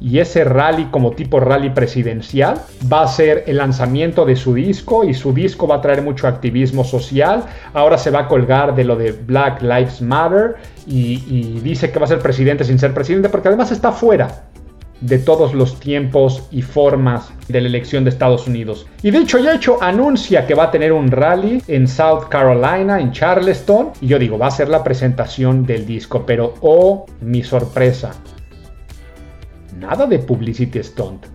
y 0.00 0.18
ese 0.18 0.42
rally 0.42 0.86
como 0.86 1.12
tipo 1.12 1.38
rally 1.38 1.70
presidencial 1.70 2.60
va 2.92 3.02
a 3.02 3.06
ser 3.06 3.44
el 3.46 3.58
lanzamiento 3.58 4.24
de 4.24 4.34
su 4.34 4.54
disco 4.54 5.04
y 5.04 5.14
su 5.14 5.32
disco 5.32 5.68
va 5.68 5.76
a 5.76 5.80
traer 5.80 6.02
mucho 6.02 6.26
activismo 6.26 6.82
social. 6.82 7.44
Ahora 7.74 7.96
se 7.96 8.10
va 8.10 8.20
a 8.20 8.28
colgar 8.28 8.74
de 8.74 8.82
lo 8.82 8.96
de 8.96 9.12
Black 9.12 9.62
Lives 9.62 10.02
Matter 10.02 10.56
y, 10.84 11.22
y 11.28 11.60
dice 11.62 11.92
que 11.92 11.98
va 12.00 12.06
a 12.06 12.08
ser 12.08 12.18
presidente 12.18 12.64
sin 12.64 12.80
ser 12.80 12.92
presidente 12.92 13.28
porque 13.28 13.46
además 13.46 13.70
está 13.70 13.92
fuera 13.92 14.48
de 15.00 15.18
todos 15.18 15.54
los 15.54 15.78
tiempos 15.78 16.48
y 16.50 16.62
formas 16.62 17.30
de 17.48 17.60
la 17.60 17.68
elección 17.68 18.04
de 18.04 18.10
Estados 18.10 18.46
Unidos. 18.46 18.86
Y 19.02 19.10
dicho 19.10 19.38
y 19.38 19.48
hecho, 19.48 19.82
anuncia 19.82 20.46
que 20.46 20.54
va 20.54 20.64
a 20.64 20.70
tener 20.70 20.92
un 20.92 21.10
rally 21.10 21.62
en 21.68 21.86
South 21.86 22.24
Carolina, 22.28 23.00
en 23.00 23.12
Charleston. 23.12 23.90
Y 24.00 24.08
yo 24.08 24.18
digo, 24.18 24.38
va 24.38 24.48
a 24.48 24.50
ser 24.50 24.68
la 24.68 24.82
presentación 24.82 25.64
del 25.64 25.86
disco, 25.86 26.24
pero 26.26 26.54
oh, 26.60 27.06
mi 27.20 27.42
sorpresa, 27.42 28.12
nada 29.78 30.06
de 30.06 30.18
publicity 30.18 30.82
stunt. 30.82 31.26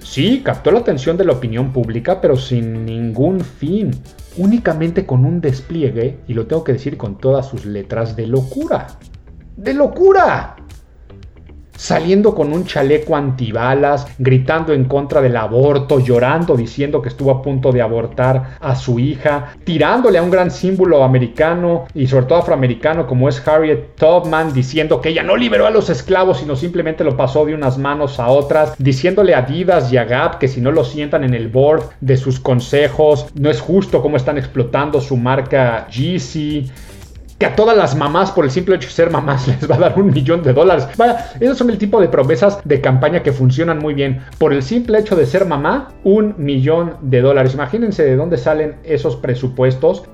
Sí, 0.00 0.42
captó 0.44 0.72
la 0.72 0.80
atención 0.80 1.16
de 1.16 1.24
la 1.24 1.32
opinión 1.32 1.72
pública, 1.72 2.20
pero 2.20 2.36
sin 2.36 2.84
ningún 2.84 3.40
fin. 3.40 3.92
Únicamente 4.36 5.06
con 5.06 5.24
un 5.24 5.40
despliegue, 5.40 6.18
y 6.26 6.34
lo 6.34 6.46
tengo 6.46 6.64
que 6.64 6.72
decir 6.72 6.96
con 6.96 7.18
todas 7.18 7.46
sus 7.46 7.64
letras, 7.64 8.16
de 8.16 8.26
locura. 8.26 8.88
¡De 9.56 9.74
locura! 9.74 10.56
Saliendo 11.76 12.34
con 12.34 12.52
un 12.52 12.64
chaleco 12.64 13.16
antibalas, 13.16 14.06
gritando 14.18 14.72
en 14.72 14.84
contra 14.84 15.20
del 15.20 15.36
aborto, 15.36 16.00
llorando, 16.00 16.56
diciendo 16.56 17.02
que 17.02 17.08
estuvo 17.08 17.30
a 17.30 17.42
punto 17.42 17.72
de 17.72 17.82
abortar 17.82 18.58
a 18.60 18.74
su 18.74 18.98
hija, 18.98 19.54
tirándole 19.64 20.18
a 20.18 20.22
un 20.22 20.30
gran 20.30 20.50
símbolo 20.50 21.02
americano 21.02 21.84
y 21.94 22.06
sobre 22.06 22.26
todo 22.26 22.38
afroamericano 22.38 23.06
como 23.06 23.28
es 23.28 23.46
Harriet 23.46 23.96
Tubman, 23.96 24.52
diciendo 24.52 25.00
que 25.00 25.10
ella 25.10 25.22
no 25.22 25.36
liberó 25.36 25.66
a 25.66 25.70
los 25.70 25.90
esclavos, 25.90 26.38
sino 26.38 26.56
simplemente 26.56 27.04
lo 27.04 27.16
pasó 27.16 27.44
de 27.44 27.54
unas 27.54 27.78
manos 27.78 28.18
a 28.20 28.28
otras, 28.28 28.74
diciéndole 28.78 29.34
a 29.34 29.38
Adidas 29.38 29.92
y 29.92 29.96
a 29.96 30.04
Gap 30.04 30.38
que 30.38 30.48
si 30.48 30.60
no 30.60 30.70
lo 30.70 30.84
sientan 30.84 31.24
en 31.24 31.34
el 31.34 31.48
board 31.48 31.90
de 32.00 32.16
sus 32.16 32.38
consejos, 32.38 33.26
no 33.34 33.50
es 33.50 33.60
justo 33.60 34.02
cómo 34.02 34.16
están 34.16 34.38
explotando 34.38 35.00
su 35.00 35.16
marca 35.16 35.88
Yeezy 35.88 36.70
que 37.42 37.46
a 37.46 37.56
todas 37.56 37.76
las 37.76 37.96
mamás, 37.96 38.30
por 38.30 38.44
el 38.44 38.52
simple 38.52 38.76
hecho 38.76 38.86
de 38.86 38.94
ser 38.94 39.10
mamás, 39.10 39.48
les 39.60 39.68
va 39.68 39.74
a 39.74 39.80
dar 39.80 39.98
un 39.98 40.12
millón 40.12 40.44
de 40.44 40.52
dólares. 40.52 40.86
Vaya, 40.96 41.32
esos 41.40 41.58
son 41.58 41.70
el 41.70 41.78
tipo 41.78 42.00
de 42.00 42.06
promesas 42.06 42.60
de 42.64 42.80
campaña 42.80 43.24
que 43.24 43.32
funcionan 43.32 43.80
muy 43.80 43.94
bien. 43.94 44.20
Por 44.38 44.52
el 44.52 44.62
simple 44.62 45.00
hecho 45.00 45.16
de 45.16 45.26
ser 45.26 45.44
mamá, 45.44 45.88
un 46.04 46.36
millón 46.38 46.98
de 47.00 47.20
dólares. 47.20 47.54
Imagínense 47.54 48.04
de 48.04 48.14
dónde 48.14 48.38
salen 48.38 48.76
esos 48.84 49.16
presupuestos. 49.16 50.04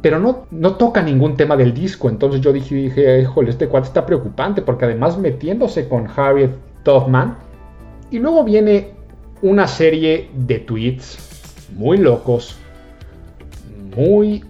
Pero 0.00 0.18
no, 0.18 0.46
no 0.50 0.76
toca 0.76 1.02
ningún 1.02 1.36
tema 1.36 1.54
del 1.54 1.74
disco. 1.74 2.08
Entonces 2.08 2.40
yo 2.40 2.50
dije, 2.50 2.74
dije, 2.74 3.20
híjole, 3.20 3.50
este 3.50 3.68
cuate 3.68 3.88
está 3.88 4.06
preocupante. 4.06 4.62
Porque 4.62 4.86
además 4.86 5.18
metiéndose 5.18 5.86
con 5.86 6.08
Harriet 6.16 6.52
Tubman. 6.82 7.36
Y 8.10 8.20
luego 8.20 8.42
viene 8.42 8.94
una 9.42 9.68
serie 9.68 10.30
de 10.34 10.60
tweets 10.60 11.68
muy 11.76 11.98
locos. 11.98 12.56
Muy 13.94 14.44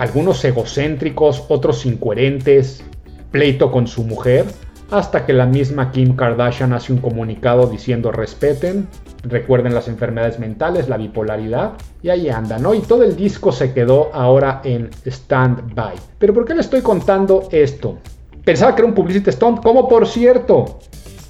algunos 0.00 0.42
egocéntricos, 0.46 1.44
otros 1.48 1.84
incoherentes, 1.84 2.82
pleito 3.30 3.70
con 3.70 3.86
su 3.86 4.02
mujer, 4.02 4.46
hasta 4.90 5.26
que 5.26 5.34
la 5.34 5.44
misma 5.44 5.92
Kim 5.92 6.16
Kardashian 6.16 6.72
hace 6.72 6.94
un 6.94 7.00
comunicado 7.00 7.66
diciendo 7.66 8.10
respeten, 8.10 8.88
recuerden 9.24 9.74
las 9.74 9.88
enfermedades 9.88 10.38
mentales, 10.38 10.88
la 10.88 10.96
bipolaridad, 10.96 11.72
y 12.02 12.08
ahí 12.08 12.30
anda, 12.30 12.58
¿no? 12.58 12.72
Y 12.72 12.80
todo 12.80 13.04
el 13.04 13.14
disco 13.14 13.52
se 13.52 13.74
quedó 13.74 14.08
ahora 14.14 14.62
en 14.64 14.88
stand-by. 15.04 15.96
Pero 16.18 16.32
¿por 16.32 16.46
qué 16.46 16.54
le 16.54 16.62
estoy 16.62 16.80
contando 16.80 17.46
esto? 17.52 17.98
Pensaba 18.42 18.74
que 18.74 18.80
era 18.80 18.88
un 18.88 18.94
publicity 18.94 19.30
stunt, 19.30 19.62
como 19.62 19.86
por 19.86 20.08
cierto, 20.08 20.78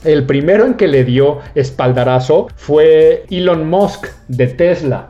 el 0.04 0.26
primero 0.26 0.64
en 0.64 0.74
que 0.74 0.86
le 0.86 1.02
dio 1.02 1.38
espaldarazo 1.56 2.46
fue 2.54 3.24
Elon 3.30 3.68
Musk 3.68 4.06
de 4.28 4.46
Tesla 4.46 5.08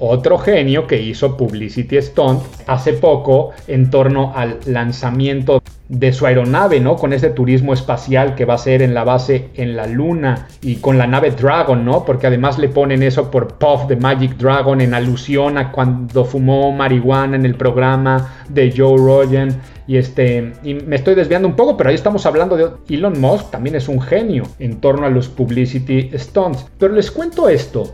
otro 0.00 0.38
genio 0.38 0.86
que 0.86 1.00
hizo 1.00 1.36
Publicity 1.36 2.00
Stunt 2.00 2.42
hace 2.66 2.94
poco 2.94 3.50
en 3.68 3.90
torno 3.90 4.32
al 4.34 4.58
lanzamiento 4.66 5.62
de 5.90 6.12
su 6.12 6.24
aeronave, 6.24 6.80
¿no? 6.80 6.96
Con 6.96 7.12
ese 7.12 7.30
turismo 7.30 7.74
espacial 7.74 8.34
que 8.36 8.44
va 8.44 8.54
a 8.54 8.58
ser 8.58 8.80
en 8.80 8.94
la 8.94 9.04
base 9.04 9.48
en 9.54 9.76
la 9.76 9.86
luna 9.86 10.46
y 10.62 10.76
con 10.76 10.98
la 10.98 11.06
nave 11.06 11.32
Dragon, 11.32 11.84
¿no? 11.84 12.04
Porque 12.04 12.28
además 12.28 12.58
le 12.58 12.68
ponen 12.68 13.02
eso 13.02 13.30
por 13.30 13.58
Puff 13.58 13.88
the 13.88 13.96
Magic 13.96 14.36
Dragon 14.36 14.80
en 14.80 14.94
alusión 14.94 15.58
a 15.58 15.72
cuando 15.72 16.24
fumó 16.24 16.70
marihuana 16.72 17.36
en 17.36 17.44
el 17.44 17.56
programa 17.56 18.44
de 18.48 18.72
Joe 18.74 18.96
Rogan. 18.96 19.60
Y 19.88 19.96
este, 19.96 20.52
y 20.62 20.74
me 20.74 20.94
estoy 20.94 21.16
desviando 21.16 21.48
un 21.48 21.56
poco, 21.56 21.76
pero 21.76 21.90
ahí 21.90 21.96
estamos 21.96 22.24
hablando 22.24 22.56
de 22.56 22.70
Elon 22.88 23.20
Musk, 23.20 23.50
también 23.50 23.74
es 23.74 23.88
un 23.88 24.00
genio 24.00 24.44
en 24.60 24.80
torno 24.80 25.06
a 25.06 25.10
los 25.10 25.28
publicity 25.28 26.10
stunts. 26.16 26.66
Pero 26.78 26.94
les 26.94 27.10
cuento 27.10 27.48
esto 27.48 27.92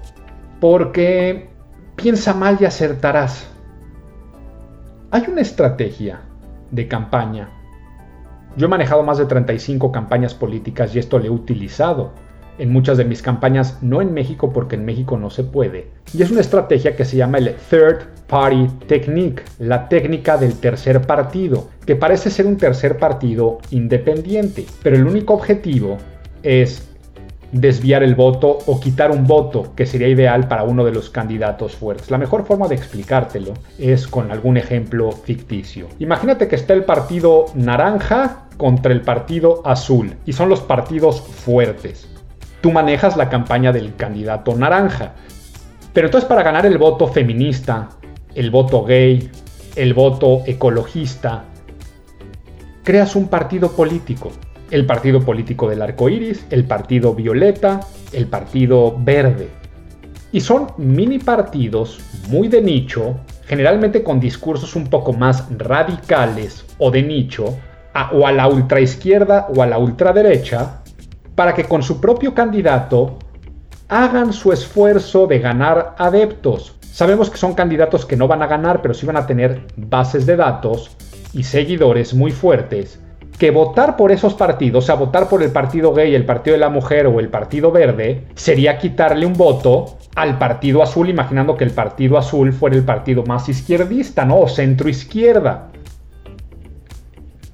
porque 0.60 1.55
piensa 1.96 2.34
mal 2.34 2.58
y 2.60 2.64
acertarás. 2.64 3.46
Hay 5.10 5.24
una 5.28 5.40
estrategia 5.40 6.20
de 6.70 6.86
campaña. 6.86 7.48
Yo 8.56 8.66
he 8.66 8.70
manejado 8.70 9.02
más 9.02 9.18
de 9.18 9.26
35 9.26 9.90
campañas 9.90 10.34
políticas 10.34 10.94
y 10.94 10.98
esto 10.98 11.18
lo 11.18 11.24
he 11.24 11.30
utilizado 11.30 12.12
en 12.58 12.72
muchas 12.72 12.96
de 12.96 13.04
mis 13.04 13.20
campañas, 13.20 13.82
no 13.82 14.00
en 14.00 14.14
México 14.14 14.52
porque 14.52 14.76
en 14.76 14.84
México 14.84 15.18
no 15.18 15.30
se 15.30 15.44
puede. 15.44 15.88
Y 16.14 16.22
es 16.22 16.30
una 16.30 16.40
estrategia 16.40 16.96
que 16.96 17.04
se 17.04 17.16
llama 17.16 17.38
el 17.38 17.54
Third 17.68 18.06
Party 18.26 18.68
Technique, 18.86 19.42
la 19.58 19.88
técnica 19.88 20.38
del 20.38 20.54
tercer 20.54 21.02
partido, 21.02 21.68
que 21.84 21.96
parece 21.96 22.30
ser 22.30 22.46
un 22.46 22.56
tercer 22.56 22.96
partido 22.98 23.58
independiente, 23.70 24.64
pero 24.82 24.96
el 24.96 25.06
único 25.06 25.34
objetivo 25.34 25.98
es 26.42 26.85
desviar 27.60 28.02
el 28.02 28.14
voto 28.14 28.58
o 28.66 28.80
quitar 28.80 29.10
un 29.10 29.26
voto 29.26 29.72
que 29.74 29.86
sería 29.86 30.08
ideal 30.08 30.48
para 30.48 30.64
uno 30.64 30.84
de 30.84 30.92
los 30.92 31.10
candidatos 31.10 31.74
fuertes. 31.74 32.10
La 32.10 32.18
mejor 32.18 32.44
forma 32.44 32.68
de 32.68 32.74
explicártelo 32.74 33.54
es 33.78 34.06
con 34.06 34.30
algún 34.30 34.56
ejemplo 34.56 35.10
ficticio. 35.12 35.88
Imagínate 35.98 36.48
que 36.48 36.56
está 36.56 36.74
el 36.74 36.84
partido 36.84 37.46
naranja 37.54 38.48
contra 38.56 38.92
el 38.92 39.02
partido 39.02 39.62
azul 39.64 40.14
y 40.24 40.32
son 40.32 40.48
los 40.48 40.60
partidos 40.60 41.20
fuertes. 41.20 42.08
Tú 42.60 42.72
manejas 42.72 43.16
la 43.16 43.28
campaña 43.28 43.72
del 43.72 43.94
candidato 43.96 44.54
naranja. 44.54 45.14
Pero 45.92 46.08
entonces 46.08 46.28
para 46.28 46.42
ganar 46.42 46.66
el 46.66 46.78
voto 46.78 47.08
feminista, 47.08 47.88
el 48.34 48.50
voto 48.50 48.84
gay, 48.84 49.30
el 49.76 49.94
voto 49.94 50.42
ecologista, 50.46 51.44
creas 52.82 53.16
un 53.16 53.28
partido 53.28 53.72
político 53.72 54.30
el 54.70 54.86
partido 54.86 55.20
político 55.20 55.68
del 55.68 55.82
arco 55.82 56.08
iris, 56.08 56.44
el 56.50 56.64
partido 56.64 57.14
violeta, 57.14 57.80
el 58.12 58.26
partido 58.26 58.96
verde. 58.98 59.48
Y 60.32 60.40
son 60.40 60.72
mini 60.76 61.18
partidos 61.18 62.00
muy 62.28 62.48
de 62.48 62.60
nicho, 62.60 63.20
generalmente 63.46 64.02
con 64.02 64.18
discursos 64.18 64.74
un 64.74 64.88
poco 64.88 65.12
más 65.12 65.46
radicales 65.56 66.64
o 66.78 66.90
de 66.90 67.02
nicho, 67.02 67.56
o 68.12 68.26
a 68.26 68.32
la 68.32 68.48
ultraizquierda 68.48 69.46
o 69.54 69.62
a 69.62 69.66
la 69.66 69.78
ultraderecha, 69.78 70.82
para 71.34 71.54
que 71.54 71.64
con 71.64 71.82
su 71.82 72.00
propio 72.00 72.34
candidato 72.34 73.18
hagan 73.88 74.32
su 74.32 74.52
esfuerzo 74.52 75.26
de 75.26 75.38
ganar 75.38 75.94
adeptos. 75.96 76.74
Sabemos 76.80 77.30
que 77.30 77.36
son 77.36 77.54
candidatos 77.54 78.04
que 78.04 78.16
no 78.16 78.26
van 78.26 78.42
a 78.42 78.46
ganar, 78.46 78.82
pero 78.82 78.94
sí 78.94 79.06
van 79.06 79.16
a 79.16 79.26
tener 79.26 79.62
bases 79.76 80.26
de 80.26 80.36
datos 80.36 80.96
y 81.32 81.44
seguidores 81.44 82.14
muy 82.14 82.32
fuertes 82.32 83.00
que 83.38 83.50
votar 83.50 83.96
por 83.96 84.12
esos 84.12 84.34
partidos, 84.34 84.84
o 84.84 84.86
sea, 84.86 84.94
votar 84.94 85.28
por 85.28 85.42
el 85.42 85.52
partido 85.52 85.92
gay, 85.92 86.14
el 86.14 86.24
partido 86.24 86.54
de 86.54 86.60
la 86.60 86.70
mujer 86.70 87.06
o 87.06 87.20
el 87.20 87.28
partido 87.28 87.70
verde, 87.70 88.24
sería 88.34 88.78
quitarle 88.78 89.26
un 89.26 89.34
voto 89.34 89.98
al 90.14 90.38
partido 90.38 90.82
azul, 90.82 91.10
imaginando 91.10 91.56
que 91.56 91.64
el 91.64 91.72
partido 91.72 92.16
azul 92.16 92.52
fuera 92.52 92.76
el 92.76 92.84
partido 92.84 93.24
más 93.24 93.48
izquierdista, 93.48 94.24
¿no? 94.24 94.40
O 94.40 94.48
centro 94.48 94.88
izquierda. 94.88 95.68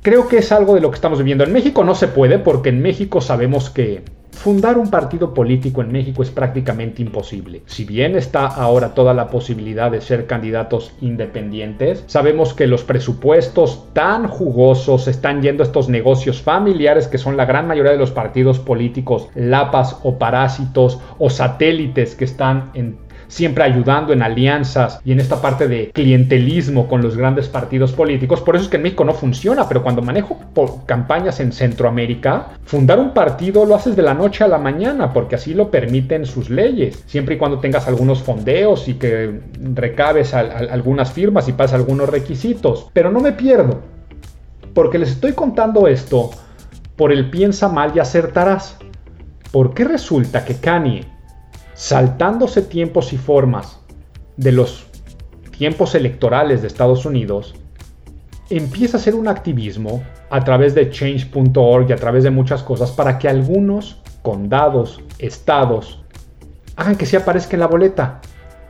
Creo 0.02 0.28
que 0.28 0.38
es 0.38 0.52
algo 0.52 0.74
de 0.74 0.80
lo 0.80 0.90
que 0.90 0.96
estamos 0.96 1.18
viviendo. 1.18 1.44
En 1.44 1.52
México 1.52 1.84
no 1.84 1.94
se 1.94 2.08
puede 2.08 2.38
porque 2.38 2.68
en 2.70 2.82
México 2.82 3.20
sabemos 3.20 3.70
que 3.70 4.04
Fundar 4.42 4.76
un 4.76 4.90
partido 4.90 5.34
político 5.34 5.82
en 5.82 5.92
México 5.92 6.20
es 6.20 6.32
prácticamente 6.32 7.00
imposible. 7.00 7.62
Si 7.66 7.84
bien 7.84 8.16
está 8.16 8.44
ahora 8.44 8.92
toda 8.92 9.14
la 9.14 9.28
posibilidad 9.28 9.88
de 9.88 10.00
ser 10.00 10.26
candidatos 10.26 10.90
independientes, 11.00 12.02
sabemos 12.08 12.52
que 12.52 12.66
los 12.66 12.82
presupuestos 12.82 13.84
tan 13.92 14.26
jugosos 14.26 15.06
están 15.06 15.42
yendo 15.42 15.62
a 15.62 15.66
estos 15.66 15.88
negocios 15.88 16.42
familiares 16.42 17.06
que 17.06 17.18
son 17.18 17.36
la 17.36 17.44
gran 17.44 17.68
mayoría 17.68 17.92
de 17.92 17.98
los 17.98 18.10
partidos 18.10 18.58
políticos, 18.58 19.28
lapas 19.36 20.00
o 20.02 20.18
parásitos 20.18 20.98
o 21.20 21.30
satélites 21.30 22.16
que 22.16 22.24
están 22.24 22.72
en 22.74 22.98
siempre 23.32 23.64
ayudando 23.64 24.12
en 24.12 24.22
alianzas 24.22 25.00
y 25.06 25.12
en 25.12 25.18
esta 25.18 25.40
parte 25.40 25.66
de 25.66 25.90
clientelismo 25.90 26.86
con 26.86 27.00
los 27.00 27.16
grandes 27.16 27.48
partidos 27.48 27.92
políticos. 27.92 28.42
Por 28.42 28.56
eso 28.56 28.64
es 28.64 28.70
que 28.70 28.76
en 28.76 28.82
México 28.82 29.06
no 29.06 29.14
funciona, 29.14 29.66
pero 29.66 29.82
cuando 29.82 30.02
manejo 30.02 30.38
campañas 30.84 31.40
en 31.40 31.50
Centroamérica, 31.52 32.48
fundar 32.66 32.98
un 32.98 33.14
partido 33.14 33.64
lo 33.64 33.74
haces 33.74 33.96
de 33.96 34.02
la 34.02 34.12
noche 34.12 34.44
a 34.44 34.48
la 34.48 34.58
mañana, 34.58 35.14
porque 35.14 35.36
así 35.36 35.54
lo 35.54 35.70
permiten 35.70 36.26
sus 36.26 36.50
leyes, 36.50 37.02
siempre 37.06 37.36
y 37.36 37.38
cuando 37.38 37.58
tengas 37.58 37.88
algunos 37.88 38.22
fondeos 38.22 38.86
y 38.86 38.94
que 38.94 39.40
recabes 39.74 40.34
algunas 40.34 41.10
firmas 41.10 41.48
y 41.48 41.54
pases 41.54 41.76
algunos 41.76 42.10
requisitos. 42.10 42.88
Pero 42.92 43.10
no 43.10 43.20
me 43.20 43.32
pierdo, 43.32 43.80
porque 44.74 44.98
les 44.98 45.08
estoy 45.08 45.32
contando 45.32 45.88
esto 45.88 46.32
por 46.96 47.10
el 47.10 47.30
piensa 47.30 47.70
mal 47.70 47.92
y 47.94 47.98
acertarás. 47.98 48.76
¿Por 49.52 49.72
qué 49.72 49.84
resulta 49.84 50.44
que 50.44 50.56
Kanye 50.56 51.11
saltándose 51.74 52.62
tiempos 52.62 53.12
y 53.12 53.18
formas 53.18 53.80
de 54.36 54.52
los 54.52 54.86
tiempos 55.56 55.94
electorales 55.94 56.62
de 56.62 56.68
Estados 56.68 57.06
Unidos, 57.06 57.54
empieza 58.50 58.96
a 58.96 59.00
hacer 59.00 59.14
un 59.14 59.28
activismo 59.28 60.02
a 60.30 60.42
través 60.42 60.74
de 60.74 60.90
change.org 60.90 61.88
y 61.88 61.92
a 61.92 61.96
través 61.96 62.24
de 62.24 62.30
muchas 62.30 62.62
cosas 62.62 62.90
para 62.90 63.18
que 63.18 63.28
algunos 63.28 64.00
condados, 64.22 65.00
estados, 65.18 66.02
hagan 66.76 66.96
que 66.96 67.06
se 67.06 67.16
aparezca 67.16 67.54
en 67.54 67.60
la 67.60 67.66
boleta. 67.66 68.20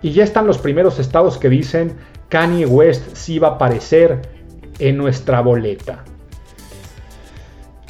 Y 0.02 0.10
ya 0.10 0.24
están 0.24 0.46
los 0.46 0.58
primeros 0.58 0.98
estados 0.98 1.38
que 1.38 1.48
dicen 1.48 1.96
Kanye 2.28 2.66
West 2.66 3.14
sí 3.14 3.38
va 3.38 3.48
a 3.48 3.50
aparecer 3.52 4.22
en 4.78 4.96
nuestra 4.96 5.40
boleta. 5.40 6.04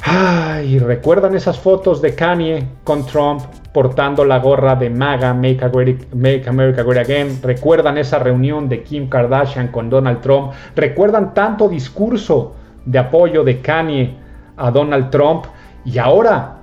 Ay, 0.01 0.79
¿recuerdan 0.79 1.35
esas 1.35 1.57
fotos 1.57 2.01
de 2.01 2.13
Kanye 2.13 2.67
con 2.83 3.05
Trump 3.05 3.41
portando 3.73 4.23
la 4.23 4.39
gorra 4.39 4.75
de 4.75 4.89
MAGA, 4.89 5.33
Make, 5.33 6.45
America 6.47 6.83
Great 6.83 7.09
Again. 7.09 7.39
Recuerdan 7.41 7.97
esa 7.97 8.19
reunión 8.19 8.69
de 8.69 8.83
Kim 8.83 9.09
Kardashian 9.09 9.69
con 9.69 9.89
Donald 9.89 10.21
Trump. 10.21 10.53
Recuerdan 10.75 11.33
tanto 11.33 11.67
discurso 11.67 12.55
de 12.85 12.99
apoyo 12.99 13.43
de 13.43 13.59
Kanye 13.61 14.15
a 14.57 14.69
Donald 14.71 15.09
Trump. 15.09 15.45
Y 15.85 15.97
ahora 15.97 16.57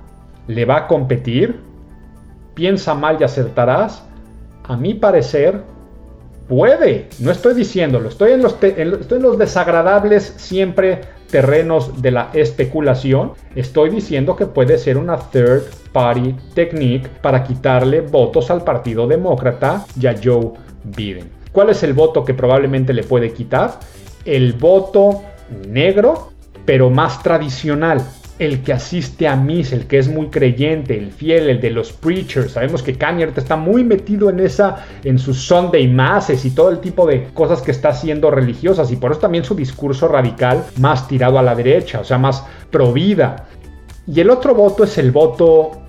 le 0.47 0.65
va 0.65 0.77
a 0.77 0.87
competir. 0.87 1.59
Piensa 2.53 2.93
mal 2.93 3.17
y 3.19 3.23
acertarás. 3.23 4.07
A 4.63 4.77
mi 4.77 4.93
parecer, 4.93 5.61
puede. 6.47 7.09
No 7.19 7.31
estoy 7.31 7.53
diciéndolo. 7.53 8.07
Estoy 8.07 8.31
en 8.31 8.41
los, 8.41 8.53
estoy 8.63 9.17
en 9.17 9.23
los 9.23 9.37
desagradables 9.37 10.33
siempre 10.37 11.01
terrenos 11.31 12.01
de 12.01 12.11
la 12.11 12.29
especulación, 12.33 13.31
estoy 13.55 13.89
diciendo 13.89 14.35
que 14.35 14.45
puede 14.45 14.77
ser 14.77 14.97
una 14.97 15.17
third 15.17 15.63
party 15.91 16.35
technique 16.53 17.09
para 17.21 17.43
quitarle 17.43 18.01
votos 18.01 18.49
al 18.51 18.63
Partido 18.63 19.07
Demócrata 19.07 19.85
y 19.99 20.07
a 20.07 20.15
Joe 20.21 20.51
Biden. 20.83 21.29
¿Cuál 21.51 21.69
es 21.69 21.83
el 21.83 21.93
voto 21.93 22.23
que 22.23 22.33
probablemente 22.33 22.93
le 22.93 23.03
puede 23.03 23.33
quitar? 23.33 23.79
El 24.23 24.53
voto 24.53 25.21
negro, 25.67 26.31
pero 26.65 26.89
más 26.89 27.21
tradicional 27.21 28.01
el 28.41 28.63
que 28.63 28.73
asiste 28.73 29.27
a 29.27 29.35
misa, 29.35 29.75
el 29.75 29.85
que 29.85 29.99
es 29.99 30.07
muy 30.07 30.29
creyente, 30.29 30.97
el 30.97 31.11
fiel, 31.11 31.47
el 31.47 31.61
de 31.61 31.69
los 31.69 31.93
preachers. 31.93 32.53
Sabemos 32.53 32.81
que 32.81 32.95
Kanye 32.95 33.29
está 33.35 33.55
muy 33.55 33.83
metido 33.83 34.31
en 34.31 34.39
esa, 34.39 34.83
en 35.03 35.19
sus 35.19 35.37
Sunday 35.45 35.87
masses 35.87 36.43
y 36.43 36.49
todo 36.49 36.71
el 36.71 36.79
tipo 36.79 37.05
de 37.05 37.25
cosas 37.35 37.61
que 37.61 37.69
está 37.69 37.89
haciendo 37.89 38.31
religiosas 38.31 38.91
y 38.91 38.95
por 38.95 39.11
eso 39.11 39.19
también 39.19 39.43
su 39.43 39.53
discurso 39.53 40.07
radical 40.07 40.63
más 40.79 41.07
tirado 41.07 41.37
a 41.37 41.43
la 41.43 41.53
derecha, 41.53 41.99
o 41.99 42.03
sea, 42.03 42.17
más 42.17 42.43
pro 42.71 42.91
vida. 42.91 43.45
Y 44.07 44.19
el 44.21 44.31
otro 44.31 44.55
voto 44.55 44.85
es 44.85 44.97
el 44.97 45.11
voto 45.11 45.80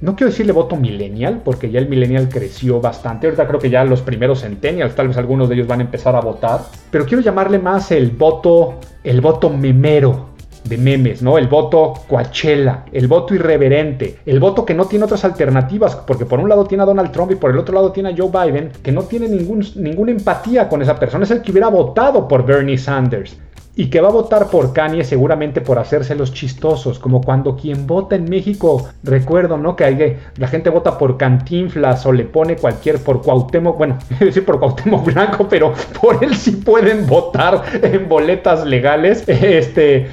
no 0.00 0.14
quiero 0.14 0.30
decirle 0.30 0.52
voto 0.52 0.76
millennial, 0.76 1.40
porque 1.44 1.70
ya 1.70 1.78
el 1.78 1.88
millennial 1.88 2.28
creció 2.28 2.80
bastante. 2.80 3.26
Ahorita 3.26 3.46
creo 3.46 3.60
que 3.60 3.70
ya 3.70 3.84
los 3.84 4.02
primeros 4.02 4.42
centennials, 4.42 4.94
tal 4.94 5.08
vez 5.08 5.16
algunos 5.16 5.48
de 5.48 5.54
ellos 5.54 5.66
van 5.66 5.80
a 5.80 5.84
empezar 5.84 6.14
a 6.14 6.20
votar. 6.20 6.60
Pero 6.90 7.06
quiero 7.06 7.22
llamarle 7.22 7.58
más 7.58 7.90
el 7.90 8.10
voto, 8.10 8.74
el 9.04 9.20
voto 9.20 9.48
memero 9.50 10.36
de 10.64 10.76
memes, 10.76 11.22
¿no? 11.22 11.38
El 11.38 11.48
voto 11.48 11.94
Coachella, 12.08 12.84
el 12.92 13.06
voto 13.06 13.34
irreverente, 13.34 14.18
el 14.26 14.40
voto 14.40 14.64
que 14.64 14.74
no 14.74 14.86
tiene 14.86 15.04
otras 15.04 15.24
alternativas, 15.24 15.96
porque 15.96 16.26
por 16.26 16.40
un 16.40 16.48
lado 16.48 16.64
tiene 16.64 16.82
a 16.82 16.86
Donald 16.86 17.12
Trump 17.12 17.30
y 17.32 17.36
por 17.36 17.50
el 17.50 17.58
otro 17.58 17.74
lado 17.74 17.92
tiene 17.92 18.10
a 18.10 18.14
Joe 18.16 18.30
Biden, 18.30 18.72
que 18.82 18.92
no 18.92 19.02
tiene 19.02 19.28
ningún, 19.28 19.64
ninguna 19.76 20.10
empatía 20.10 20.68
con 20.68 20.82
esa 20.82 20.98
persona, 20.98 21.24
es 21.24 21.30
el 21.30 21.42
que 21.42 21.52
hubiera 21.52 21.68
votado 21.68 22.26
por 22.26 22.44
Bernie 22.44 22.78
Sanders. 22.78 23.38
Y 23.78 23.90
que 23.90 24.00
va 24.00 24.08
a 24.08 24.12
votar 24.12 24.48
por 24.48 24.72
Kanye 24.72 25.04
seguramente 25.04 25.60
por 25.60 25.78
hacerse 25.78 26.14
los 26.14 26.32
chistosos, 26.32 26.98
como 26.98 27.20
cuando 27.20 27.56
quien 27.56 27.86
vota 27.86 28.16
en 28.16 28.24
México, 28.24 28.88
recuerdo, 29.04 29.58
¿no? 29.58 29.76
Que 29.76 29.84
hay, 29.84 30.18
la 30.38 30.48
gente 30.48 30.70
vota 30.70 30.96
por 30.96 31.18
Cantinflas 31.18 32.06
o 32.06 32.12
le 32.12 32.24
pone 32.24 32.56
cualquier, 32.56 32.98
por 32.98 33.20
Cuauhtémoc, 33.20 33.76
bueno, 33.76 33.98
decir 34.20 34.46
por 34.46 34.58
Cuauhtémoc 34.58 35.04
Blanco, 35.04 35.46
pero 35.48 35.74
por 36.00 36.24
él 36.24 36.34
sí 36.34 36.52
pueden 36.52 37.06
votar 37.06 37.62
en 37.82 38.08
boletas 38.08 38.66
legales, 38.66 39.28
este 39.28 40.06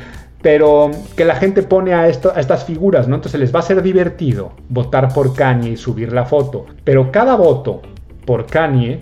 pero 0.44 0.92
que 1.16 1.24
la 1.24 1.38
gente 1.38 1.64
pone 1.64 1.94
a, 1.94 2.02
a 2.02 2.10
estas 2.10 2.66
figuras, 2.66 3.08
¿no? 3.08 3.16
Entonces 3.16 3.40
les 3.40 3.56
va 3.56 3.60
a 3.60 3.64
ser 3.64 3.82
divertido 3.82 4.52
votar 4.68 5.12
por 5.14 5.34
Kanye 5.34 5.70
y 5.70 5.78
subir 5.78 6.12
la 6.12 6.26
foto. 6.26 6.66
Pero 6.84 7.14
cada 7.14 7.38
voto 7.38 7.82
por 8.26 8.46
Kanye 8.46 9.00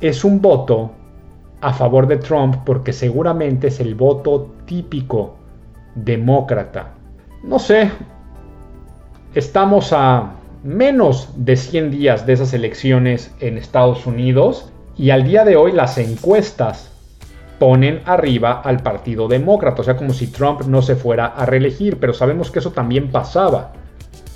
es 0.00 0.24
un 0.24 0.40
voto 0.40 0.92
a 1.60 1.72
favor 1.72 2.06
de 2.06 2.16
Trump 2.16 2.56
porque 2.64 2.92
seguramente 2.92 3.68
es 3.68 3.80
el 3.80 3.94
voto 3.94 4.54
típico 4.64 5.36
demócrata. 5.94 6.94
No 7.42 7.58
sé, 7.58 7.90
estamos 9.34 9.92
a 9.92 10.32
menos 10.62 11.30
de 11.36 11.56
100 11.56 11.90
días 11.90 12.26
de 12.26 12.32
esas 12.32 12.52
elecciones 12.52 13.34
en 13.40 13.58
Estados 13.58 14.06
Unidos 14.06 14.72
y 14.96 15.10
al 15.10 15.24
día 15.24 15.44
de 15.44 15.56
hoy 15.56 15.72
las 15.72 15.98
encuestas 15.98 16.92
ponen 17.58 18.02
arriba 18.04 18.60
al 18.64 18.82
Partido 18.82 19.26
Demócrata, 19.28 19.82
o 19.82 19.84
sea, 19.84 19.96
como 19.96 20.12
si 20.12 20.28
Trump 20.28 20.62
no 20.62 20.82
se 20.82 20.96
fuera 20.96 21.26
a 21.26 21.44
reelegir, 21.44 21.98
pero 21.98 22.12
sabemos 22.12 22.50
que 22.50 22.60
eso 22.60 22.70
también 22.70 23.10
pasaba. 23.10 23.72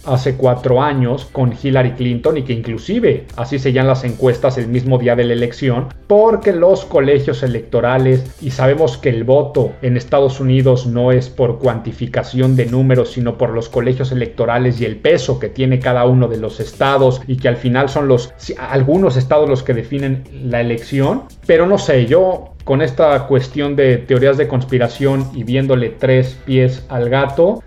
Hace 0.04 0.36
cuatro 0.36 0.82
años 0.82 1.28
con 1.32 1.52
Hillary 1.60 1.92
Clinton 1.92 2.38
y 2.38 2.42
que 2.42 2.52
inclusive 2.52 3.26
así 3.36 3.58
se 3.58 3.72
llaman 3.72 3.88
las 3.88 4.04
encuestas 4.04 4.58
el 4.58 4.68
mismo 4.68 4.98
día 4.98 5.16
de 5.16 5.24
la 5.24 5.32
elección, 5.32 5.88
porque 6.06 6.52
los 6.52 6.84
colegios 6.84 7.42
electorales 7.42 8.24
y 8.40 8.50
sabemos 8.50 8.98
que 8.98 9.08
el 9.08 9.24
voto 9.24 9.72
en 9.82 9.96
Estados 9.96 10.40
Unidos 10.40 10.86
no 10.86 11.12
es 11.12 11.28
por 11.28 11.58
cuantificación 11.58 12.56
de 12.56 12.66
números, 12.66 13.12
sino 13.12 13.38
por 13.38 13.50
los 13.50 13.68
colegios 13.68 14.12
electorales 14.12 14.80
y 14.80 14.84
el 14.84 14.96
peso 14.96 15.38
que 15.38 15.48
tiene 15.48 15.78
cada 15.78 16.04
uno 16.04 16.28
de 16.28 16.38
los 16.38 16.60
estados 16.60 17.20
y 17.26 17.36
que 17.36 17.48
al 17.48 17.56
final 17.56 17.88
son 17.88 18.08
los 18.08 18.32
algunos 18.58 19.16
estados 19.16 19.48
los 19.48 19.62
que 19.62 19.74
definen 19.74 20.24
la 20.44 20.60
elección, 20.60 21.22
pero 21.46 21.66
no 21.66 21.78
sé, 21.78 22.06
yo 22.06 22.52
con 22.64 22.80
esta 22.80 23.26
cuestión 23.26 23.76
de 23.76 23.98
teorías 23.98 24.36
de 24.36 24.48
conspiración 24.48 25.28
y 25.34 25.44
viéndole 25.44 25.90
tres 25.90 26.38
pies 26.44 26.84
al 26.88 27.08
gato, 27.08 27.62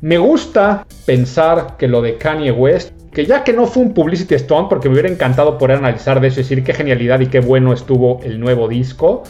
me 0.00 0.16
gusta 0.16 0.86
pensar 1.04 1.76
que 1.76 1.86
lo 1.86 2.00
de 2.00 2.16
Kanye 2.16 2.52
West, 2.52 2.92
que 3.12 3.26
ya 3.26 3.44
que 3.44 3.52
no 3.52 3.66
fue 3.66 3.82
un 3.82 3.92
publicity 3.92 4.38
stunt, 4.38 4.68
porque 4.68 4.88
me 4.88 4.94
hubiera 4.94 5.10
encantado 5.10 5.58
poder 5.58 5.76
analizar 5.76 6.20
de 6.20 6.28
eso 6.28 6.40
y 6.40 6.42
decir 6.44 6.64
qué 6.64 6.72
genialidad 6.72 7.20
y 7.20 7.26
qué 7.26 7.40
bueno 7.40 7.74
estuvo 7.74 8.20
el 8.22 8.40
nuevo 8.40 8.66
disco, 8.66 9.24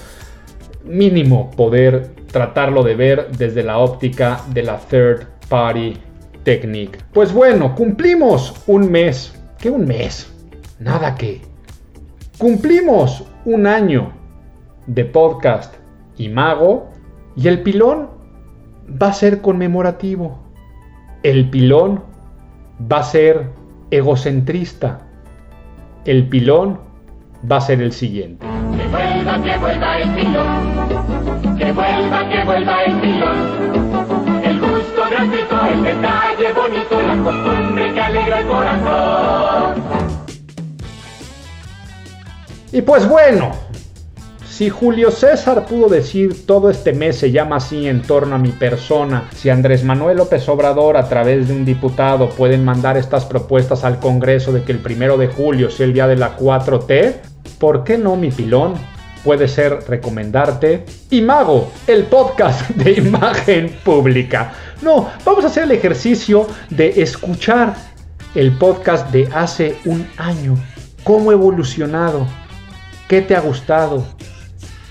mínimo 0.84 1.50
poder 1.50 2.10
tratarlo 2.30 2.84
de 2.84 2.94
ver 2.94 3.28
desde 3.36 3.64
la 3.64 3.78
óptica 3.78 4.42
de 4.52 4.62
la 4.62 4.78
third 4.78 5.26
party 5.48 5.94
technique. 6.44 6.98
Pues 7.12 7.32
bueno, 7.32 7.74
cumplimos 7.74 8.54
un 8.66 8.90
mes. 8.90 9.34
¿Qué 9.58 9.70
un 9.70 9.86
mes? 9.86 10.32
Nada 10.78 11.16
que. 11.16 11.40
Cumplimos 12.38 13.24
un 13.44 13.66
año 13.66 14.12
de 14.86 15.04
podcast 15.04 15.74
y 16.16 16.28
mago 16.28 16.90
y 17.36 17.48
el 17.48 17.62
pilón 17.62 18.08
va 18.90 19.08
a 19.08 19.12
ser 19.12 19.40
conmemorativo 19.40 20.49
el 21.22 21.50
pilón 21.50 22.02
va 22.90 22.98
a 22.98 23.02
ser 23.02 23.50
egocentrista. 23.90 25.00
El 26.04 26.28
pilón 26.28 26.80
va 27.50 27.56
a 27.56 27.60
ser 27.60 27.82
el 27.82 27.92
siguiente. 27.92 28.46
Que 28.46 28.86
vuelva, 28.88 29.42
que 29.42 29.58
vuelva 29.58 29.98
el 29.98 30.10
pilón. 30.14 31.58
Que 31.58 31.72
vuelva, 31.72 32.28
que 32.28 32.44
vuelva 32.44 32.84
el 32.84 33.00
pilón. 33.00 33.36
El 34.44 34.60
gusto 34.60 35.02
gratuito, 35.10 35.66
el 35.72 35.82
detalle 35.82 36.52
bonito, 36.54 37.02
la 37.02 37.22
costumbre 37.22 37.92
que 37.92 38.00
alegra 38.00 38.40
el 38.40 38.46
corazón. 38.46 39.82
Y 42.72 42.82
pues 42.82 43.08
bueno, 43.08 43.50
si 44.61 44.68
Julio 44.68 45.11
César 45.11 45.64
pudo 45.64 45.88
decir 45.88 46.44
todo 46.44 46.68
este 46.68 46.92
mes 46.92 47.16
se 47.16 47.30
llama 47.30 47.56
así 47.56 47.88
en 47.88 48.02
torno 48.02 48.34
a 48.34 48.38
mi 48.38 48.50
persona, 48.50 49.26
si 49.34 49.48
Andrés 49.48 49.84
Manuel 49.84 50.18
López 50.18 50.46
Obrador 50.50 50.98
a 50.98 51.08
través 51.08 51.48
de 51.48 51.54
un 51.54 51.64
diputado 51.64 52.28
pueden 52.28 52.62
mandar 52.62 52.98
estas 52.98 53.24
propuestas 53.24 53.84
al 53.84 53.98
Congreso 54.00 54.52
de 54.52 54.62
que 54.62 54.72
el 54.72 54.80
primero 54.80 55.16
de 55.16 55.28
julio 55.28 55.70
sea 55.70 55.86
el 55.86 55.94
día 55.94 56.06
de 56.06 56.16
la 56.16 56.36
4T, 56.36 57.14
¿por 57.58 57.84
qué 57.84 57.96
no 57.96 58.16
mi 58.16 58.30
pilón? 58.30 58.74
Puede 59.24 59.48
ser 59.48 59.78
recomendarte 59.88 60.84
Imago, 61.08 61.72
el 61.86 62.04
podcast 62.04 62.68
de 62.74 62.92
imagen 62.92 63.74
pública. 63.82 64.52
No, 64.82 65.08
vamos 65.24 65.42
a 65.44 65.46
hacer 65.46 65.64
el 65.64 65.72
ejercicio 65.72 66.46
de 66.68 67.00
escuchar 67.00 67.74
el 68.34 68.52
podcast 68.58 69.11
de 69.11 69.26
hace 69.32 69.78
un 69.86 70.06
año. 70.18 70.54
¿Cómo 71.02 71.30
ha 71.30 71.32
evolucionado? 71.32 72.26
¿Qué 73.08 73.22
te 73.22 73.34
ha 73.34 73.40
gustado? 73.40 74.04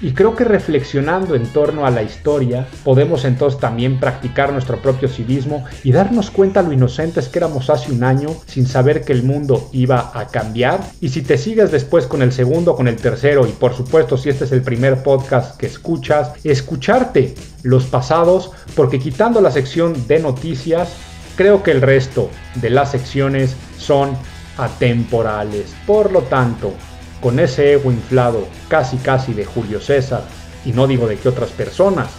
Y 0.02 0.14
creo 0.14 0.36
que 0.36 0.46
reflexionando 0.46 1.36
en 1.36 1.46
torno 1.48 1.86
a 1.86 1.92
la 1.92 2.04
historia, 2.04 2.68
podemos 2.84 3.26
entonces 3.26 3.60
también 3.60 4.00
practicar 4.00 4.54
nuestro 4.54 4.82
propio 4.82 5.10
civismo 5.10 5.66
y 5.84 5.92
darnos 5.92 6.32
cuenta 6.32 6.62
lo 6.62 6.72
inocentes 6.72 7.28
que 7.28 7.40
éramos 7.40 7.70
hace 7.70 7.92
un 7.92 8.04
año 8.04 8.30
sin 8.46 8.66
saber 8.66 9.04
que 9.04 9.12
el 9.12 9.24
mundo 9.24 9.70
iba 9.74 10.12
a 10.14 10.28
cambiar. 10.28 10.80
Y 11.02 11.10
si 11.10 11.22
te 11.22 11.38
sigues 11.38 11.72
después 11.72 12.08
con 12.08 12.22
el 12.22 12.32
segundo, 12.32 12.76
con 12.76 12.88
el 12.88 12.96
tercero 12.96 13.46
y 13.46 13.52
por 13.52 13.74
supuesto 13.74 14.18
si 14.18 14.30
este 14.30 14.46
es 14.46 14.52
el 14.54 14.62
primer 14.62 15.04
podcast 15.04 15.58
que 15.58 15.66
escuchas, 15.66 16.32
escucharte 16.44 17.36
los 17.64 17.86
pasados 17.86 18.52
porque 18.76 19.00
quitando 19.00 19.42
la 19.42 19.52
sección 19.52 20.08
de 20.08 20.20
noticias, 20.20 20.90
creo 21.36 21.62
que 21.62 21.72
el 21.72 21.82
resto 21.82 22.30
de 22.56 22.70
las 22.70 22.92
secciones 22.92 23.56
son 23.78 24.18
atemporales. 24.58 25.74
Por 25.86 26.12
lo 26.12 26.22
tanto, 26.24 26.74
con 27.22 27.40
ese 27.40 27.74
ego 27.74 27.92
inflado 27.92 28.48
casi 28.68 28.98
casi 28.98 29.34
de 29.34 29.46
Julio 29.46 29.82
César, 29.82 30.24
y 30.66 30.72
no 30.72 30.88
digo 30.88 31.08
de 31.08 31.18
qué 31.18 31.30
otras 31.30 31.50
personas, 31.50 32.10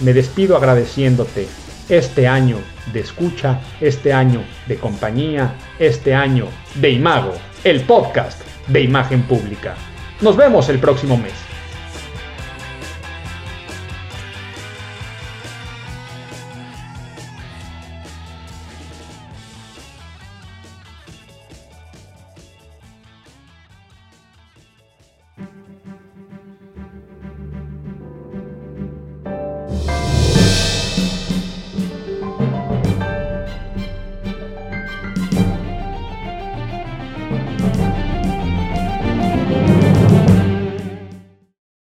me 0.00 0.12
despido 0.12 0.56
agradeciéndote 0.56 1.46
este 1.88 2.26
año 2.26 2.58
de 2.92 3.00
escucha, 3.00 3.60
este 3.80 4.12
año 4.12 4.42
de 4.66 4.76
compañía, 4.76 5.54
este 5.78 6.14
año 6.14 6.48
de 6.74 6.90
Imago, 6.90 7.32
el 7.64 7.82
podcast 7.82 8.40
de 8.68 8.82
imagen 8.82 9.22
pública. 9.22 9.74
Nos 10.20 10.36
vemos 10.36 10.68
el 10.68 10.78
próximo 10.78 11.16
mes. 11.16 11.55